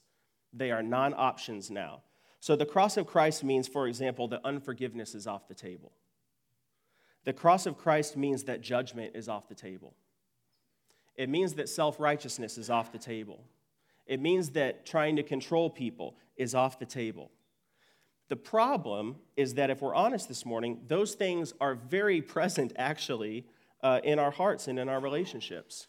They 0.53 0.71
are 0.71 0.83
non 0.83 1.15
options 1.17 1.71
now. 1.71 2.03
So 2.41 2.55
the 2.55 2.67
cross 2.67 2.97
of 2.97 3.07
Christ 3.07 3.43
means, 3.43 3.67
for 3.67 3.89
example, 3.89 4.29
that 4.29 4.41
unforgiveness 4.45 5.15
is 5.15 5.27
off 5.27 5.49
the 5.49 5.55
table. 5.55 5.93
The 7.25 7.33
cross 7.33 7.67
of 7.67 7.79
Christ 7.79 8.17
means 8.17 8.45
that 8.45 8.61
judgment 8.61 9.13
is 9.15 9.29
off 9.29 9.49
the 9.49 9.55
table. 9.55 9.95
It 11.17 11.29
means 11.29 11.55
that 11.55 11.69
self 11.69 11.99
righteousness 12.01 12.59
is 12.59 12.71
off 12.71 12.93
the 12.93 12.99
table. 12.99 13.45
It 14.07 14.21
means 14.21 14.51
that 14.51 14.85
trying 14.85 15.17
to 15.17 15.23
control 15.23 15.71
people 15.71 16.17
is 16.37 16.55
off 16.55 16.79
the 16.79 16.87
table. 16.87 17.31
The 18.29 18.37
problem 18.37 19.17
is 19.37 19.55
that 19.55 19.71
if 19.71 19.81
we're 19.83 19.95
honest 19.95 20.29
this 20.29 20.45
morning, 20.45 20.81
those 20.87 21.15
things 21.15 21.55
are 21.61 21.75
very 21.75 22.21
present 22.35 22.73
actually 22.77 23.47
uh, 23.83 24.01
in 24.03 24.19
our 24.19 24.31
hearts 24.31 24.69
and 24.69 24.79
in 24.79 24.89
our 24.89 25.01
relationships. 25.01 25.89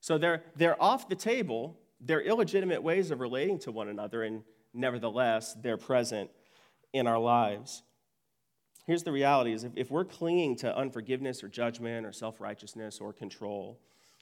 So 0.00 0.18
they're, 0.18 0.42
they're 0.56 0.80
off 0.82 1.08
the 1.08 1.16
table, 1.16 1.78
they're 2.00 2.20
illegitimate 2.20 2.82
ways 2.82 3.10
of 3.10 3.20
relating 3.20 3.58
to 3.60 3.72
one 3.72 3.88
another, 3.88 4.22
and 4.22 4.42
nevertheless, 4.72 5.56
they're 5.60 5.76
present 5.76 6.30
in 6.92 7.06
our 7.06 7.18
lives. 7.18 7.82
Here's 8.88 9.02
the 9.02 9.12
reality 9.12 9.52
is 9.52 9.64
if, 9.64 9.72
if 9.76 9.90
we're 9.90 10.06
clinging 10.06 10.56
to 10.56 10.74
unforgiveness 10.74 11.44
or 11.44 11.48
judgment 11.48 12.06
or 12.06 12.12
self-righteousness 12.12 13.00
or 13.02 13.12
control, 13.12 13.78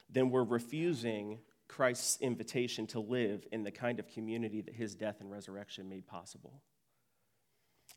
then 0.09 0.29
we're 0.29 0.43
refusing 0.43 1.39
Christ's 1.69 2.19
invitation 2.19 2.85
to 2.87 2.99
live 2.99 3.47
in 3.53 3.63
the 3.63 3.71
kind 3.71 3.97
of 3.97 4.09
community 4.09 4.59
that 4.59 4.75
his 4.75 4.93
death 4.93 5.21
and 5.21 5.31
resurrection 5.31 5.87
made 5.87 6.05
possible. 6.05 6.61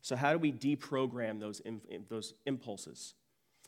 So, 0.01 0.15
how 0.15 0.31
do 0.31 0.39
we 0.39 0.53
deprogram 0.53 1.41
those, 1.41 1.61
those 2.07 2.35
impulses? 2.45 3.15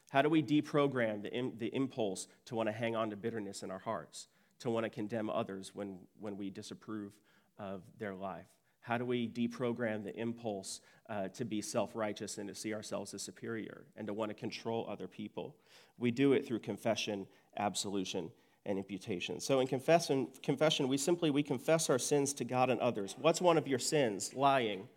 How 0.09 0.21
do 0.21 0.29
we 0.29 0.41
deprogram 0.41 1.23
the, 1.23 1.51
the 1.57 1.75
impulse 1.75 2.29
to 2.45 2.55
want 2.55 2.69
to 2.69 2.73
hang 2.73 2.95
on 2.95 3.09
to 3.09 3.17
bitterness 3.17 3.63
in 3.63 3.71
our 3.71 3.79
hearts, 3.79 4.29
to 4.59 4.69
want 4.69 4.85
to 4.85 4.89
condemn 4.89 5.29
others 5.29 5.71
when, 5.75 5.99
when 6.21 6.37
we 6.37 6.49
disapprove 6.49 7.11
of 7.59 7.81
their 7.99 8.15
life? 8.15 8.47
How 8.83 8.97
do 8.97 9.05
we 9.05 9.29
deprogram 9.29 10.03
the 10.03 10.13
impulse 10.19 10.81
uh, 11.09 11.29
to 11.29 11.45
be 11.45 11.61
self 11.61 11.95
righteous 11.95 12.37
and 12.37 12.49
to 12.49 12.53
see 12.53 12.73
ourselves 12.73 13.13
as 13.13 13.21
superior 13.21 13.85
and 13.95 14.05
to 14.07 14.13
want 14.13 14.29
to 14.29 14.35
control 14.35 14.85
other 14.89 15.07
people? 15.07 15.55
We 15.97 16.11
do 16.11 16.33
it 16.33 16.45
through 16.45 16.59
confession, 16.59 17.25
absolution, 17.57 18.29
and 18.65 18.77
imputation. 18.77 19.39
So 19.39 19.61
in 19.61 19.67
confession, 19.67 20.27
confession, 20.43 20.89
we 20.89 20.97
simply 20.97 21.31
we 21.31 21.43
confess 21.43 21.89
our 21.89 21.97
sins 21.97 22.33
to 22.33 22.43
God 22.43 22.69
and 22.69 22.79
others. 22.81 23.15
What's 23.17 23.39
one 23.39 23.57
of 23.57 23.69
your 23.69 23.79
sins? 23.79 24.33
Lying. 24.33 24.89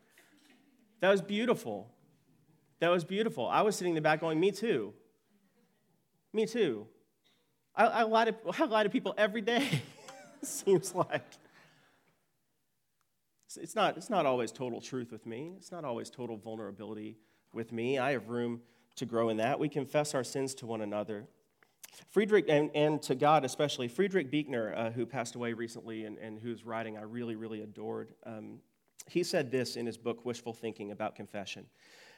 That 1.01 1.11
was 1.11 1.22
beautiful. 1.22 1.88
That 2.81 2.88
was 2.88 3.05
beautiful. 3.05 3.46
I 3.46 3.62
was 3.62 3.77
sitting 3.77 3.92
in 3.92 3.94
the 3.94 4.01
back 4.01 4.20
going, 4.20 4.40
Me 4.40 4.51
too. 4.51 4.94
Me 6.33 6.44
too. 6.44 6.88
I, 7.77 7.85
I, 7.85 8.03
lie, 8.03 8.25
to, 8.25 8.35
I 8.59 8.64
lie 8.64 8.83
to 8.83 8.90
people 8.90 9.14
every 9.16 9.42
day, 9.42 9.83
seems 10.42 10.92
like. 10.92 11.22
It's 13.57 13.75
not, 13.75 13.97
it's 13.97 14.11
not 14.11 14.27
always 14.27 14.53
total 14.53 14.81
truth 14.81 15.12
with 15.12 15.27
me, 15.27 15.55
it's 15.57 15.73
not 15.73 15.85
always 15.85 16.11
total 16.11 16.37
vulnerability 16.37 17.16
with 17.53 17.73
me. 17.73 17.99
I 17.99 18.12
have 18.12 18.29
room 18.29 18.61
to 18.97 19.07
grow 19.07 19.29
in 19.29 19.37
that. 19.38 19.59
We 19.59 19.69
confess 19.69 20.14
our 20.14 20.25
sins 20.25 20.55
to 20.57 20.66
one 20.66 20.81
another. 20.81 21.27
Frederick, 22.11 22.47
and, 22.49 22.71
and 22.75 23.01
to 23.03 23.14
God 23.14 23.45
especially, 23.45 23.88
Frederick 23.88 24.31
Buechner, 24.31 24.75
uh, 24.75 24.90
who 24.90 25.07
passed 25.07 25.35
away 25.35 25.53
recently 25.53 26.05
and, 26.05 26.19
and 26.19 26.38
whose 26.38 26.64
writing 26.64 26.99
I 26.99 27.03
really, 27.03 27.37
really 27.37 27.62
adored, 27.62 28.12
um, 28.25 28.59
he 29.09 29.23
said 29.23 29.51
this 29.51 29.77
in 29.77 29.87
his 29.87 29.97
book, 29.97 30.25
Wishful 30.25 30.53
Thinking, 30.53 30.90
about 30.90 31.14
confession. 31.14 31.66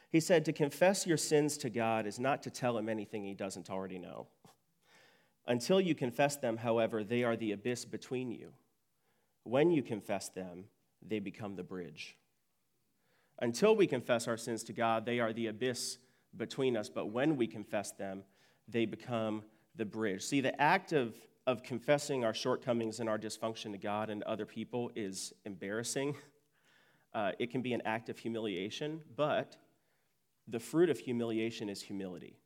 He 0.09 0.19
said, 0.19 0.43
To 0.45 0.53
confess 0.53 1.05
your 1.05 1.17
sins 1.17 1.57
to 1.59 1.69
God 1.69 2.07
is 2.07 2.19
not 2.19 2.41
to 2.43 2.49
tell 2.49 2.77
him 2.77 2.89
anything 2.89 3.23
he 3.23 3.35
doesn't 3.35 3.69
already 3.69 3.99
know. 3.99 4.27
Until 5.47 5.79
you 5.79 5.95
confess 5.95 6.35
them, 6.35 6.57
however, 6.57 7.03
they 7.03 7.23
are 7.23 7.35
the 7.35 7.51
abyss 7.51 7.85
between 7.85 8.31
you. 8.31 8.51
When 9.43 9.71
you 9.71 9.81
confess 9.81 10.29
them, 10.29 10.65
they 11.05 11.19
become 11.19 11.55
the 11.55 11.63
bridge. 11.63 12.17
Until 13.39 13.75
we 13.75 13.87
confess 13.87 14.27
our 14.27 14.37
sins 14.37 14.63
to 14.65 14.73
God, 14.73 15.05
they 15.05 15.19
are 15.19 15.31
the 15.31 15.47
abyss 15.47 15.97
between 16.35 16.75
us, 16.75 16.89
but 16.89 17.07
when 17.07 17.37
we 17.37 17.47
confess 17.47 17.91
them, 17.91 18.23
they 18.67 18.85
become 18.85 19.43
the 19.75 19.85
bridge. 19.85 20.23
See, 20.23 20.41
the 20.41 20.59
act 20.61 20.91
of, 20.91 21.15
of 21.47 21.63
confessing 21.63 22.23
our 22.25 22.33
shortcomings 22.33 22.99
and 22.99 23.09
our 23.09 23.17
dysfunction 23.17 23.71
to 23.71 23.77
God 23.77 24.09
and 24.09 24.23
other 24.23 24.45
people 24.45 24.91
is 24.95 25.33
embarrassing. 25.45 26.15
Uh, 27.11 27.31
it 27.39 27.49
can 27.49 27.63
be 27.63 27.73
an 27.73 27.81
act 27.85 28.07
of 28.09 28.19
humiliation, 28.19 29.01
but 29.15 29.57
the 30.47 30.59
fruit 30.59 30.91
of 30.91 30.99
humiliation 30.99 31.67
is 31.67 31.81
humility. 31.81 32.37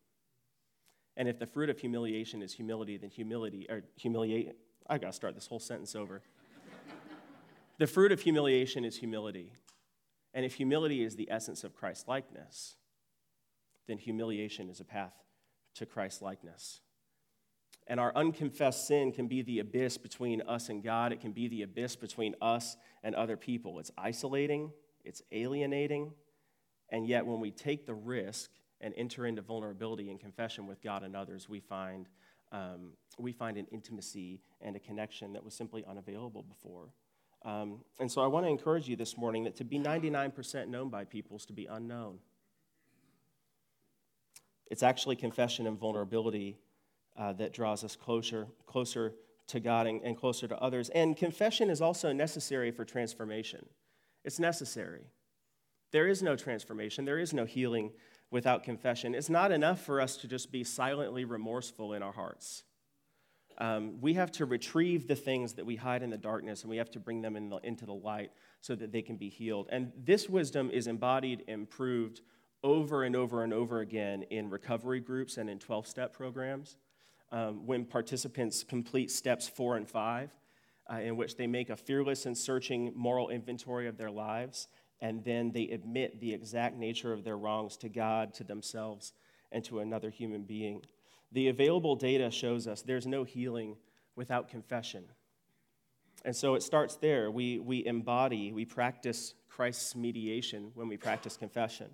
And 1.17 1.27
if 1.27 1.37
the 1.37 1.45
fruit 1.45 1.69
of 1.69 1.77
humiliation 1.79 2.41
is 2.41 2.53
humility, 2.53 2.95
then 2.95 3.09
humility, 3.09 3.67
or 3.69 3.83
humiliate, 3.95 4.55
I 4.87 4.97
gotta 4.97 5.11
start 5.11 5.35
this 5.35 5.47
whole 5.47 5.59
sentence 5.59 5.95
over. 5.95 6.21
The 7.83 7.87
fruit 7.87 8.13
of 8.13 8.21
humiliation 8.21 8.85
is 8.85 8.95
humility. 8.95 9.51
And 10.33 10.45
if 10.45 10.53
humility 10.53 11.03
is 11.03 11.17
the 11.17 11.29
essence 11.29 11.65
of 11.65 11.75
Christ 11.75 12.07
likeness, 12.07 12.77
then 13.89 13.97
humiliation 13.97 14.69
is 14.69 14.79
a 14.79 14.85
path 14.85 15.11
to 15.75 15.85
Christ 15.85 16.21
likeness. 16.21 16.79
And 17.85 17.99
our 17.99 18.15
unconfessed 18.15 18.87
sin 18.87 19.11
can 19.11 19.27
be 19.27 19.41
the 19.41 19.59
abyss 19.59 19.97
between 19.97 20.41
us 20.43 20.69
and 20.69 20.81
God. 20.81 21.11
It 21.11 21.19
can 21.19 21.33
be 21.33 21.49
the 21.49 21.63
abyss 21.63 21.97
between 21.97 22.35
us 22.41 22.77
and 23.03 23.15
other 23.15 23.35
people. 23.35 23.79
It's 23.79 23.91
isolating, 23.97 24.71
it's 25.03 25.21
alienating. 25.33 26.13
And 26.87 27.05
yet, 27.05 27.25
when 27.25 27.41
we 27.41 27.51
take 27.51 27.85
the 27.85 27.95
risk 27.95 28.49
and 28.79 28.93
enter 28.95 29.25
into 29.25 29.41
vulnerability 29.41 30.09
and 30.09 30.21
confession 30.21 30.67
with 30.67 30.81
God 30.81 31.03
and 31.03 31.17
others, 31.17 31.49
we 31.49 31.59
find, 31.59 32.07
um, 32.53 32.93
we 33.19 33.33
find 33.33 33.57
an 33.57 33.67
intimacy 33.73 34.39
and 34.61 34.73
a 34.77 34.79
connection 34.79 35.33
that 35.33 35.43
was 35.43 35.53
simply 35.53 35.83
unavailable 35.85 36.43
before. 36.43 36.93
Um, 37.45 37.79
and 37.99 38.11
so, 38.11 38.21
I 38.21 38.27
want 38.27 38.45
to 38.45 38.49
encourage 38.49 38.87
you 38.87 38.95
this 38.95 39.17
morning 39.17 39.43
that 39.43 39.55
to 39.57 39.65
be 39.65 39.77
99% 39.77 40.67
known 40.67 40.89
by 40.89 41.03
people 41.03 41.35
is 41.35 41.45
to 41.47 41.53
be 41.53 41.65
unknown. 41.65 42.19
It's 44.67 44.83
actually 44.83 45.17
confession 45.17 45.67
and 45.67 45.77
vulnerability 45.77 46.57
uh, 47.17 47.33
that 47.33 47.53
draws 47.53 47.83
us 47.83 47.95
closer, 47.95 48.47
closer 48.65 49.13
to 49.47 49.59
God 49.59 49.87
and, 49.87 50.01
and 50.03 50.17
closer 50.17 50.47
to 50.47 50.57
others. 50.59 50.89
And 50.89 51.17
confession 51.17 51.69
is 51.69 51.81
also 51.81 52.11
necessary 52.11 52.71
for 52.71 52.85
transformation. 52.85 53.65
It's 54.23 54.39
necessary. 54.39 55.01
There 55.91 56.07
is 56.07 56.23
no 56.23 56.35
transformation, 56.35 57.05
there 57.05 57.19
is 57.19 57.33
no 57.33 57.45
healing 57.45 57.91
without 58.31 58.63
confession. 58.63 59.13
It's 59.13 59.29
not 59.29 59.51
enough 59.51 59.79
for 59.79 60.01
us 60.01 60.17
to 60.17 60.27
just 60.27 60.51
be 60.51 60.63
silently 60.63 61.23
remorseful 61.23 61.93
in 61.93 62.01
our 62.01 62.13
hearts. 62.13 62.63
Um, 63.59 64.01
we 64.01 64.13
have 64.13 64.31
to 64.33 64.45
retrieve 64.45 65.07
the 65.07 65.15
things 65.15 65.53
that 65.53 65.65
we 65.65 65.75
hide 65.75 66.03
in 66.03 66.09
the 66.09 66.17
darkness 66.17 66.61
and 66.61 66.69
we 66.69 66.77
have 66.77 66.91
to 66.91 66.99
bring 66.99 67.21
them 67.21 67.35
in 67.35 67.49
the, 67.49 67.57
into 67.57 67.85
the 67.85 67.93
light 67.93 68.31
so 68.61 68.75
that 68.75 68.91
they 68.91 69.01
can 69.01 69.15
be 69.15 69.29
healed. 69.29 69.67
And 69.71 69.91
this 69.95 70.27
wisdom 70.27 70.71
is 70.71 70.87
embodied, 70.87 71.43
improved 71.47 72.21
over 72.63 73.03
and 73.03 73.15
over 73.15 73.43
and 73.43 73.53
over 73.53 73.81
again 73.81 74.23
in 74.23 74.49
recovery 74.49 74.99
groups 74.99 75.37
and 75.37 75.49
in 75.49 75.59
12 75.59 75.85
step 75.85 76.13
programs 76.13 76.77
um, 77.33 77.65
when 77.65 77.83
participants 77.83 78.63
complete 78.63 79.11
steps 79.11 79.49
four 79.49 79.75
and 79.75 79.89
five, 79.89 80.29
uh, 80.91 80.97
in 80.97 81.17
which 81.17 81.35
they 81.35 81.47
make 81.47 81.69
a 81.69 81.75
fearless 81.75 82.25
and 82.25 82.37
searching 82.37 82.93
moral 82.95 83.29
inventory 83.29 83.87
of 83.87 83.97
their 83.97 84.11
lives, 84.11 84.67
and 85.01 85.23
then 85.23 85.51
they 85.51 85.67
admit 85.69 86.21
the 86.21 86.31
exact 86.31 86.77
nature 86.77 87.11
of 87.11 87.23
their 87.23 87.37
wrongs 87.37 87.75
to 87.77 87.89
God, 87.89 88.33
to 88.35 88.43
themselves, 88.43 89.13
and 89.51 89.63
to 89.65 89.79
another 89.79 90.11
human 90.11 90.43
being. 90.43 90.81
The 91.33 91.49
available 91.49 91.95
data 91.95 92.31
shows 92.31 92.67
us 92.67 92.81
there's 92.81 93.07
no 93.07 93.23
healing 93.23 93.75
without 94.15 94.47
confession. 94.47 95.03
And 96.23 96.35
so 96.35 96.55
it 96.55 96.63
starts 96.63 96.95
there. 96.95 97.29
We, 97.29 97.59
we 97.59 97.85
embody, 97.85 98.53
we 98.53 98.65
practice 98.65 99.33
Christ's 99.49 99.95
mediation 99.95 100.71
when 100.75 100.87
we 100.87 100.95
practice 100.95 101.35
confession. 101.35 101.89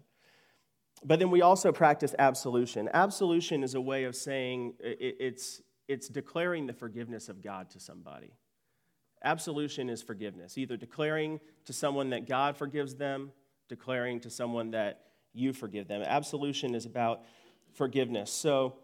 But 1.03 1.19
then 1.19 1.31
we 1.31 1.41
also 1.41 1.71
practice 1.71 2.13
absolution. 2.19 2.89
Absolution 2.93 3.63
is 3.63 3.73
a 3.73 3.81
way 3.81 4.03
of 4.03 4.15
saying 4.15 4.73
it's, 4.81 5.61
it's 5.87 6.09
declaring 6.09 6.67
the 6.67 6.73
forgiveness 6.73 7.29
of 7.29 7.41
God 7.41 7.69
to 7.71 7.79
somebody. 7.79 8.33
Absolution 9.23 9.89
is 9.89 10.01
forgiveness, 10.01 10.57
either 10.57 10.77
declaring 10.77 11.39
to 11.65 11.73
someone 11.73 12.09
that 12.11 12.27
God 12.27 12.57
forgives 12.57 12.95
them, 12.95 13.31
declaring 13.67 14.19
to 14.21 14.29
someone 14.29 14.71
that 14.71 15.01
you 15.33 15.53
forgive 15.53 15.87
them. 15.87 16.01
Absolution 16.01 16.75
is 16.75 16.85
about 16.85 17.23
forgiveness. 17.73 18.31
So 18.31 18.75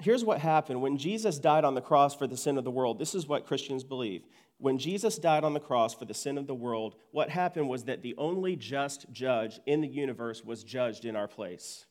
here's 0.00 0.24
what 0.24 0.40
happened 0.40 0.82
when 0.82 0.98
Jesus 0.98 1.38
died 1.38 1.64
on 1.64 1.74
the 1.74 1.80
cross 1.80 2.14
for 2.14 2.26
the 2.26 2.36
sin 2.36 2.58
of 2.58 2.64
the 2.64 2.70
world. 2.70 2.98
This 2.98 3.14
is 3.14 3.26
what 3.26 3.46
Christians 3.46 3.84
believe 3.84 4.22
when 4.58 4.78
Jesus 4.78 5.18
died 5.18 5.44
on 5.44 5.52
the 5.52 5.60
cross 5.60 5.94
for 5.94 6.06
the 6.06 6.14
sin 6.14 6.38
of 6.38 6.46
the 6.46 6.54
world, 6.54 6.94
what 7.10 7.28
happened 7.28 7.68
was 7.68 7.84
that 7.84 8.02
the 8.02 8.14
only 8.16 8.56
just 8.56 9.06
judge 9.12 9.60
in 9.66 9.80
the 9.80 9.88
universe 9.88 10.42
was 10.44 10.64
judged 10.64 11.04
in 11.04 11.14
our 11.14 11.28
place. 11.28 11.84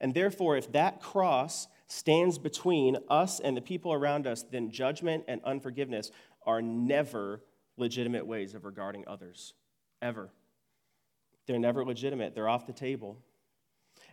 And 0.00 0.14
therefore, 0.14 0.56
if 0.56 0.72
that 0.72 1.00
cross 1.00 1.68
stands 1.86 2.38
between 2.38 2.96
us 3.08 3.40
and 3.40 3.56
the 3.56 3.60
people 3.60 3.92
around 3.92 4.26
us, 4.26 4.42
then 4.42 4.70
judgment 4.70 5.24
and 5.28 5.40
unforgiveness 5.44 6.10
are 6.46 6.60
never 6.60 7.42
legitimate 7.76 8.26
ways 8.26 8.54
of 8.54 8.64
regarding 8.64 9.04
others. 9.06 9.54
Ever. 10.02 10.30
They're 11.46 11.58
never 11.58 11.84
legitimate, 11.84 12.34
they're 12.34 12.48
off 12.48 12.66
the 12.66 12.72
table. 12.72 13.18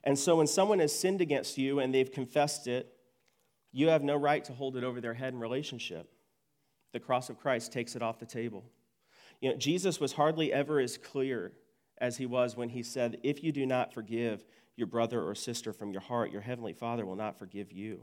And 0.03 0.17
so 0.17 0.35
when 0.35 0.47
someone 0.47 0.79
has 0.79 0.97
sinned 0.97 1.19
against 1.19 1.57
you 1.57 1.79
and 1.79 1.93
they've 1.93 2.11
confessed 2.11 2.67
it, 2.67 2.94
you 3.75 3.89
have 3.89 4.03
no 4.03 4.15
right 4.15 4.43
to 4.45 4.53
hold 4.53 4.77
it 4.77 4.85
over 4.85 5.01
their 5.01 5.13
head 5.13 5.33
in 5.33 5.39
relationship 5.39 6.09
the 6.93 6.99
cross 7.01 7.29
of 7.29 7.38
Christ 7.38 7.73
takes 7.73 7.97
it 7.97 8.01
off 8.01 8.19
the 8.19 8.25
table. 8.25 8.63
You 9.41 9.49
know, 9.49 9.57
Jesus 9.57 9.99
was 9.99 10.13
hardly 10.13 10.53
ever 10.53 10.79
as 10.79 10.97
clear 10.97 11.51
as 11.97 12.15
he 12.15 12.25
was 12.25 12.55
when 12.55 12.69
he 12.69 12.83
said, 12.83 13.17
If 13.21 13.43
you 13.43 13.51
do 13.51 13.65
not 13.65 13.93
forgive 13.93 14.45
your 14.77 14.88
brother 14.88 15.21
or 15.21 15.35
sister 15.35 15.73
from 15.73 15.91
your 15.91 15.99
heart, 15.99 16.31
your 16.31 16.39
heavenly 16.39 16.71
Father 16.71 17.05
will 17.05 17.17
not 17.17 17.38
forgive 17.38 17.73
you. 17.73 17.99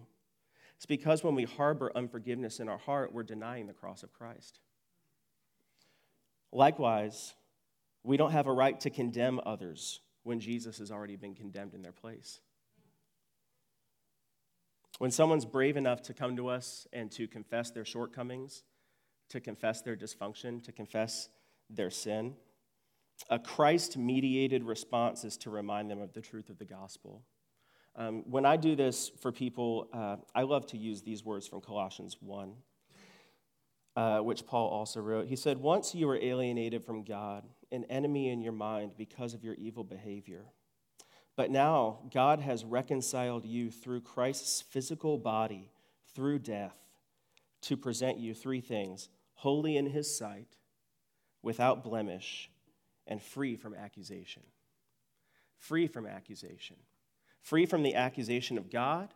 It's 0.77 0.85
because 0.85 1.25
when 1.25 1.35
we 1.35 1.45
harbor 1.45 1.91
unforgiveness 1.95 2.61
in 2.61 2.69
our 2.69 2.77
heart, 2.77 3.15
we're 3.15 3.23
denying 3.23 3.67
the 3.67 3.73
cross 3.73 4.03
of 4.03 4.13
Christ. 4.13 4.61
Likewise, 6.53 7.33
we 8.05 8.19
don't 8.19 8.33
have 8.33 8.47
a 8.47 8.53
right 8.53 8.79
to 8.81 8.91
condemn 8.91 9.41
others 9.47 10.03
when 10.23 10.39
Jesus 10.39 10.77
has 10.81 10.91
already 10.91 11.17
been 11.17 11.35
condemned 11.35 11.73
in 11.73 11.81
their 11.81 11.93
place. 11.93 12.41
When 15.03 15.11
someone's 15.11 15.45
brave 15.45 15.77
enough 15.77 16.01
to 16.03 16.15
come 16.15 16.37
to 16.37 16.47
us 16.47 16.87
and 16.93 17.11
to 17.11 17.27
confess 17.27 17.73
their 17.73 17.85
shortcomings, 17.85 18.63
to 19.31 19.41
confess 19.41 19.83
their 19.83 19.97
dysfunction, 19.97 20.63
to 20.63 20.71
confess 20.71 21.29
their 21.69 21.91
sin. 21.91 22.35
A 23.29 23.41
Christ 23.41 23.97
mediated 23.97 24.63
response 24.63 25.25
is 25.25 25.37
to 25.39 25.51
remind 25.51 25.91
them 25.91 26.01
of 26.01 26.13
the 26.13 26.21
truth 26.21 26.51
of 26.51 26.59
the 26.61 26.65
gospel. 26.65 27.25
Um, 27.97 28.23
when 28.31 28.47
I 28.47 28.57
do 28.57 28.77
this 28.77 29.11
for 29.21 29.33
people, 29.33 29.89
uh, 29.93 30.19
I 30.37 30.43
love 30.43 30.67
to 30.67 30.79
use 30.79 31.03
these 31.03 31.25
words 31.25 31.49
from 31.49 31.63
Colossians 31.63 32.19
1, 32.21 32.53
uh, 33.97 34.19
which 34.21 34.47
Paul 34.47 34.69
also 34.69 35.01
wrote. 35.01 35.27
He 35.27 35.35
said, 35.35 35.59
Once 35.59 35.97
you 35.97 36.07
were 36.07 36.23
alienated 36.23 36.85
from 36.85 37.03
God, 37.03 37.43
an 37.73 37.83
enemy 37.87 38.29
in 38.29 38.41
your 38.41 38.53
mind 38.53 38.93
because 38.97 39.35
of 39.35 39.43
your 39.43 39.55
evil 39.55 39.83
behavior. 39.83 40.45
But 41.37 41.51
now 41.51 42.01
God 42.13 42.41
has 42.41 42.65
reconciled 42.65 43.45
you 43.45 43.71
through 43.71 44.03
Christ's 44.03 44.61
physical 44.61 45.19
body, 45.19 45.71
through 46.15 46.41
death, 46.41 46.77
to 47.63 47.77
present 47.77 48.19
you 48.19 48.35
three 48.35 48.61
things 48.61 49.09
holy 49.35 49.77
in 49.77 49.87
his 49.87 50.17
sight, 50.17 50.57
without 51.43 51.83
blemish, 51.83 52.49
and 53.07 53.21
free 53.21 53.57
from 53.57 53.75
accusation. 53.75 54.43
Free 55.59 55.89
from 55.89 56.07
accusation. 56.07 56.77
Free 57.41 57.67
from 57.67 57.83
the 57.83 57.97
accusation 57.97 58.57
of 58.57 58.71
God, 58.71 59.13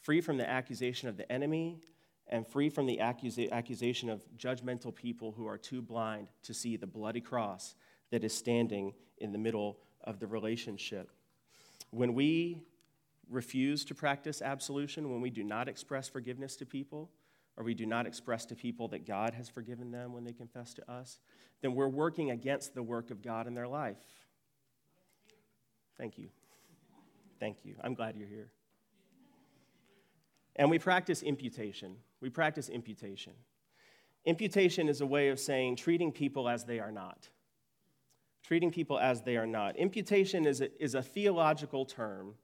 free 0.00 0.20
from 0.20 0.36
the 0.36 0.48
accusation 0.48 1.08
of 1.08 1.16
the 1.16 1.30
enemy, 1.32 1.80
and 2.26 2.46
free 2.46 2.68
from 2.68 2.86
the 2.86 2.98
accusa- 2.98 3.50
accusation 3.50 4.10
of 4.10 4.20
judgmental 4.36 4.94
people 4.94 5.32
who 5.32 5.46
are 5.46 5.58
too 5.58 5.80
blind 5.80 6.28
to 6.42 6.52
see 6.52 6.76
the 6.76 6.86
bloody 6.86 7.20
cross 7.20 7.74
that 8.10 8.24
is 8.24 8.34
standing 8.34 8.92
in 9.18 9.32
the 9.32 9.38
middle 9.38 9.78
of 10.02 10.18
the 10.18 10.26
relationship. 10.26 11.10
When 11.94 12.14
we 12.14 12.60
refuse 13.30 13.84
to 13.84 13.94
practice 13.94 14.42
absolution, 14.42 15.10
when 15.10 15.20
we 15.20 15.30
do 15.30 15.44
not 15.44 15.68
express 15.68 16.08
forgiveness 16.08 16.56
to 16.56 16.66
people, 16.66 17.08
or 17.56 17.62
we 17.62 17.72
do 17.72 17.86
not 17.86 18.04
express 18.04 18.44
to 18.46 18.56
people 18.56 18.88
that 18.88 19.06
God 19.06 19.32
has 19.34 19.48
forgiven 19.48 19.92
them 19.92 20.12
when 20.12 20.24
they 20.24 20.32
confess 20.32 20.74
to 20.74 20.90
us, 20.90 21.20
then 21.62 21.76
we're 21.76 21.88
working 21.88 22.32
against 22.32 22.74
the 22.74 22.82
work 22.82 23.12
of 23.12 23.22
God 23.22 23.46
in 23.46 23.54
their 23.54 23.68
life. 23.68 24.02
Thank 25.96 26.18
you. 26.18 26.30
Thank 27.38 27.58
you. 27.64 27.76
I'm 27.80 27.94
glad 27.94 28.16
you're 28.16 28.26
here. 28.26 28.50
And 30.56 30.68
we 30.68 30.80
practice 30.80 31.22
imputation. 31.22 31.94
We 32.20 32.28
practice 32.28 32.68
imputation. 32.68 33.34
Imputation 34.24 34.88
is 34.88 35.00
a 35.00 35.06
way 35.06 35.28
of 35.28 35.38
saying 35.38 35.76
treating 35.76 36.10
people 36.10 36.48
as 36.48 36.64
they 36.64 36.80
are 36.80 36.90
not. 36.90 37.28
Treating 38.44 38.70
people 38.70 38.98
as 38.98 39.22
they 39.22 39.36
are 39.36 39.46
not. 39.46 39.76
Imputation 39.76 40.46
is 40.46 40.60
a, 40.60 40.82
is 40.82 40.94
a 40.94 41.02
theological 41.02 41.86
term, 41.86 42.34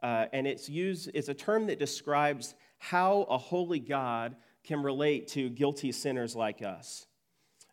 uh, 0.00 0.26
and 0.32 0.46
it's 0.46 0.68
used, 0.68 1.10
it's 1.12 1.28
a 1.28 1.34
term 1.34 1.66
that 1.66 1.78
describes 1.78 2.54
how 2.78 3.22
a 3.22 3.36
holy 3.36 3.80
God 3.80 4.36
can 4.62 4.82
relate 4.82 5.26
to 5.28 5.50
guilty 5.50 5.90
sinners 5.90 6.36
like 6.36 6.62
us. 6.62 7.06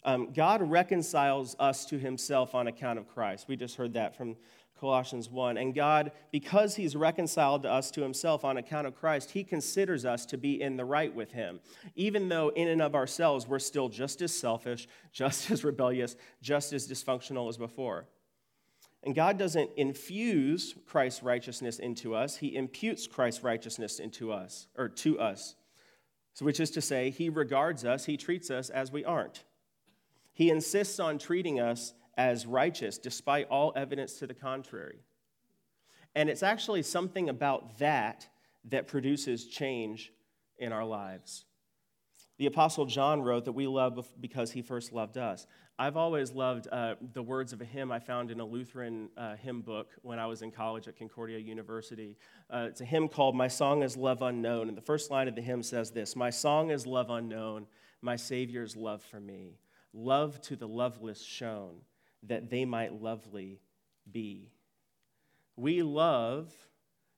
Um, 0.03 0.31
God 0.33 0.61
reconciles 0.61 1.55
us 1.59 1.85
to 1.87 1.99
himself 1.99 2.55
on 2.55 2.67
account 2.67 2.97
of 2.97 3.07
Christ. 3.07 3.47
We 3.47 3.55
just 3.55 3.75
heard 3.75 3.93
that 3.93 4.15
from 4.15 4.37
Colossians 4.79 5.29
1. 5.29 5.57
And 5.57 5.73
God, 5.73 6.11
because 6.31 6.75
He's 6.75 6.95
reconciled 6.95 7.63
to 7.63 7.71
us 7.71 7.91
to 7.91 8.01
Himself 8.01 8.45
on 8.45 8.57
account 8.57 8.87
of 8.87 8.95
Christ, 8.95 9.31
He 9.31 9.43
considers 9.43 10.05
us 10.05 10.25
to 10.27 10.37
be 10.37 10.61
in 10.61 10.77
the 10.77 10.85
right 10.85 11.13
with 11.13 11.31
Him, 11.31 11.59
even 11.95 12.29
though 12.29 12.49
in 12.49 12.67
and 12.67 12.81
of 12.81 12.95
ourselves 12.95 13.47
we're 13.47 13.59
still 13.59 13.89
just 13.89 14.21
as 14.21 14.33
selfish, 14.33 14.87
just 15.11 15.51
as 15.51 15.63
rebellious, 15.63 16.15
just 16.41 16.73
as 16.73 16.87
dysfunctional 16.87 17.49
as 17.49 17.57
before. 17.57 18.05
And 19.03 19.15
God 19.15 19.37
doesn't 19.37 19.69
infuse 19.77 20.75
Christ's 20.85 21.23
righteousness 21.23 21.79
into 21.79 22.15
us, 22.15 22.37
He 22.37 22.55
imputes 22.55 23.07
Christ's 23.07 23.43
righteousness 23.43 23.99
into 23.99 24.31
us, 24.31 24.67
or 24.77 24.89
to 24.89 25.19
us. 25.19 25.55
So, 26.33 26.45
which 26.45 26.59
is 26.59 26.69
to 26.71 26.81
say, 26.81 27.09
He 27.09 27.29
regards 27.29 27.83
us, 27.83 28.05
He 28.05 28.17
treats 28.17 28.51
us 28.51 28.69
as 28.69 28.91
we 28.91 29.03
aren't. 29.03 29.43
He 30.33 30.51
insists 30.51 30.99
on 30.99 31.17
treating 31.17 31.59
us 31.59 31.95
as 32.17 32.45
righteous, 32.45 32.97
despite 32.97 33.47
all 33.49 33.71
evidence 33.75 34.13
to 34.19 34.27
the 34.27 34.34
contrary. 34.34 34.99
And 36.15 36.30
it's 36.30 36.43
actually 36.43 36.82
something 36.82 37.30
about 37.30 37.77
that 37.77 38.27
that 38.69 38.88
produces 38.88 39.45
change 39.45 40.12
in 40.58 40.73
our 40.73 40.84
lives. 40.84 41.45
The 42.39 42.47
Apostle 42.47 42.86
John 42.86 43.21
wrote 43.21 43.45
that 43.45 43.53
we 43.53 43.67
love 43.67 44.08
because 44.19 44.51
he 44.51 44.62
first 44.62 44.91
loved 44.91 45.17
us. 45.17 45.45
I've 45.80 45.95
always 45.95 46.32
loved 46.32 46.67
uh, 46.71 46.95
the 47.13 47.21
words 47.21 47.53
of 47.53 47.62
a 47.62 47.65
hymn 47.65 47.91
I 47.91 47.99
found 47.99 48.32
in 48.32 48.39
a 48.39 48.45
Lutheran 48.45 49.10
uh, 49.15 49.36
hymn 49.36 49.62
book 49.62 49.91
when 50.01 50.17
I 50.17 50.25
was 50.25 50.41
in 50.41 50.49
college 50.49 50.88
at 50.88 50.97
Concordia 50.97 51.38
University. 51.38 52.17
Uh, 52.49 52.65
it's 52.69 52.82
a 52.82 52.86
hymn 52.86 53.08
called 53.08 53.36
My 53.36 53.47
Song 53.47 53.84
is 53.84 53.95
Love 53.95 54.23
Unknown. 54.23 54.69
And 54.69 54.77
the 54.77 54.82
first 54.82 55.12
line 55.12 55.27
of 55.27 55.36
the 55.36 55.41
hymn 55.41 55.62
says 55.62 55.91
this 55.91 56.15
My 56.15 56.32
song 56.32 56.71
is 56.71 56.88
love 56.88 57.12
unknown, 57.12 57.67
my 58.01 58.15
Savior's 58.15 58.75
love 58.75 59.03
for 59.03 59.19
me. 59.19 59.60
Love 59.93 60.41
to 60.41 60.56
the 60.56 60.67
loveless 60.67 61.23
shown 61.23 61.82
that 62.23 62.49
they 62.49 62.65
might 62.65 63.01
lovely 63.01 63.60
be. 64.12 64.51
We 65.56 65.82
love 65.82 66.53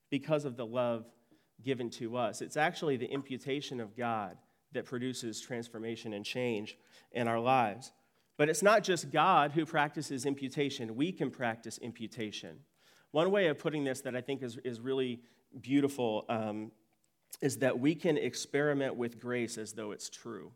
because 0.09 0.45
of 0.45 0.57
the 0.57 0.65
love 0.65 1.05
given 1.61 1.89
to 1.91 2.17
us. 2.17 2.41
It's 2.41 2.57
actually 2.57 2.97
the 2.97 3.11
imputation 3.11 3.79
of 3.79 3.95
God 3.95 4.37
that 4.71 4.85
produces 4.85 5.41
transformation 5.41 6.13
and 6.13 6.23
change 6.23 6.77
in 7.11 7.27
our 7.27 7.39
lives. 7.39 7.91
But 8.37 8.49
it's 8.49 8.63
not 8.63 8.83
just 8.83 9.11
God 9.11 9.51
who 9.51 9.65
practices 9.65 10.25
imputation, 10.25 10.95
we 10.95 11.11
can 11.11 11.29
practice 11.29 11.77
imputation. 11.79 12.59
One 13.11 13.31
way 13.31 13.47
of 13.47 13.57
putting 13.57 13.83
this 13.83 14.01
that 14.01 14.15
I 14.15 14.21
think 14.21 14.43
is, 14.43 14.57
is 14.63 14.79
really 14.79 15.21
beautiful 15.59 16.25
um, 16.29 16.71
is 17.41 17.57
that 17.57 17.79
we 17.79 17.95
can 17.95 18.17
experiment 18.17 18.95
with 18.95 19.19
grace 19.19 19.57
as 19.57 19.73
though 19.73 19.91
it's 19.91 20.09
true. 20.09 20.51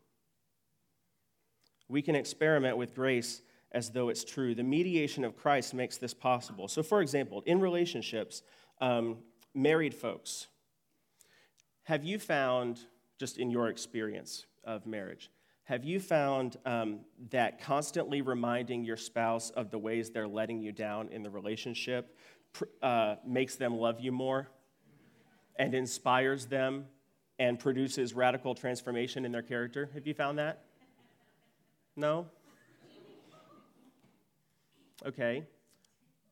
We 1.88 2.00
can 2.00 2.14
experiment 2.14 2.76
with 2.76 2.94
grace 2.94 3.42
as 3.74 3.90
though 3.90 4.08
it's 4.08 4.24
true. 4.24 4.54
The 4.54 4.62
mediation 4.62 5.24
of 5.24 5.36
Christ 5.36 5.74
makes 5.74 5.98
this 5.98 6.14
possible. 6.14 6.68
So, 6.68 6.82
for 6.82 7.02
example, 7.02 7.42
in 7.44 7.60
relationships, 7.60 8.42
um, 8.80 9.18
married 9.52 9.92
folks, 9.92 10.46
have 11.82 12.04
you 12.04 12.18
found, 12.18 12.80
just 13.18 13.36
in 13.36 13.50
your 13.50 13.68
experience 13.68 14.46
of 14.64 14.86
marriage, 14.86 15.30
have 15.64 15.84
you 15.84 15.98
found 15.98 16.56
um, 16.64 17.00
that 17.30 17.60
constantly 17.60 18.22
reminding 18.22 18.84
your 18.84 18.96
spouse 18.96 19.50
of 19.50 19.70
the 19.70 19.78
ways 19.78 20.10
they're 20.10 20.28
letting 20.28 20.60
you 20.60 20.72
down 20.72 21.08
in 21.08 21.22
the 21.22 21.30
relationship 21.30 22.16
uh, 22.82 23.16
makes 23.26 23.56
them 23.56 23.76
love 23.76 23.98
you 23.98 24.12
more 24.12 24.48
and 25.58 25.74
inspires 25.74 26.46
them 26.46 26.84
and 27.38 27.58
produces 27.58 28.14
radical 28.14 28.54
transformation 28.54 29.24
in 29.24 29.32
their 29.32 29.42
character? 29.42 29.90
Have 29.94 30.06
you 30.06 30.14
found 30.14 30.38
that? 30.38 30.64
No? 31.96 32.26
Okay, 35.04 35.44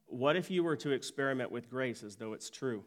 what 0.07 0.37
if 0.37 0.51
you 0.51 0.63
were 0.63 0.77
to 0.77 0.91
experiment 0.91 1.51
with 1.51 1.71
grace 1.71 2.03
as 2.03 2.17
though 2.17 2.33
it's 2.33 2.51
true? 2.51 2.85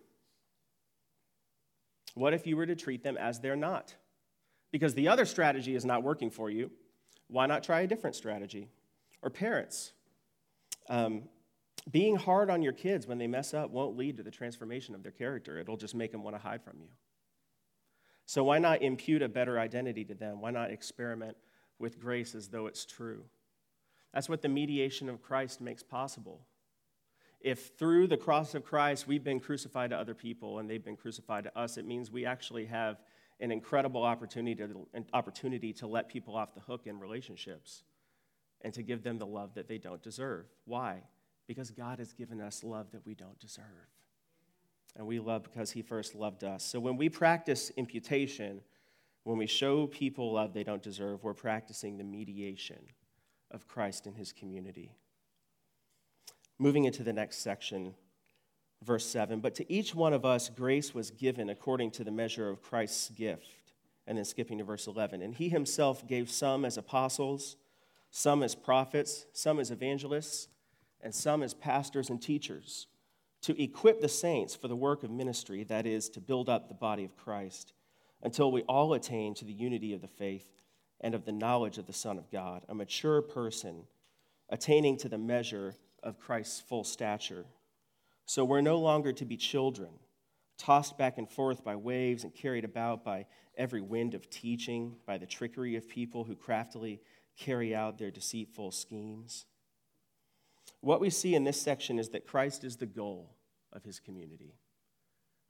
What 2.14 2.34
if 2.34 2.48
you 2.48 2.56
were 2.56 2.66
to 2.66 2.76
treat 2.76 3.04
them 3.04 3.18
as 3.18 3.40
they're 3.40 3.56
not? 3.56 3.96
Because 4.72 4.94
the 4.94 5.08
other 5.08 5.26
strategy 5.26 5.76
is 5.76 5.86
not 5.86 6.04
working 6.04 6.30
for 6.30 6.50
you. 6.50 6.72
Why 7.28 7.46
not 7.46 7.64
try 7.64 7.82
a 7.82 7.88
different 7.88 8.16
strategy? 8.16 8.70
Or 9.22 9.30
parents, 9.30 9.92
um, 10.88 11.24
being 11.92 12.16
hard 12.16 12.50
on 12.50 12.62
your 12.62 12.74
kids 12.74 13.08
when 13.08 13.18
they 13.18 13.28
mess 13.28 13.54
up 13.54 13.70
won't 13.70 13.98
lead 13.98 14.18
to 14.18 14.24
the 14.24 14.32
transformation 14.32 14.96
of 14.96 15.04
their 15.04 15.12
character. 15.12 15.58
It'll 15.60 15.78
just 15.78 15.96
make 15.96 16.12
them 16.12 16.24
want 16.24 16.36
to 16.36 16.42
hide 16.42 16.64
from 16.64 16.80
you. 16.80 16.90
So, 18.26 18.44
why 18.44 18.60
not 18.60 18.82
impute 18.82 19.22
a 19.22 19.30
better 19.30 19.60
identity 19.60 20.04
to 20.06 20.16
them? 20.16 20.42
Why 20.42 20.52
not 20.52 20.72
experiment 20.72 21.38
with 21.78 22.00
grace 22.00 22.34
as 22.34 22.48
though 22.48 22.66
it's 22.66 22.86
true? 22.86 23.24
That's 24.16 24.30
what 24.30 24.42
the 24.42 24.48
mediation 24.48 25.10
of 25.10 25.22
Christ 25.22 25.60
makes 25.60 25.84
possible. 25.84 26.48
If 27.42 27.78
through 27.78 28.08
the 28.08 28.16
cross 28.16 28.56
of 28.56 28.64
Christ 28.64 29.08
we've 29.08 29.26
been 29.26 29.42
crucified 29.42 29.90
to 29.90 29.98
other 29.98 30.14
people 30.14 30.60
and 30.60 30.70
they've 30.70 30.84
been 30.84 30.96
crucified 30.96 31.44
to 31.44 31.56
us, 31.56 31.78
it 31.78 31.86
means 31.86 32.10
we 32.10 32.26
actually 32.26 32.66
have 32.66 33.02
an 33.42 33.52
incredible 33.52 34.04
opportunity 34.04 34.56
to, 34.56 34.88
an 34.94 35.06
opportunity 35.14 35.74
to 35.74 35.86
let 35.86 36.08
people 36.08 36.38
off 36.38 36.56
the 36.56 36.62
hook 36.62 36.88
in 36.88 36.98
relationships 36.98 37.84
and 38.62 38.74
to 38.74 38.82
give 38.82 39.04
them 39.04 39.18
the 39.18 39.26
love 39.26 39.54
that 39.56 39.68
they 39.68 39.78
don't 39.78 40.02
deserve. 40.02 40.46
Why? 40.64 41.04
Because 41.46 41.70
God 41.70 42.00
has 42.00 42.14
given 42.14 42.40
us 42.40 42.64
love 42.64 42.94
that 42.94 43.06
we 43.06 43.16
don't 43.16 43.38
deserve. 43.40 43.66
And 44.96 45.06
we 45.06 45.20
love 45.20 45.44
because 45.44 45.72
He 45.72 45.82
first 45.82 46.16
loved 46.16 46.46
us. 46.46 46.64
So 46.64 46.80
when 46.80 46.96
we 46.96 47.10
practice 47.10 47.70
imputation, 47.76 48.62
when 49.24 49.38
we 49.38 49.46
show 49.46 49.88
people 49.88 50.32
love 50.32 50.54
they 50.54 50.64
don't 50.64 50.82
deserve, 50.82 51.22
we're 51.22 51.34
practicing 51.34 51.98
the 51.98 52.06
mediation 52.06 52.80
of 53.56 53.68
Christ 53.68 54.06
in 54.06 54.14
his 54.14 54.32
community. 54.32 54.92
Moving 56.60 56.84
into 56.84 57.04
the 57.04 57.14
next 57.14 57.38
section, 57.38 57.96
verse 58.84 59.06
7 59.06 59.40
But 59.40 59.56
to 59.56 59.72
each 59.72 59.96
one 59.96 60.14
of 60.14 60.26
us, 60.26 60.50
grace 60.50 60.94
was 60.94 61.10
given 61.10 61.50
according 61.50 61.92
to 61.92 62.04
the 62.04 62.12
measure 62.12 62.50
of 62.50 62.62
Christ's 62.62 63.10
gift. 63.10 63.74
And 64.08 64.20
then 64.20 64.26
skipping 64.26 64.60
to 64.60 64.64
verse 64.64 64.86
11. 64.86 65.24
And 65.24 65.34
he 65.34 65.50
himself 65.50 66.06
gave 66.06 66.30
some 66.30 66.64
as 66.64 66.78
apostles, 66.78 67.58
some 68.12 68.44
as 68.44 68.54
prophets, 68.54 69.26
some 69.34 69.60
as 69.60 69.72
evangelists, 69.72 70.48
and 71.02 71.16
some 71.16 71.42
as 71.42 71.56
pastors 71.56 72.12
and 72.12 72.22
teachers, 72.22 72.86
to 73.42 73.60
equip 73.60 74.02
the 74.02 74.08
saints 74.08 74.56
for 74.56 74.68
the 74.68 74.76
work 74.76 75.02
of 75.04 75.10
ministry, 75.10 75.64
that 75.64 75.88
is, 75.88 76.08
to 76.10 76.22
build 76.22 76.50
up 76.50 76.68
the 76.68 76.76
body 76.76 77.04
of 77.04 77.18
Christ, 77.18 77.74
until 78.22 78.52
we 78.52 78.62
all 78.64 78.94
attain 78.94 79.34
to 79.36 79.46
the 79.46 79.54
unity 79.54 79.92
of 79.94 80.02
the 80.02 80.08
faith 80.08 80.52
and 81.06 81.14
of 81.14 81.24
the 81.24 81.32
knowledge 81.32 81.78
of 81.78 81.86
the 81.86 81.94
Son 81.94 82.18
of 82.18 82.32
God, 82.32 82.64
a 82.68 82.74
mature 82.74 83.22
person 83.22 83.84
attaining 84.50 84.98
to 84.98 85.08
the 85.08 85.20
measure 85.20 85.76
of 86.02 86.18
Christ's 86.18 86.62
full 86.62 86.84
stature. 86.84 87.46
So 88.26 88.44
we're 88.44 88.62
no 88.62 88.80
longer 88.80 89.14
to 89.14 89.24
be 89.24 89.38
children, 89.38 89.92
tossed 90.58 90.98
back 90.98 91.20
and 91.20 91.30
forth 91.30 91.64
by 91.64 91.76
waves 91.76 92.24
and 92.24 92.34
carried 92.34 92.66
about 92.66 93.06
by 93.06 93.28
every 93.56 93.82
wind 93.82 94.16
of 94.16 94.32
teaching, 94.32 94.96
by 95.06 95.20
the 95.20 95.28
trickery 95.28 95.76
of 95.76 95.88
people 95.88 96.24
who 96.24 96.36
craftily 96.36 97.00
carry 97.38 97.76
out 97.76 98.00
their 98.00 98.10
deceitful 98.10 98.72
schemes. 98.72 99.46
What 100.82 101.02
we 101.02 101.12
see 101.12 101.36
in 101.36 101.44
this 101.44 101.62
section 101.62 102.00
is 102.00 102.10
that 102.10 102.26
Christ 102.26 102.64
is 102.64 102.78
the 102.78 102.88
goal 102.88 103.36
of 103.72 103.84
his 103.84 104.00
community. 104.00 104.56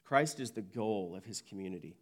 Christ 0.04 0.42
is 0.42 0.52
the 0.52 0.62
goal 0.62 1.16
of 1.16 1.24
his 1.24 1.42
community. 1.42 1.96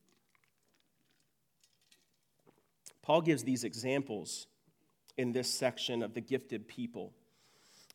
Paul 3.03 3.21
gives 3.21 3.43
these 3.43 3.63
examples 3.63 4.47
in 5.17 5.33
this 5.33 5.47
section 5.47 6.01
of 6.01 6.13
the 6.15 6.21
gifted 6.21 6.67
people. 6.67 7.13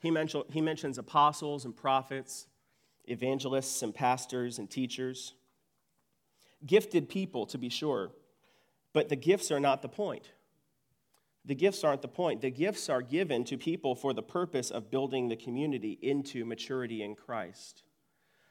He, 0.01 0.11
mention, 0.11 0.45
he 0.53 0.61
mentions 0.61 0.99
apostles 0.99 1.65
and 1.65 1.75
prophets, 1.75 2.47
evangelists 3.07 3.83
and 3.83 3.93
pastors 3.93 4.59
and 4.59 4.71
teachers. 4.71 5.35
Gifted 6.65 7.09
people, 7.09 7.47
to 7.47 7.59
be 7.59 7.69
sure, 7.69 8.13
but 8.93 9.09
the 9.09 9.17
gifts 9.17 9.51
are 9.51 9.61
not 9.61 9.83
the 9.83 9.89
point. 9.89 10.31
The 11.45 11.55
gifts 11.55 11.83
aren't 11.83 12.03
the 12.03 12.09
point. 12.09 12.43
The 12.43 12.51
gifts 12.51 12.91
are 12.91 13.01
given 13.01 13.45
to 13.45 13.57
people 13.57 13.95
for 13.95 14.13
the 14.13 14.23
purpose 14.23 14.71
of 14.71 14.91
building 14.91 15.29
the 15.29 15.37
community 15.37 15.99
into 16.03 16.45
maturity 16.45 17.03
in 17.03 17.15
Christ. 17.15 17.85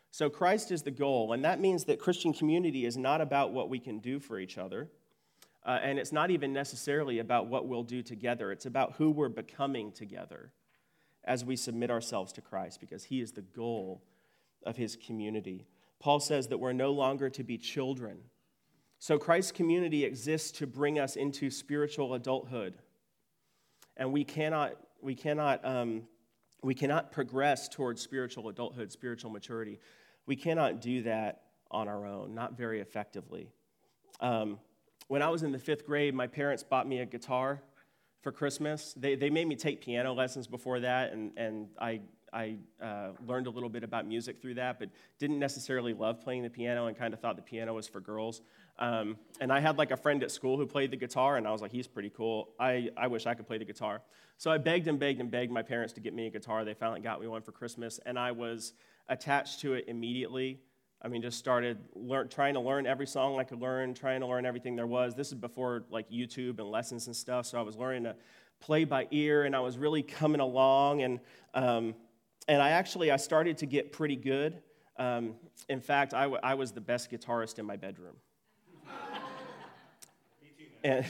So, 0.09 0.29
Christ 0.29 0.71
is 0.71 0.81
the 0.81 0.91
goal, 0.91 1.33
and 1.33 1.45
that 1.45 1.59
means 1.59 1.83
that 1.85 1.99
Christian 1.99 2.33
community 2.33 2.85
is 2.85 2.97
not 2.97 3.21
about 3.21 3.51
what 3.51 3.69
we 3.69 3.77
can 3.77 3.99
do 3.99 4.19
for 4.19 4.39
each 4.39 4.57
other, 4.57 4.89
uh, 5.65 5.79
and 5.81 5.99
it's 5.99 6.11
not 6.11 6.31
even 6.31 6.53
necessarily 6.53 7.19
about 7.19 7.47
what 7.47 7.67
we'll 7.67 7.83
do 7.83 8.01
together. 8.01 8.51
It's 8.51 8.65
about 8.65 8.93
who 8.93 9.11
we're 9.11 9.29
becoming 9.29 9.91
together 9.91 10.51
as 11.25 11.43
we 11.43 11.55
submit 11.55 11.91
ourselves 11.91 12.31
to 12.33 12.41
Christ, 12.41 12.79
because 12.79 13.03
He 13.03 13.19
is 13.19 13.33
the 13.33 13.41
goal 13.41 14.01
of 14.63 14.77
His 14.77 14.95
community. 14.95 15.67
Paul 15.99 16.19
says 16.19 16.47
that 16.47 16.59
we're 16.59 16.73
no 16.73 16.91
longer 16.91 17.29
to 17.29 17.43
be 17.43 17.57
children. 17.57 18.19
So, 18.99 19.19
Christ's 19.19 19.51
community 19.51 20.05
exists 20.05 20.51
to 20.59 20.67
bring 20.67 20.99
us 20.99 21.15
into 21.15 21.51
spiritual 21.51 22.13
adulthood. 22.13 22.75
And 23.97 24.13
we 24.13 24.23
cannot, 24.23 24.75
we 25.01 25.15
cannot, 25.15 25.65
um, 25.65 26.03
we 26.63 26.73
cannot 26.73 27.11
progress 27.11 27.67
towards 27.67 28.01
spiritual 28.01 28.47
adulthood, 28.49 28.91
spiritual 28.91 29.31
maturity. 29.31 29.79
We 30.25 30.35
cannot 30.35 30.81
do 30.81 31.03
that 31.03 31.41
on 31.69 31.87
our 31.87 32.05
own, 32.05 32.33
not 32.33 32.57
very 32.57 32.79
effectively. 32.79 33.49
Um, 34.19 34.59
when 35.07 35.21
I 35.21 35.29
was 35.29 35.43
in 35.43 35.51
the 35.51 35.59
fifth 35.59 35.85
grade, 35.85 36.13
my 36.13 36.27
parents 36.27 36.63
bought 36.63 36.87
me 36.87 36.99
a 36.99 37.05
guitar 37.05 37.61
for 38.21 38.31
Christmas. 38.31 38.93
They, 38.97 39.15
they 39.15 39.29
made 39.29 39.47
me 39.47 39.55
take 39.55 39.81
piano 39.81 40.13
lessons 40.13 40.47
before 40.47 40.79
that, 40.81 41.13
and, 41.13 41.31
and 41.37 41.67
I 41.79 42.01
I 42.33 42.57
uh, 42.81 43.11
learned 43.25 43.47
a 43.47 43.49
little 43.49 43.69
bit 43.69 43.83
about 43.83 44.05
music 44.05 44.41
through 44.41 44.55
that, 44.55 44.79
but 44.79 44.89
didn't 45.17 45.39
necessarily 45.39 45.93
love 45.93 46.21
playing 46.21 46.43
the 46.43 46.49
piano 46.49 46.87
and 46.87 46.97
kind 46.97 47.13
of 47.13 47.19
thought 47.19 47.35
the 47.35 47.41
piano 47.41 47.73
was 47.73 47.87
for 47.87 47.99
girls. 47.99 48.41
Um, 48.79 49.17
and 49.39 49.51
I 49.51 49.59
had 49.59 49.77
like 49.77 49.91
a 49.91 49.97
friend 49.97 50.21
at 50.23 50.31
school 50.31 50.57
who 50.57 50.65
played 50.65 50.91
the 50.91 50.97
guitar, 50.97 51.37
and 51.37 51.47
I 51.47 51.51
was 51.51 51.61
like, 51.61 51.71
he's 51.71 51.87
pretty 51.87 52.09
cool. 52.09 52.49
I, 52.59 52.89
I 52.97 53.07
wish 53.07 53.25
I 53.25 53.33
could 53.33 53.47
play 53.47 53.57
the 53.57 53.65
guitar. 53.65 54.01
So 54.37 54.51
I 54.51 54.57
begged 54.57 54.87
and 54.87 54.99
begged 54.99 55.19
and 55.19 55.31
begged 55.31 55.51
my 55.51 55.61
parents 55.61 55.93
to 55.93 56.01
get 56.01 56.13
me 56.13 56.27
a 56.27 56.29
guitar. 56.29 56.63
They 56.63 56.73
finally 56.73 56.99
got 56.99 57.19
me 57.21 57.27
one 57.27 57.41
for 57.41 57.51
Christmas, 57.51 57.99
and 58.05 58.19
I 58.19 58.31
was 58.31 58.73
attached 59.09 59.61
to 59.61 59.73
it 59.73 59.85
immediately. 59.87 60.59
I 61.01 61.07
mean, 61.09 61.21
just 61.21 61.37
started 61.37 61.77
learn, 61.93 62.27
trying 62.27 62.55
to 62.55 62.59
learn 62.59 62.87
every 62.87 63.05
song 63.05 63.39
I 63.39 63.43
could 63.43 63.61
learn, 63.61 63.93
trying 63.93 64.21
to 64.21 64.27
learn 64.27 64.45
everything 64.45 64.75
there 64.75 64.87
was. 64.87 65.13
This 65.13 65.27
is 65.27 65.35
before 65.35 65.85
like 65.91 66.09
YouTube 66.09 66.59
and 66.59 66.69
lessons 66.69 67.07
and 67.07 67.15
stuff, 67.15 67.45
so 67.45 67.59
I 67.59 67.61
was 67.61 67.75
learning 67.75 68.03
to 68.05 68.15
play 68.59 68.83
by 68.83 69.07
ear, 69.11 69.43
and 69.43 69.55
I 69.55 69.59
was 69.59 69.77
really 69.77 70.01
coming 70.03 70.41
along. 70.41 71.03
And 71.03 71.19
um, 71.53 71.95
and 72.47 72.61
I 72.61 72.69
actually 72.69 73.11
I 73.11 73.17
started 73.17 73.59
to 73.59 73.65
get 73.65 73.91
pretty 73.91 74.15
good. 74.15 74.61
Um, 74.97 75.35
in 75.69 75.79
fact, 75.79 76.13
I, 76.13 76.23
w- 76.23 76.39
I 76.41 76.55
was 76.55 76.71
the 76.71 76.81
best 76.81 77.11
guitarist 77.11 77.59
in 77.59 77.65
my 77.65 77.75
bedroom. 77.75 78.15
and, 80.83 81.05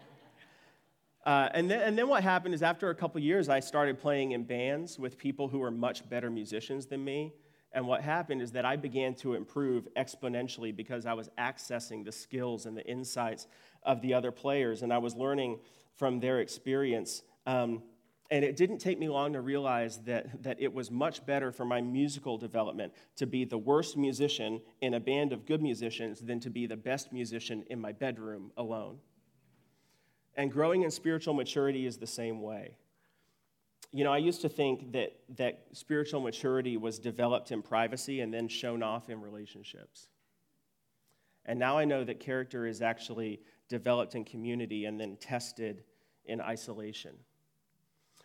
uh, 1.26 1.48
and, 1.52 1.70
then, 1.70 1.80
and 1.80 1.98
then 1.98 2.08
what 2.08 2.22
happened 2.22 2.54
is 2.54 2.62
after 2.62 2.88
a 2.88 2.94
couple 2.94 3.20
years, 3.20 3.48
I 3.48 3.60
started 3.60 3.98
playing 3.98 4.32
in 4.32 4.44
bands 4.44 4.98
with 4.98 5.18
people 5.18 5.48
who 5.48 5.58
were 5.58 5.70
much 5.70 6.08
better 6.08 6.30
musicians 6.30 6.86
than 6.86 7.04
me. 7.04 7.34
And 7.72 7.86
what 7.86 8.02
happened 8.02 8.40
is 8.40 8.52
that 8.52 8.64
I 8.64 8.76
began 8.76 9.14
to 9.16 9.34
improve 9.34 9.88
exponentially 9.96 10.74
because 10.74 11.04
I 11.04 11.12
was 11.12 11.28
accessing 11.38 12.04
the 12.04 12.12
skills 12.12 12.64
and 12.64 12.76
the 12.76 12.86
insights 12.86 13.46
of 13.82 14.00
the 14.00 14.14
other 14.14 14.32
players, 14.32 14.82
and 14.82 14.92
I 14.92 14.98
was 14.98 15.14
learning 15.14 15.60
from 15.96 16.20
their 16.20 16.40
experience. 16.40 17.22
Um, 17.46 17.82
and 18.30 18.44
it 18.44 18.56
didn't 18.56 18.78
take 18.78 18.98
me 18.98 19.08
long 19.08 19.34
to 19.34 19.40
realize 19.40 19.98
that, 19.98 20.42
that 20.42 20.60
it 20.60 20.72
was 20.72 20.90
much 20.90 21.24
better 21.24 21.52
for 21.52 21.64
my 21.64 21.80
musical 21.80 22.38
development 22.38 22.92
to 23.16 23.26
be 23.26 23.44
the 23.44 23.58
worst 23.58 23.96
musician 23.96 24.60
in 24.80 24.94
a 24.94 25.00
band 25.00 25.32
of 25.32 25.46
good 25.46 25.62
musicians 25.62 26.20
than 26.20 26.40
to 26.40 26.50
be 26.50 26.66
the 26.66 26.76
best 26.76 27.12
musician 27.12 27.64
in 27.70 27.80
my 27.80 27.92
bedroom 27.92 28.50
alone. 28.56 28.98
And 30.34 30.50
growing 30.50 30.82
in 30.82 30.90
spiritual 30.90 31.34
maturity 31.34 31.86
is 31.86 31.98
the 31.98 32.06
same 32.06 32.42
way. 32.42 32.76
You 33.96 34.04
know, 34.04 34.12
I 34.12 34.18
used 34.18 34.42
to 34.42 34.50
think 34.50 34.92
that, 34.92 35.16
that 35.38 35.68
spiritual 35.72 36.20
maturity 36.20 36.76
was 36.76 36.98
developed 36.98 37.50
in 37.50 37.62
privacy 37.62 38.20
and 38.20 38.30
then 38.30 38.46
shown 38.46 38.82
off 38.82 39.08
in 39.08 39.22
relationships. 39.22 40.08
And 41.46 41.58
now 41.58 41.78
I 41.78 41.86
know 41.86 42.04
that 42.04 42.20
character 42.20 42.66
is 42.66 42.82
actually 42.82 43.40
developed 43.70 44.14
in 44.14 44.26
community 44.26 44.84
and 44.84 45.00
then 45.00 45.16
tested 45.16 45.82
in 46.26 46.42
isolation. 46.42 47.14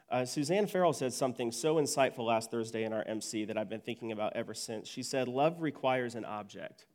Uh, 0.10 0.26
Suzanne 0.26 0.68
Farrell 0.68 0.92
said 0.92 1.14
something 1.14 1.54
so 1.54 1.76
insightful 1.76 2.26
last 2.26 2.52
Thursday 2.52 2.84
in 2.84 2.92
our 2.92 3.08
MC 3.08 3.46
that 3.46 3.58
I've 3.58 3.70
been 3.70 3.80
thinking 3.80 4.12
about 4.12 4.36
ever 4.36 4.54
since. 4.54 4.90
She 4.90 5.04
said, 5.04 5.30
Love 5.30 5.62
requires 5.62 6.16
an 6.16 6.26
object. 6.26 6.86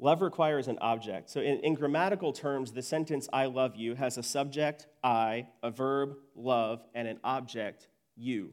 Love 0.00 0.22
requires 0.22 0.66
an 0.66 0.78
object. 0.80 1.30
So, 1.30 1.40
in, 1.40 1.60
in, 1.60 1.74
grammatical 1.74 2.32
terms, 2.32 2.72
the 2.72 2.82
sentence 2.82 3.28
I 3.32 3.46
love 3.46 3.76
you 3.76 3.94
has 3.94 4.16
a 4.16 4.22
subject, 4.22 4.86
I, 5.04 5.48
a 5.62 5.70
verb, 5.70 6.16
love, 6.34 6.82
and 6.94 7.06
an 7.06 7.20
object, 7.22 7.88
you. 8.16 8.52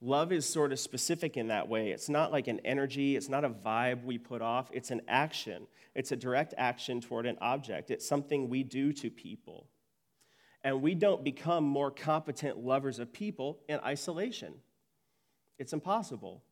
Love 0.00 0.32
is 0.32 0.44
sort 0.44 0.70
of 0.70 0.78
specific 0.78 1.38
in 1.38 1.48
that 1.48 1.66
way. 1.68 1.90
It's 1.90 2.10
not 2.10 2.30
like 2.30 2.46
an 2.46 2.60
energy, 2.64 3.16
it's 3.16 3.30
not 3.30 3.44
a 3.44 3.48
vibe 3.48 4.04
we 4.04 4.18
put 4.18 4.42
off, 4.42 4.68
it's 4.72 4.90
an 4.90 5.00
action. 5.08 5.66
It's 5.94 6.12
a 6.12 6.16
direct 6.16 6.52
action 6.58 7.00
toward 7.00 7.24
an 7.24 7.38
object, 7.40 7.90
it's 7.90 8.06
something 8.06 8.50
we 8.50 8.62
do 8.62 8.92
to 8.92 9.10
people 9.10 9.68
and 10.64 10.80
we 10.80 10.94
don't 10.94 11.22
become 11.22 11.62
more 11.62 11.90
competent 11.90 12.58
lovers 12.58 12.98
of 12.98 13.12
people 13.12 13.60
in 13.68 13.78
isolation. 13.80 14.54
It's 15.58 15.74
impossible. 15.74 16.42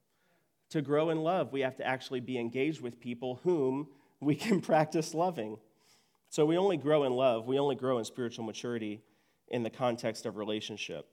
To 0.72 0.80
grow 0.80 1.10
in 1.10 1.22
love, 1.22 1.52
we 1.52 1.60
have 1.60 1.76
to 1.76 1.86
actually 1.86 2.20
be 2.20 2.38
engaged 2.38 2.80
with 2.80 2.98
people 2.98 3.40
whom 3.44 3.88
we 4.20 4.34
can 4.34 4.60
practice 4.72 5.12
loving. 5.12 5.58
So 6.30 6.46
we 6.46 6.56
only 6.56 6.78
grow 6.78 7.04
in 7.04 7.12
love, 7.12 7.46
we 7.46 7.58
only 7.58 7.74
grow 7.74 7.98
in 7.98 8.06
spiritual 8.06 8.46
maturity 8.46 9.02
in 9.48 9.64
the 9.64 9.68
context 9.68 10.24
of 10.24 10.38
relationship. 10.38 11.06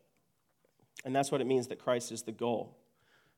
And 1.03 1.13
that's 1.13 1.29
what 1.29 1.41
it 1.41 1.47
means 1.47 1.67
that 1.67 1.77
Christ 1.77 2.13
is 2.13 2.21
the 2.21 2.31
goal. 2.31 2.77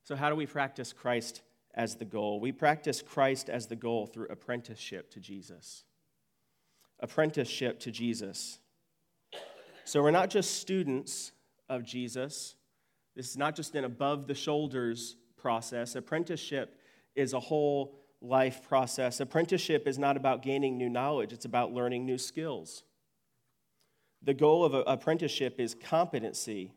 So, 0.03 0.15
how 0.15 0.29
do 0.29 0.35
we 0.35 0.45
practice 0.45 0.93
Christ 0.93 1.41
as 1.73 1.95
the 1.95 2.05
goal? 2.05 2.39
We 2.39 2.51
practice 2.51 3.01
Christ 3.01 3.49
as 3.49 3.65
the 3.65 3.75
goal 3.75 4.05
through 4.05 4.27
apprenticeship 4.29 5.09
to 5.13 5.19
Jesus. 5.19 5.85
Apprenticeship 6.99 7.79
to 7.79 7.89
Jesus. 7.89 8.59
So 9.85 10.03
we're 10.03 10.11
not 10.11 10.29
just 10.29 10.59
students 10.59 11.31
of 11.67 11.83
Jesus. 11.83 12.57
This 13.15 13.27
is 13.27 13.37
not 13.37 13.55
just 13.55 13.73
an 13.73 13.85
above 13.85 14.27
the 14.27 14.35
shoulders 14.35 15.15
process. 15.41 15.95
Apprenticeship 15.95 16.77
is 17.15 17.33
a 17.33 17.39
whole 17.39 17.95
life 18.21 18.61
process. 18.61 19.19
Apprenticeship 19.19 19.87
is 19.87 19.97
not 19.97 20.15
about 20.15 20.43
gaining 20.43 20.77
new 20.77 20.89
knowledge, 20.89 21.33
it's 21.33 21.45
about 21.45 21.73
learning 21.73 22.05
new 22.05 22.17
skills. 22.17 22.83
The 24.23 24.33
goal 24.35 24.63
of 24.63 24.75
apprenticeship 24.85 25.59
is 25.59 25.73
competency. 25.73 26.71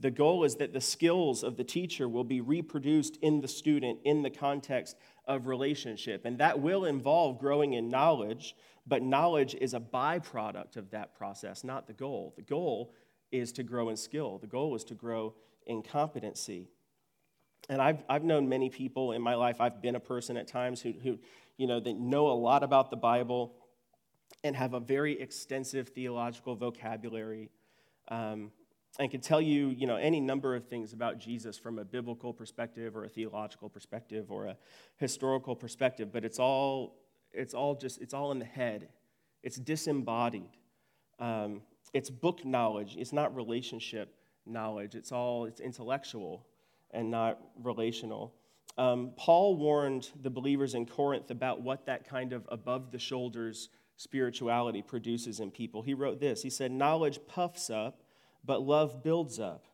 The 0.00 0.10
goal 0.10 0.44
is 0.44 0.56
that 0.56 0.72
the 0.72 0.80
skills 0.80 1.44
of 1.44 1.56
the 1.56 1.64
teacher 1.64 2.08
will 2.08 2.24
be 2.24 2.40
reproduced 2.40 3.18
in 3.18 3.40
the 3.40 3.48
student 3.48 4.00
in 4.04 4.22
the 4.22 4.30
context 4.30 4.96
of 5.26 5.46
relationship. 5.46 6.24
And 6.24 6.38
that 6.38 6.58
will 6.58 6.86
involve 6.86 7.38
growing 7.38 7.74
in 7.74 7.88
knowledge, 7.88 8.56
but 8.86 9.02
knowledge 9.02 9.54
is 9.54 9.74
a 9.74 9.80
byproduct 9.80 10.76
of 10.76 10.90
that 10.90 11.14
process, 11.14 11.62
not 11.62 11.86
the 11.86 11.92
goal. 11.92 12.32
The 12.34 12.42
goal 12.42 12.94
is 13.30 13.52
to 13.52 13.62
grow 13.62 13.90
in 13.90 13.96
skill, 13.96 14.38
the 14.38 14.46
goal 14.48 14.74
is 14.74 14.84
to 14.84 14.94
grow 14.94 15.34
in 15.66 15.82
competency. 15.82 16.68
And 17.68 17.80
I've, 17.80 18.02
I've 18.08 18.24
known 18.24 18.48
many 18.48 18.70
people 18.70 19.12
in 19.12 19.22
my 19.22 19.34
life, 19.34 19.60
I've 19.60 19.80
been 19.80 19.94
a 19.94 20.00
person 20.00 20.36
at 20.36 20.48
times 20.48 20.80
who, 20.80 20.92
who 21.02 21.18
you 21.56 21.66
know, 21.66 21.78
they 21.78 21.92
know 21.92 22.30
a 22.30 22.32
lot 22.32 22.62
about 22.62 22.90
the 22.90 22.96
Bible 22.96 23.54
and 24.42 24.56
have 24.56 24.74
a 24.74 24.80
very 24.80 25.20
extensive 25.20 25.90
theological 25.90 26.56
vocabulary. 26.56 27.50
Um, 28.08 28.50
and 28.98 29.10
can 29.10 29.20
tell 29.20 29.40
you, 29.40 29.68
you 29.68 29.86
know, 29.86 29.96
any 29.96 30.20
number 30.20 30.56
of 30.56 30.66
things 30.66 30.92
about 30.92 31.18
Jesus 31.18 31.58
from 31.58 31.78
a 31.78 31.84
biblical 31.84 32.32
perspective 32.32 32.96
or 32.96 33.04
a 33.04 33.08
theological 33.08 33.68
perspective 33.68 34.30
or 34.30 34.46
a 34.46 34.56
historical 34.96 35.54
perspective, 35.54 36.12
but 36.12 36.24
it's 36.24 36.38
all, 36.38 36.96
it's 37.32 37.54
all 37.54 37.74
just, 37.74 38.00
it's 38.00 38.14
all 38.14 38.32
in 38.32 38.38
the 38.38 38.44
head. 38.44 38.88
It's 39.42 39.56
disembodied. 39.56 40.50
Um, 41.18 41.62
it's 41.94 42.10
book 42.10 42.44
knowledge. 42.44 42.96
It's 42.98 43.12
not 43.12 43.34
relationship 43.34 44.14
knowledge. 44.44 44.94
It's 44.94 45.12
all, 45.12 45.44
it's 45.44 45.60
intellectual 45.60 46.46
and 46.92 47.10
not 47.10 47.38
relational. 47.62 48.34
Um, 48.78 49.12
Paul 49.16 49.56
warned 49.56 50.10
the 50.22 50.30
believers 50.30 50.74
in 50.74 50.86
Corinth 50.86 51.30
about 51.30 51.60
what 51.60 51.86
that 51.86 52.08
kind 52.08 52.32
of 52.32 52.46
above 52.50 52.92
the 52.92 52.98
shoulders 52.98 53.68
spirituality 53.96 54.80
produces 54.82 55.40
in 55.40 55.50
people. 55.50 55.82
He 55.82 55.94
wrote 55.94 56.20
this 56.20 56.42
He 56.42 56.50
said, 56.50 56.72
Knowledge 56.72 57.20
puffs 57.26 57.70
up 57.70 58.02
but 58.44 58.62
love 58.62 59.02
builds 59.02 59.38
up. 59.38 59.66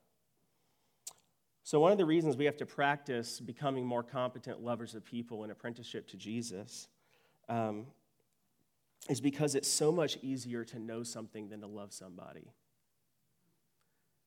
So, 1.63 1.81
one 1.81 1.93
of 1.93 1.99
the 1.99 2.05
reasons 2.05 2.37
we 2.37 2.45
have 2.45 2.57
to 2.59 2.67
practice 2.67 3.41
becoming 3.41 3.85
more 3.85 4.03
competent 4.03 4.61
lovers 4.61 4.95
of 4.95 5.05
people 5.05 5.45
in 5.45 5.51
apprenticeship 5.51 6.07
to 6.09 6.17
Jesus 6.17 6.89
um, 7.49 7.87
is 9.09 9.21
because 9.21 9.55
it's 9.55 9.69
so 9.69 9.91
much 9.91 10.19
easier 10.23 10.65
to 10.65 10.79
know 10.79 11.03
something 11.03 11.49
than 11.49 11.61
to 11.61 11.67
love 11.67 11.93
somebody. 11.93 12.53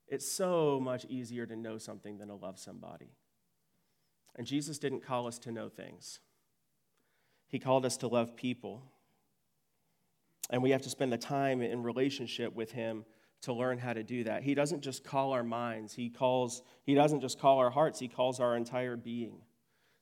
It's 0.10 0.30
so 0.30 0.80
much 0.80 1.05
easier 1.05 1.45
to 1.45 1.55
know 1.55 1.78
something 1.78 2.18
than 2.18 2.30
to 2.30 2.36
love 2.36 2.57
somebody. 2.57 3.14
And 4.36 4.47
Jesus 4.47 4.80
didn't 4.80 5.05
call 5.05 5.28
us 5.28 5.38
to 5.39 5.51
know 5.51 5.70
things, 5.70 6.20
He 7.47 7.60
called 7.60 7.86
us 7.86 7.97
to 7.97 8.07
love 8.07 8.36
people. 8.36 8.84
And 10.51 10.64
we 10.64 10.72
have 10.72 10.82
to 10.82 10.89
spend 10.89 11.14
the 11.14 11.18
time 11.18 11.62
in 11.62 11.84
relationship 11.84 12.55
with 12.55 12.72
Him 12.72 13.05
to 13.41 13.53
learn 13.53 13.78
how 13.78 13.93
to 13.93 14.01
do 14.01 14.24
that. 14.24 14.41
He 14.41 14.55
doesn't 14.55 14.82
just 14.82 15.03
call 15.03 15.32
our 15.32 15.43
minds, 15.43 15.93
He 15.93 16.10
calls, 16.10 16.64
He 16.84 16.95
doesn't 16.95 17.22
just 17.22 17.39
call 17.39 17.60
our 17.60 17.70
hearts, 17.70 17.99
He 17.99 18.07
calls 18.07 18.39
our 18.39 18.55
entire 18.55 18.95
being. 18.95 19.41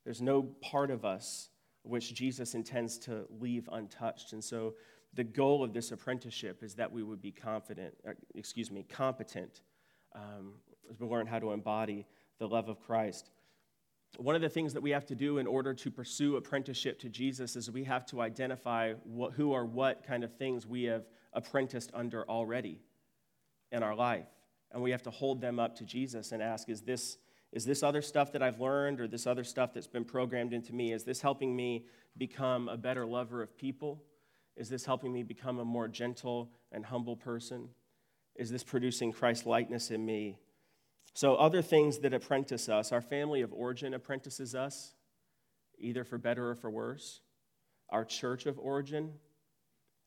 There's 0.05 0.21
no 0.21 0.43
part 0.61 0.89
of 0.89 1.03
us 1.03 1.49
which 1.83 2.13
Jesus 2.13 2.53
intends 2.55 2.97
to 2.99 3.25
leave 3.39 3.67
untouched. 3.71 4.33
And 4.33 4.43
so 4.43 4.75
the 5.13 5.23
goal 5.23 5.63
of 5.63 5.73
this 5.73 5.91
apprenticeship 5.91 6.63
is 6.63 6.75
that 6.75 6.91
we 6.91 7.03
would 7.03 7.21
be 7.21 7.31
confident, 7.31 7.93
uh, 8.07 8.11
excuse 8.35 8.71
me, 8.71 8.83
competent 8.83 9.61
um, 10.17 10.53
as 10.89 10.99
we 10.99 11.07
learn 11.07 11.27
how 11.27 11.39
to 11.39 11.51
embody 11.51 12.05
the 12.39 12.47
love 12.47 12.69
of 12.69 12.79
Christ. 12.79 13.29
One 14.17 14.35
of 14.35 14.41
the 14.41 14.49
things 14.49 14.73
that 14.73 14.81
we 14.81 14.91
have 14.91 15.05
to 15.07 15.15
do 15.15 15.37
in 15.37 15.47
order 15.47 15.73
to 15.73 15.91
pursue 15.91 16.37
apprenticeship 16.37 16.99
to 16.99 17.09
Jesus 17.09 17.55
is 17.55 17.69
we 17.69 17.83
have 17.83 18.05
to 18.07 18.21
identify 18.21 18.93
what, 19.03 19.33
who 19.33 19.51
or 19.51 19.65
what 19.65 20.03
kind 20.03 20.23
of 20.23 20.33
things 20.33 20.65
we 20.65 20.83
have 20.83 21.05
apprenticed 21.33 21.91
under 21.93 22.27
already 22.27 22.81
in 23.71 23.83
our 23.83 23.95
life. 23.95 24.27
And 24.71 24.81
we 24.81 24.91
have 24.91 25.03
to 25.03 25.11
hold 25.11 25.41
them 25.41 25.59
up 25.59 25.75
to 25.77 25.85
Jesus 25.85 26.31
and 26.31 26.41
ask, 26.41 26.69
is 26.69 26.81
this, 26.81 27.17
is 27.51 27.65
this 27.65 27.83
other 27.83 28.01
stuff 28.01 28.31
that 28.31 28.41
I've 28.41 28.59
learned 28.59 28.99
or 28.99 29.07
this 29.07 29.27
other 29.27 29.43
stuff 29.43 29.73
that's 29.73 29.87
been 29.87 30.05
programmed 30.05 30.53
into 30.53 30.73
me, 30.73 30.93
is 30.93 31.03
this 31.03 31.21
helping 31.21 31.55
me 31.55 31.85
become 32.17 32.69
a 32.69 32.77
better 32.77 33.05
lover 33.05 33.41
of 33.41 33.55
people? 33.57 34.03
Is 34.55 34.69
this 34.69 34.85
helping 34.85 35.13
me 35.13 35.21
become 35.21 35.59
a 35.59 35.65
more 35.65 35.87
gentle 35.87 36.49
and 36.71 36.85
humble 36.85 37.15
person? 37.15 37.69
Is 38.37 38.51
this 38.51 38.63
producing 38.63 39.11
Christ 39.11 39.45
likeness 39.45 39.89
in 39.91 40.05
me? 40.05 40.37
So, 41.13 41.35
other 41.35 41.63
things 41.63 41.97
that 41.99 42.13
apprentice 42.13 42.69
us, 42.69 42.91
our 42.91 43.01
family 43.01 43.41
of 43.41 43.51
origin 43.51 43.95
apprentices 43.95 44.53
us, 44.53 44.93
either 45.79 46.03
for 46.03 46.19
better 46.19 46.49
or 46.49 46.55
for 46.55 46.69
worse. 46.69 47.21
Our 47.89 48.05
church 48.05 48.45
of 48.45 48.59
origin, 48.59 49.13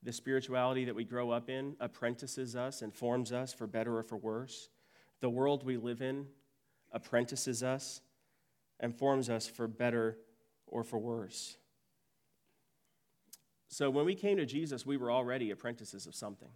the 0.05 0.13
spirituality 0.13 0.85
that 0.85 0.95
we 0.95 1.05
grow 1.05 1.31
up 1.31 1.51
in, 1.51 1.75
apprentices 1.81 2.55
us 2.55 2.83
and 2.83 2.95
forms 2.95 3.33
us 3.33 3.53
for 3.53 3.67
better 3.67 3.97
or 3.99 4.05
for 4.05 4.17
worse. 4.17 4.69
The 5.21 5.31
world 5.31 5.65
we 5.65 5.77
live 5.77 6.01
in 6.01 6.27
apprentices 6.93 7.65
us 7.65 8.01
and 8.79 8.95
forms 8.95 9.29
us 9.29 9.49
for 9.49 9.67
better 9.67 10.17
or 10.69 10.85
for 10.85 10.99
worse. 10.99 11.57
So, 13.69 13.91
when 13.91 14.05
we 14.05 14.15
came 14.15 14.37
to 14.37 14.47
Jesus, 14.47 14.87
we 14.87 14.97
were 14.97 15.11
already 15.11 15.51
apprentices 15.51 16.07
of 16.07 16.15
something. 16.15 16.51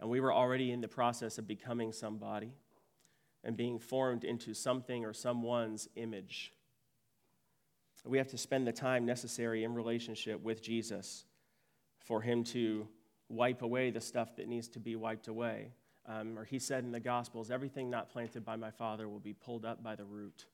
And 0.00 0.10
we 0.10 0.20
were 0.20 0.32
already 0.32 0.72
in 0.72 0.80
the 0.80 0.88
process 0.88 1.38
of 1.38 1.46
becoming 1.46 1.92
somebody 1.92 2.52
and 3.42 3.56
being 3.56 3.78
formed 3.78 4.24
into 4.24 4.52
something 4.54 5.04
or 5.04 5.12
someone's 5.12 5.88
image. 5.96 6.52
We 8.04 8.18
have 8.18 8.28
to 8.28 8.38
spend 8.38 8.66
the 8.66 8.72
time 8.72 9.04
necessary 9.04 9.64
in 9.64 9.74
relationship 9.74 10.42
with 10.42 10.62
Jesus 10.62 11.24
for 11.98 12.20
Him 12.20 12.44
to 12.44 12.86
wipe 13.28 13.62
away 13.62 13.90
the 13.90 14.00
stuff 14.00 14.36
that 14.36 14.48
needs 14.48 14.68
to 14.68 14.80
be 14.80 14.94
wiped 14.94 15.28
away. 15.28 15.72
Um, 16.06 16.38
or 16.38 16.44
He 16.44 16.58
said 16.58 16.84
in 16.84 16.92
the 16.92 17.00
Gospels, 17.00 17.50
everything 17.50 17.90
not 17.90 18.10
planted 18.10 18.44
by 18.44 18.56
my 18.56 18.70
Father 18.70 19.08
will 19.08 19.18
be 19.18 19.32
pulled 19.32 19.64
up 19.64 19.82
by 19.82 19.96
the 19.96 20.04
root. 20.04 20.46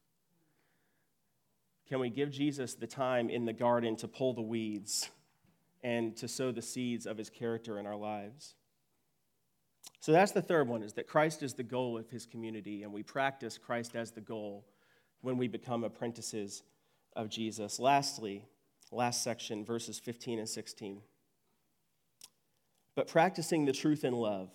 Can 1.88 1.99
we 2.01 2.09
give 2.09 2.30
Jesus 2.30 2.74
the 2.74 2.86
time 2.86 3.28
in 3.28 3.45
the 3.45 3.53
garden 3.53 3.97
to 3.97 4.09
pull 4.09 4.32
the 4.32 4.40
weeds 4.40 5.11
and 5.82 6.16
to 6.16 6.28
sow 6.28 6.53
the 6.53 6.62
seeds 6.62 7.07
of 7.07 7.18
His 7.18 7.28
character 7.28 7.78
in 7.78 7.86
our 7.86 7.97
lives? 7.97 8.55
So 10.01 10.12
that's 10.12 10.33
the 10.33 10.43
third 10.43 10.68
one 10.68 10.83
is 10.83 10.95
that 10.95 11.07
Christ 11.07 11.43
is 11.43 11.55
the 11.55 11.62
goal 11.62 11.97
of 11.97 12.11
his 12.11 12.26
community, 12.26 12.83
and 12.83 12.93
we 12.93 13.03
practice 13.03 13.59
Christ 13.59 13.95
as 13.95 14.11
the 14.11 14.20
goal 14.20 14.66
when 15.20 15.37
we 15.37 15.49
become 15.49 15.85
apprentices 15.85 16.62
of 17.14 17.28
Jesus. 17.28 17.78
Lastly, 17.78 18.45
last 18.91 19.22
section, 19.22 19.64
verses 19.64 19.99
15 19.99 20.41
and 20.41 20.49
16. 20.49 21.03
But 22.95 23.07
practicing 23.07 23.64
the 23.64 23.72
truth 23.72 24.05
in 24.05 24.12
love, 24.12 24.51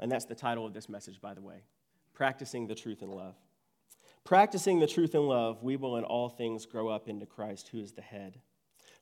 and 0.00 0.10
that's 0.10 0.24
the 0.24 0.34
title 0.34 0.66
of 0.66 0.72
this 0.72 0.88
message, 0.88 1.20
by 1.20 1.34
the 1.34 1.42
way 1.42 1.62
practicing 2.18 2.66
the 2.66 2.74
truth 2.74 3.00
in 3.00 3.12
love. 3.12 3.36
Practicing 4.24 4.80
the 4.80 4.88
truth 4.88 5.14
in 5.14 5.22
love, 5.22 5.62
we 5.62 5.76
will 5.76 5.96
in 5.96 6.02
all 6.02 6.28
things 6.28 6.66
grow 6.66 6.88
up 6.88 7.08
into 7.08 7.26
Christ, 7.26 7.68
who 7.68 7.78
is 7.78 7.92
the 7.92 8.02
head. 8.02 8.40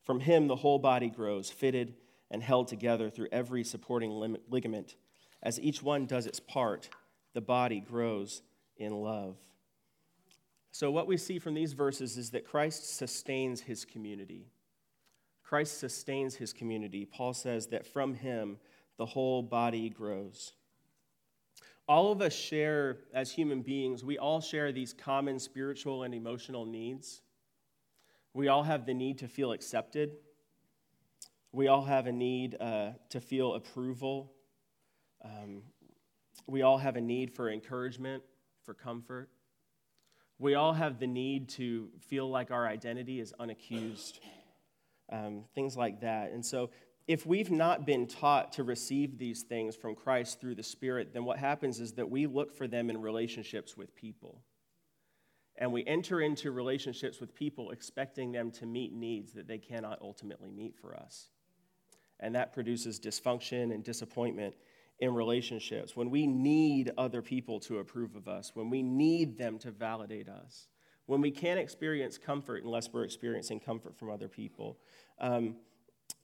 From 0.02 0.20
him, 0.20 0.48
the 0.48 0.56
whole 0.56 0.78
body 0.78 1.08
grows, 1.08 1.50
fitted 1.50 1.94
and 2.30 2.42
held 2.42 2.68
together 2.68 3.10
through 3.10 3.28
every 3.32 3.64
supporting 3.64 4.36
ligament. 4.48 4.96
As 5.42 5.60
each 5.60 5.82
one 5.82 6.06
does 6.06 6.26
its 6.26 6.40
part, 6.40 6.88
the 7.34 7.40
body 7.40 7.80
grows 7.80 8.42
in 8.76 8.92
love. 8.92 9.36
So, 10.72 10.90
what 10.90 11.06
we 11.06 11.16
see 11.16 11.38
from 11.38 11.54
these 11.54 11.72
verses 11.72 12.18
is 12.18 12.30
that 12.30 12.46
Christ 12.46 12.96
sustains 12.96 13.62
his 13.62 13.84
community. 13.84 14.50
Christ 15.42 15.78
sustains 15.78 16.34
his 16.34 16.52
community. 16.52 17.04
Paul 17.04 17.32
says 17.32 17.68
that 17.68 17.86
from 17.86 18.14
him, 18.14 18.58
the 18.98 19.06
whole 19.06 19.42
body 19.42 19.88
grows. 19.88 20.52
All 21.88 22.10
of 22.10 22.20
us 22.20 22.34
share, 22.34 22.98
as 23.14 23.30
human 23.30 23.62
beings, 23.62 24.04
we 24.04 24.18
all 24.18 24.40
share 24.40 24.72
these 24.72 24.92
common 24.92 25.38
spiritual 25.38 26.02
and 26.02 26.12
emotional 26.12 26.66
needs. 26.66 27.22
We 28.34 28.48
all 28.48 28.64
have 28.64 28.86
the 28.86 28.94
need 28.94 29.18
to 29.18 29.28
feel 29.28 29.52
accepted. 29.52 30.16
We 31.56 31.68
all 31.68 31.84
have 31.84 32.06
a 32.06 32.12
need 32.12 32.54
uh, 32.60 32.90
to 33.08 33.18
feel 33.18 33.54
approval. 33.54 34.30
Um, 35.24 35.62
we 36.46 36.60
all 36.60 36.76
have 36.76 36.96
a 36.96 37.00
need 37.00 37.34
for 37.34 37.50
encouragement, 37.50 38.22
for 38.66 38.74
comfort. 38.74 39.30
We 40.38 40.54
all 40.54 40.74
have 40.74 40.98
the 41.00 41.06
need 41.06 41.48
to 41.50 41.88
feel 41.98 42.28
like 42.28 42.50
our 42.50 42.68
identity 42.68 43.20
is 43.20 43.32
unaccused, 43.40 44.18
um, 45.10 45.44
things 45.54 45.78
like 45.78 46.02
that. 46.02 46.30
And 46.32 46.44
so, 46.44 46.68
if 47.08 47.24
we've 47.24 47.50
not 47.50 47.86
been 47.86 48.06
taught 48.06 48.52
to 48.52 48.62
receive 48.62 49.16
these 49.16 49.40
things 49.40 49.74
from 49.74 49.94
Christ 49.94 50.38
through 50.38 50.56
the 50.56 50.62
Spirit, 50.62 51.14
then 51.14 51.24
what 51.24 51.38
happens 51.38 51.80
is 51.80 51.94
that 51.94 52.10
we 52.10 52.26
look 52.26 52.54
for 52.54 52.68
them 52.68 52.90
in 52.90 53.00
relationships 53.00 53.78
with 53.78 53.94
people. 53.94 54.42
And 55.56 55.72
we 55.72 55.86
enter 55.86 56.20
into 56.20 56.50
relationships 56.50 57.18
with 57.18 57.34
people 57.34 57.70
expecting 57.70 58.30
them 58.30 58.50
to 58.50 58.66
meet 58.66 58.92
needs 58.92 59.32
that 59.32 59.48
they 59.48 59.56
cannot 59.56 60.02
ultimately 60.02 60.50
meet 60.50 60.76
for 60.76 60.94
us 60.94 61.30
and 62.20 62.34
that 62.34 62.52
produces 62.52 62.98
dysfunction 62.98 63.74
and 63.74 63.84
disappointment 63.84 64.54
in 65.00 65.14
relationships. 65.14 65.94
When 65.94 66.10
we 66.10 66.26
need 66.26 66.90
other 66.96 67.20
people 67.22 67.60
to 67.60 67.78
approve 67.78 68.16
of 68.16 68.28
us, 68.28 68.52
when 68.54 68.70
we 68.70 68.82
need 68.82 69.36
them 69.36 69.58
to 69.60 69.70
validate 69.70 70.28
us, 70.28 70.68
when 71.06 71.20
we 71.20 71.30
can't 71.30 71.60
experience 71.60 72.18
comfort 72.18 72.64
unless 72.64 72.92
we're 72.92 73.04
experiencing 73.04 73.60
comfort 73.60 73.96
from 73.96 74.10
other 74.10 74.28
people, 74.28 74.78
um, 75.20 75.56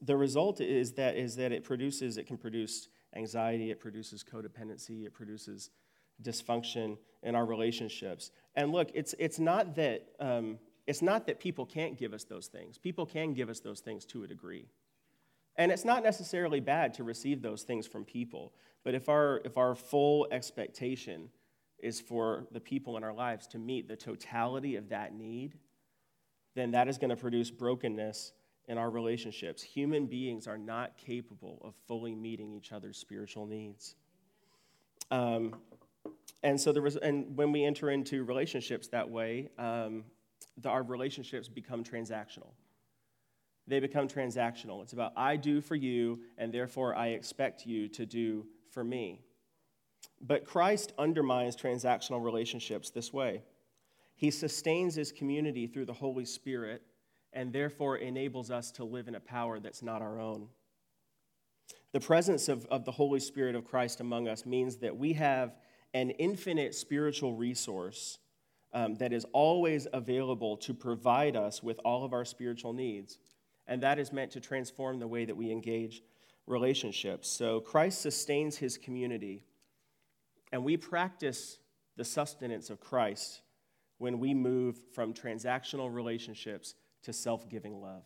the 0.00 0.16
result 0.16 0.60
is 0.60 0.92
that 0.92 1.16
is 1.16 1.36
that 1.36 1.52
it 1.52 1.64
produces 1.64 2.16
it 2.16 2.26
can 2.26 2.36
produce 2.36 2.88
anxiety, 3.14 3.70
it 3.70 3.80
produces 3.80 4.24
codependency, 4.24 5.04
it 5.06 5.12
produces 5.12 5.70
dysfunction 6.22 6.96
in 7.22 7.34
our 7.34 7.44
relationships. 7.44 8.30
And 8.56 8.72
look, 8.72 8.90
it's 8.94 9.14
it's 9.18 9.38
not 9.38 9.76
that 9.76 10.08
um, 10.18 10.58
it's 10.86 11.02
not 11.02 11.26
that 11.26 11.38
people 11.38 11.66
can't 11.66 11.96
give 11.96 12.12
us 12.12 12.24
those 12.24 12.48
things. 12.48 12.78
People 12.78 13.06
can 13.06 13.34
give 13.34 13.48
us 13.48 13.60
those 13.60 13.80
things 13.80 14.04
to 14.06 14.24
a 14.24 14.26
degree. 14.26 14.66
And 15.56 15.70
it's 15.70 15.84
not 15.84 16.02
necessarily 16.02 16.60
bad 16.60 16.94
to 16.94 17.04
receive 17.04 17.42
those 17.42 17.62
things 17.62 17.86
from 17.86 18.04
people, 18.04 18.52
but 18.84 18.94
if 18.94 19.08
our, 19.08 19.40
if 19.44 19.58
our 19.58 19.74
full 19.74 20.26
expectation 20.30 21.28
is 21.78 22.00
for 22.00 22.46
the 22.52 22.60
people 22.60 22.96
in 22.96 23.04
our 23.04 23.12
lives 23.12 23.46
to 23.48 23.58
meet 23.58 23.88
the 23.88 23.96
totality 23.96 24.76
of 24.76 24.88
that 24.88 25.14
need, 25.14 25.58
then 26.54 26.70
that 26.70 26.88
is 26.88 26.96
going 26.96 27.10
to 27.10 27.16
produce 27.16 27.50
brokenness 27.50 28.32
in 28.68 28.78
our 28.78 28.90
relationships. 28.90 29.62
Human 29.62 30.06
beings 30.06 30.46
are 30.46 30.58
not 30.58 30.96
capable 30.96 31.60
of 31.62 31.74
fully 31.86 32.14
meeting 32.14 32.52
each 32.52 32.72
other's 32.72 32.96
spiritual 32.96 33.46
needs. 33.46 33.96
Um, 35.10 35.56
and 36.42 36.60
so 36.60 36.72
there 36.72 36.82
was, 36.82 36.96
and 36.96 37.36
when 37.36 37.52
we 37.52 37.64
enter 37.64 37.90
into 37.90 38.24
relationships 38.24 38.88
that 38.88 39.08
way, 39.08 39.48
um, 39.58 40.04
the, 40.58 40.68
our 40.68 40.82
relationships 40.82 41.48
become 41.48 41.84
transactional 41.84 42.52
they 43.66 43.80
become 43.80 44.08
transactional. 44.08 44.82
It's 44.82 44.92
about, 44.92 45.12
I 45.16 45.36
do 45.36 45.60
for 45.60 45.76
you, 45.76 46.20
and 46.36 46.52
therefore 46.52 46.94
I 46.94 47.08
expect 47.08 47.66
you 47.66 47.88
to 47.90 48.06
do 48.06 48.46
for 48.70 48.82
me. 48.82 49.20
But 50.20 50.44
Christ 50.44 50.92
undermines 50.98 51.56
transactional 51.56 52.22
relationships 52.22 52.90
this 52.90 53.12
way 53.12 53.42
He 54.14 54.30
sustains 54.30 54.94
his 54.94 55.12
community 55.12 55.66
through 55.66 55.86
the 55.86 55.92
Holy 55.92 56.24
Spirit, 56.24 56.82
and 57.32 57.52
therefore 57.52 57.96
enables 57.96 58.50
us 58.50 58.70
to 58.72 58.84
live 58.84 59.08
in 59.08 59.14
a 59.14 59.20
power 59.20 59.60
that's 59.60 59.82
not 59.82 60.02
our 60.02 60.20
own. 60.20 60.48
The 61.92 62.00
presence 62.00 62.48
of, 62.48 62.66
of 62.66 62.84
the 62.84 62.92
Holy 62.92 63.20
Spirit 63.20 63.54
of 63.54 63.64
Christ 63.64 64.00
among 64.00 64.26
us 64.26 64.46
means 64.46 64.76
that 64.78 64.96
we 64.96 65.12
have 65.14 65.56
an 65.94 66.10
infinite 66.10 66.74
spiritual 66.74 67.34
resource 67.34 68.18
um, 68.72 68.94
that 68.94 69.12
is 69.12 69.26
always 69.32 69.86
available 69.92 70.56
to 70.58 70.72
provide 70.72 71.36
us 71.36 71.62
with 71.62 71.78
all 71.84 72.04
of 72.04 72.14
our 72.14 72.24
spiritual 72.24 72.72
needs 72.72 73.18
and 73.66 73.82
that 73.82 73.98
is 73.98 74.12
meant 74.12 74.32
to 74.32 74.40
transform 74.40 74.98
the 74.98 75.06
way 75.06 75.24
that 75.24 75.36
we 75.36 75.50
engage 75.50 76.02
relationships. 76.46 77.28
So 77.28 77.60
Christ 77.60 78.00
sustains 78.00 78.56
his 78.56 78.76
community 78.76 79.44
And 80.52 80.64
we 80.64 80.76
practice 80.76 81.58
the 81.96 82.04
sustenance 82.04 82.70
of 82.70 82.78
Christ 82.80 83.40
when 83.98 84.18
we 84.18 84.34
move 84.34 84.78
from 84.94 85.14
transactional 85.14 85.92
relationships 85.92 86.74
to 87.04 87.12
self 87.12 87.48
giving 87.48 87.80
love. 87.80 88.04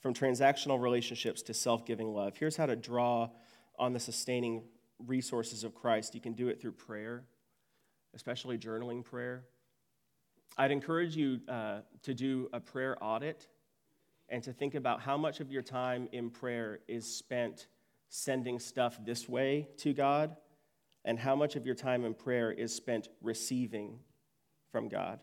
From 0.00 0.12
transactional 0.12 0.80
relationships 0.80 1.42
to 1.42 1.54
self 1.54 1.86
giving 1.86 2.12
love. 2.12 2.36
Here's 2.36 2.56
how 2.56 2.66
to 2.66 2.76
draw 2.76 3.30
on 3.78 3.92
the 3.94 4.00
sustaining 4.00 4.64
resources 4.98 5.64
of 5.64 5.74
Christ. 5.74 6.14
You 6.14 6.20
can 6.20 6.34
do 6.34 6.48
it 6.48 6.60
through 6.60 6.72
prayer, 6.72 7.24
especially 8.14 8.58
journaling 8.58 9.04
prayer. 9.04 9.44
I'd 10.58 10.70
encourage 10.70 11.16
you 11.16 11.40
uh, 11.48 11.80
to 12.02 12.14
do 12.14 12.48
a 12.52 12.60
prayer 12.60 12.96
audit 13.02 13.48
and 14.34 14.42
to 14.42 14.52
think 14.52 14.74
about 14.74 15.00
how 15.00 15.16
much 15.16 15.38
of 15.38 15.52
your 15.52 15.62
time 15.62 16.08
in 16.10 16.28
prayer 16.28 16.80
is 16.88 17.06
spent 17.06 17.68
sending 18.08 18.58
stuff 18.58 18.98
this 19.04 19.28
way 19.28 19.68
to 19.76 19.92
God 19.92 20.34
and 21.04 21.20
how 21.20 21.36
much 21.36 21.54
of 21.54 21.64
your 21.64 21.76
time 21.76 22.04
in 22.04 22.14
prayer 22.14 22.50
is 22.50 22.74
spent 22.74 23.06
receiving 23.22 24.00
from 24.72 24.88
God. 24.88 25.20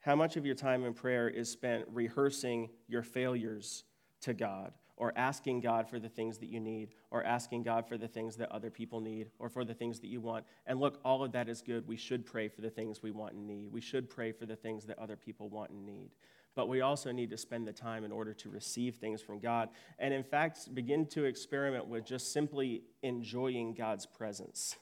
How 0.00 0.14
much 0.14 0.36
of 0.36 0.44
your 0.44 0.54
time 0.54 0.84
in 0.84 0.92
prayer 0.92 1.30
is 1.30 1.48
spent 1.50 1.86
rehearsing 1.88 2.68
your 2.88 3.02
failures 3.02 3.84
to 4.20 4.34
God 4.34 4.74
or 4.96 5.12
asking 5.16 5.60
God 5.60 5.88
for 5.88 5.98
the 5.98 6.08
things 6.08 6.38
that 6.38 6.48
you 6.48 6.60
need, 6.60 6.90
or 7.10 7.24
asking 7.24 7.64
God 7.64 7.88
for 7.88 7.98
the 7.98 8.06
things 8.06 8.36
that 8.36 8.50
other 8.52 8.70
people 8.70 9.00
need, 9.00 9.30
or 9.38 9.48
for 9.48 9.64
the 9.64 9.74
things 9.74 9.98
that 10.00 10.06
you 10.06 10.20
want. 10.20 10.44
And 10.66 10.78
look, 10.78 11.00
all 11.04 11.24
of 11.24 11.32
that 11.32 11.48
is 11.48 11.62
good. 11.62 11.86
We 11.88 11.96
should 11.96 12.24
pray 12.24 12.48
for 12.48 12.60
the 12.60 12.70
things 12.70 13.02
we 13.02 13.10
want 13.10 13.34
and 13.34 13.46
need. 13.46 13.72
We 13.72 13.80
should 13.80 14.08
pray 14.08 14.30
for 14.30 14.46
the 14.46 14.54
things 14.54 14.84
that 14.86 14.98
other 14.98 15.16
people 15.16 15.48
want 15.48 15.70
and 15.70 15.84
need. 15.84 16.10
But 16.54 16.68
we 16.68 16.80
also 16.80 17.10
need 17.10 17.30
to 17.30 17.36
spend 17.36 17.66
the 17.66 17.72
time 17.72 18.04
in 18.04 18.12
order 18.12 18.32
to 18.34 18.48
receive 18.48 18.96
things 18.96 19.20
from 19.20 19.40
God. 19.40 19.70
And 19.98 20.14
in 20.14 20.22
fact, 20.22 20.72
begin 20.74 21.06
to 21.06 21.24
experiment 21.24 21.86
with 21.86 22.04
just 22.04 22.32
simply 22.32 22.82
enjoying 23.02 23.74
God's 23.74 24.06
presence 24.06 24.76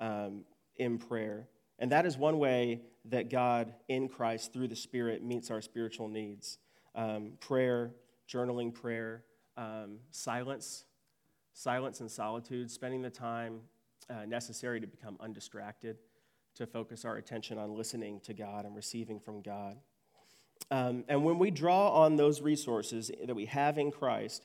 um, 0.00 0.44
in 0.76 0.98
prayer. 0.98 1.48
And 1.80 1.92
that 1.92 2.06
is 2.06 2.16
one 2.16 2.38
way 2.38 2.82
that 3.06 3.30
God 3.30 3.74
in 3.88 4.08
Christ, 4.08 4.52
through 4.52 4.68
the 4.68 4.76
Spirit, 4.76 5.22
meets 5.22 5.50
our 5.50 5.60
spiritual 5.60 6.08
needs. 6.08 6.58
Um, 6.94 7.32
prayer, 7.40 7.92
journaling 8.28 8.72
prayer, 8.72 9.24
um, 9.56 9.98
silence, 10.10 10.84
silence 11.52 12.00
and 12.00 12.10
solitude, 12.10 12.70
spending 12.70 13.02
the 13.02 13.10
time 13.10 13.60
uh, 14.10 14.24
necessary 14.26 14.80
to 14.80 14.86
become 14.86 15.16
undistracted, 15.20 15.98
to 16.54 16.66
focus 16.66 17.04
our 17.04 17.16
attention 17.16 17.58
on 17.58 17.74
listening 17.76 18.20
to 18.20 18.32
God 18.34 18.64
and 18.64 18.74
receiving 18.74 19.20
from 19.20 19.42
God. 19.42 19.76
Um, 20.70 21.04
and 21.08 21.24
when 21.24 21.38
we 21.38 21.50
draw 21.50 21.90
on 22.04 22.16
those 22.16 22.40
resources 22.40 23.10
that 23.24 23.34
we 23.34 23.46
have 23.46 23.78
in 23.78 23.90
Christ, 23.90 24.44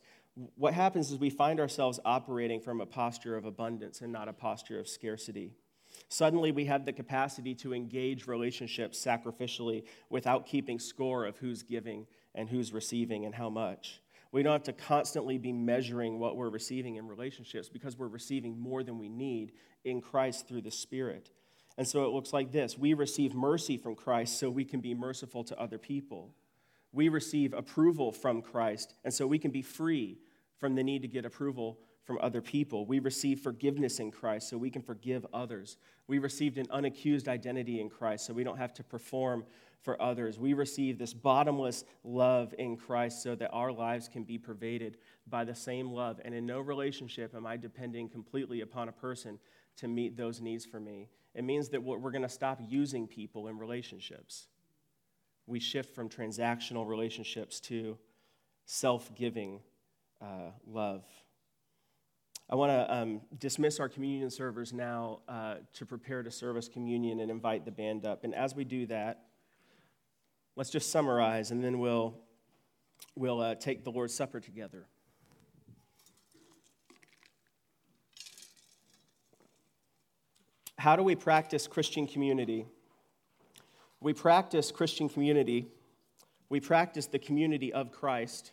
what 0.56 0.74
happens 0.74 1.12
is 1.12 1.20
we 1.20 1.30
find 1.30 1.60
ourselves 1.60 2.00
operating 2.06 2.60
from 2.60 2.82
a 2.82 2.86
posture 2.86 3.36
of 3.36 3.46
abundance 3.46 4.02
and 4.02 4.12
not 4.12 4.28
a 4.28 4.34
posture 4.34 4.80
of 4.80 4.88
scarcity. 4.88 5.52
Suddenly, 6.10 6.52
we 6.52 6.66
have 6.66 6.86
the 6.86 6.94
capacity 6.94 7.54
to 7.56 7.74
engage 7.74 8.26
relationships 8.26 9.04
sacrificially 9.04 9.84
without 10.10 10.48
keeping 10.48 10.80
score 10.80 11.26
of 11.26 11.38
who's 11.38 11.62
giving 11.62 12.08
and 12.34 12.50
who's 12.50 12.74
receiving 12.74 13.26
and 13.26 13.36
how 13.36 13.50
much. 13.50 14.02
We 14.32 14.42
don't 14.42 14.54
have 14.54 14.64
to 14.64 14.74
constantly 14.74 15.38
be 15.38 15.52
measuring 15.52 16.18
what 16.18 16.36
we're 16.36 16.50
receiving 16.50 16.96
in 16.96 17.08
relationships 17.08 17.70
because 17.70 17.98
we're 17.98 18.08
receiving 18.08 18.58
more 18.60 18.82
than 18.82 18.98
we 18.98 19.08
need 19.08 19.52
in 19.86 20.02
Christ 20.02 20.48
through 20.48 20.62
the 20.64 20.72
Spirit. 20.72 21.30
And 21.78 21.88
so 21.88 22.06
it 22.06 22.14
looks 22.14 22.34
like 22.34 22.52
this 22.52 22.78
we 22.78 22.94
receive 22.94 23.34
mercy 23.34 23.78
from 23.78 23.96
Christ 23.96 24.40
so 24.40 24.50
we 24.50 24.66
can 24.66 24.80
be 24.80 24.94
merciful 24.94 25.44
to 25.46 25.60
other 25.60 25.78
people. 25.78 26.34
We 26.92 27.10
receive 27.10 27.54
approval 27.54 28.12
from 28.12 28.42
Christ, 28.42 28.94
and 29.04 29.14
so 29.14 29.26
we 29.26 29.40
can 29.40 29.52
be 29.52 29.64
free 29.64 30.20
from 30.58 30.76
the 30.76 30.84
need 30.84 31.02
to 31.02 31.08
get 31.08 31.26
approval 31.26 31.80
from 32.04 32.20
other 32.22 32.42
people. 32.42 32.86
We 32.86 33.00
receive 33.00 33.40
forgiveness 33.40 34.00
in 34.00 34.12
Christ 34.12 34.50
so 34.50 34.58
we 34.58 34.70
can 34.70 34.82
forgive 34.82 35.26
others. 35.34 35.78
We 36.08 36.20
received 36.20 36.58
an 36.58 36.68
unaccused 36.68 37.28
identity 37.28 37.80
in 37.80 37.90
Christ 37.90 38.26
so 38.26 38.34
we 38.34 38.44
don't 38.44 38.58
have 38.58 38.74
to 38.76 38.84
perform 38.84 39.46
for 39.82 40.02
others. 40.02 40.40
We 40.40 40.54
receive 40.54 40.98
this 40.98 41.14
bottomless 41.14 41.84
love 42.04 42.54
in 42.58 42.78
Christ 42.78 43.24
so 43.24 43.36
that 43.36 43.52
our 43.52 43.72
lives 43.72 44.08
can 44.08 44.24
be 44.24 44.38
pervaded 44.38 44.98
by 45.28 45.44
the 45.44 45.56
same 45.56 45.92
love. 45.92 46.20
And 46.24 46.34
in 46.34 46.46
no 46.46 46.60
relationship 46.60 47.36
am 47.36 47.46
I 47.46 47.58
depending 47.58 48.10
completely 48.10 48.62
upon 48.62 48.90
a 48.90 48.94
person 48.94 49.40
to 49.78 49.88
meet 49.88 50.16
those 50.16 50.42
needs 50.42 50.66
for 50.66 50.80
me. 50.80 51.10
It 51.36 51.44
means 51.44 51.70
that 51.70 51.82
we're 51.82 52.12
going 52.12 52.24
to 52.24 52.30
stop 52.30 52.60
using 52.62 53.08
people 53.08 53.48
in 53.48 53.58
relationships. 53.58 54.48
We 55.48 55.60
shift 55.60 55.96
from 55.96 56.10
transactional 56.10 56.88
relationships 56.88 57.60
to 57.62 57.98
self 58.66 59.14
giving 59.16 59.60
uh, 60.22 60.52
love. 60.68 61.04
I 62.50 62.56
want 62.56 62.72
to 62.72 62.94
um, 62.94 63.22
dismiss 63.40 63.80
our 63.80 63.90
communion 63.90 64.30
servers 64.30 64.74
now 64.74 65.22
uh, 65.28 65.56
to 65.74 65.86
prepare 65.86 66.24
to 66.24 66.30
serve 66.30 66.56
us 66.56 66.68
communion 66.68 67.20
and 67.20 67.32
invite 67.32 67.66
the 67.66 67.72
band 67.72 68.06
up. 68.06 68.24
And 68.24 68.36
as 68.36 68.54
we 68.54 68.64
do 68.64 68.86
that, 68.88 69.24
Let's 70.56 70.70
just 70.70 70.92
summarize 70.92 71.50
and 71.50 71.64
then 71.64 71.80
we'll, 71.80 72.16
we'll 73.16 73.42
uh, 73.42 73.56
take 73.56 73.84
the 73.84 73.92
Lord's 73.92 74.14
Supper 74.14 74.40
together. 74.40 74.86
How 80.78 80.96
do 80.96 81.04
we 81.04 81.16
practice 81.16 81.68
Christian 81.68 82.08
community? 82.08 82.66
We 84.02 84.14
practice 84.14 84.72
Christian 84.72 85.08
community, 85.08 85.68
we 86.50 86.60
practice 86.60 87.08
the 87.08 87.20
community 87.20 87.72
of 87.72 87.92
Christ 87.92 88.52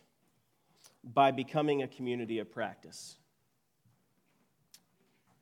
by 1.03 1.31
becoming 1.31 1.83
a 1.83 1.87
community 1.87 2.39
of 2.39 2.51
practice. 2.51 3.17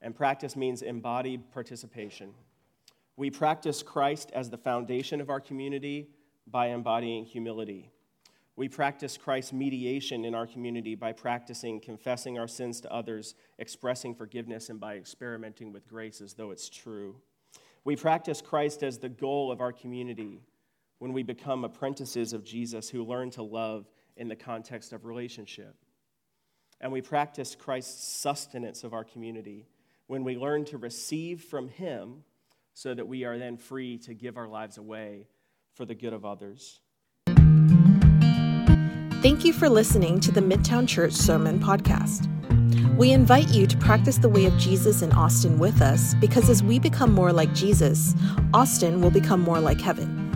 And 0.02 0.16
practice 0.16 0.56
means 0.56 0.82
embodied 0.82 1.52
participation. 1.52 2.34
We 3.18 3.30
practice 3.30 3.84
Christ 3.84 4.32
as 4.34 4.50
the 4.50 4.58
foundation 4.58 5.20
of 5.20 5.30
our 5.30 5.42
community 5.42 6.10
by 6.48 6.68
embodying 6.68 7.26
humility. 7.26 7.92
We 8.60 8.68
practice 8.68 9.16
Christ's 9.16 9.54
mediation 9.54 10.26
in 10.26 10.36
our 10.36 10.46
community 10.46 10.94
by 10.94 11.14
practicing 11.14 11.80
confessing 11.80 12.38
our 12.38 12.50
sins 12.50 12.82
to 12.82 12.92
others, 12.92 13.34
expressing 13.58 14.14
forgiveness, 14.14 14.68
and 14.68 14.82
by 14.82 14.98
experimenting 14.98 15.72
with 15.72 15.88
grace 15.88 16.20
as 16.20 16.34
though 16.34 16.52
it's 16.52 16.68
true. 16.68 17.16
We 17.86 17.96
practice 17.96 18.42
Christ 18.42 18.84
as 18.84 18.98
the 18.98 19.08
goal 19.08 19.50
of 19.50 19.62
our 19.62 19.72
community 19.72 20.42
when 20.98 21.14
we 21.14 21.24
become 21.24 21.64
apprentices 21.64 22.34
of 22.34 22.44
Jesus 22.44 22.90
who 22.90 23.06
learn 23.06 23.30
to 23.30 23.44
love 23.44 23.90
in 24.18 24.28
the 24.28 24.36
context 24.36 24.92
of 24.92 25.06
relationship. 25.06 25.78
And 26.82 26.92
we 26.92 27.02
practice 27.02 27.56
Christ's 27.56 28.04
sustenance 28.04 28.84
of 28.84 28.92
our 28.92 29.06
community 29.06 29.70
when 30.08 30.26
we 30.26 30.36
learn 30.36 30.66
to 30.66 30.78
receive 30.78 31.44
from 31.44 31.70
Him 31.70 32.26
so 32.74 32.94
that 32.94 33.08
we 33.08 33.24
are 33.24 33.38
then 33.38 33.56
free 33.56 33.98
to 34.00 34.14
give 34.14 34.36
our 34.36 34.50
lives 34.50 34.78
away 34.78 35.28
for 35.76 35.86
the 35.86 35.96
good 35.96 36.12
of 36.12 36.26
others. 36.26 36.82
Thank 39.22 39.44
you 39.44 39.52
for 39.52 39.68
listening 39.68 40.22
to 40.22 40.32
the 40.32 40.40
Midtown 40.40 40.88
Church 40.88 41.12
Sermon 41.12 41.60
Podcast. 41.60 42.30
We 42.96 43.12
invite 43.12 43.50
you 43.50 43.68
to 43.68 43.76
practice 43.76 44.18
the 44.18 44.30
way 44.30 44.46
of 44.46 44.58
Jesus 44.58 45.02
in 45.02 45.12
Austin 45.12 45.60
with 45.60 45.82
us 45.82 46.14
because 46.22 46.50
as 46.50 46.64
we 46.64 46.80
become 46.80 47.14
more 47.14 47.34
like 47.34 47.54
Jesus, 47.54 48.16
Austin 48.54 49.02
will 49.02 49.12
become 49.12 49.42
more 49.42 49.60
like 49.60 49.82
heaven. 49.82 50.29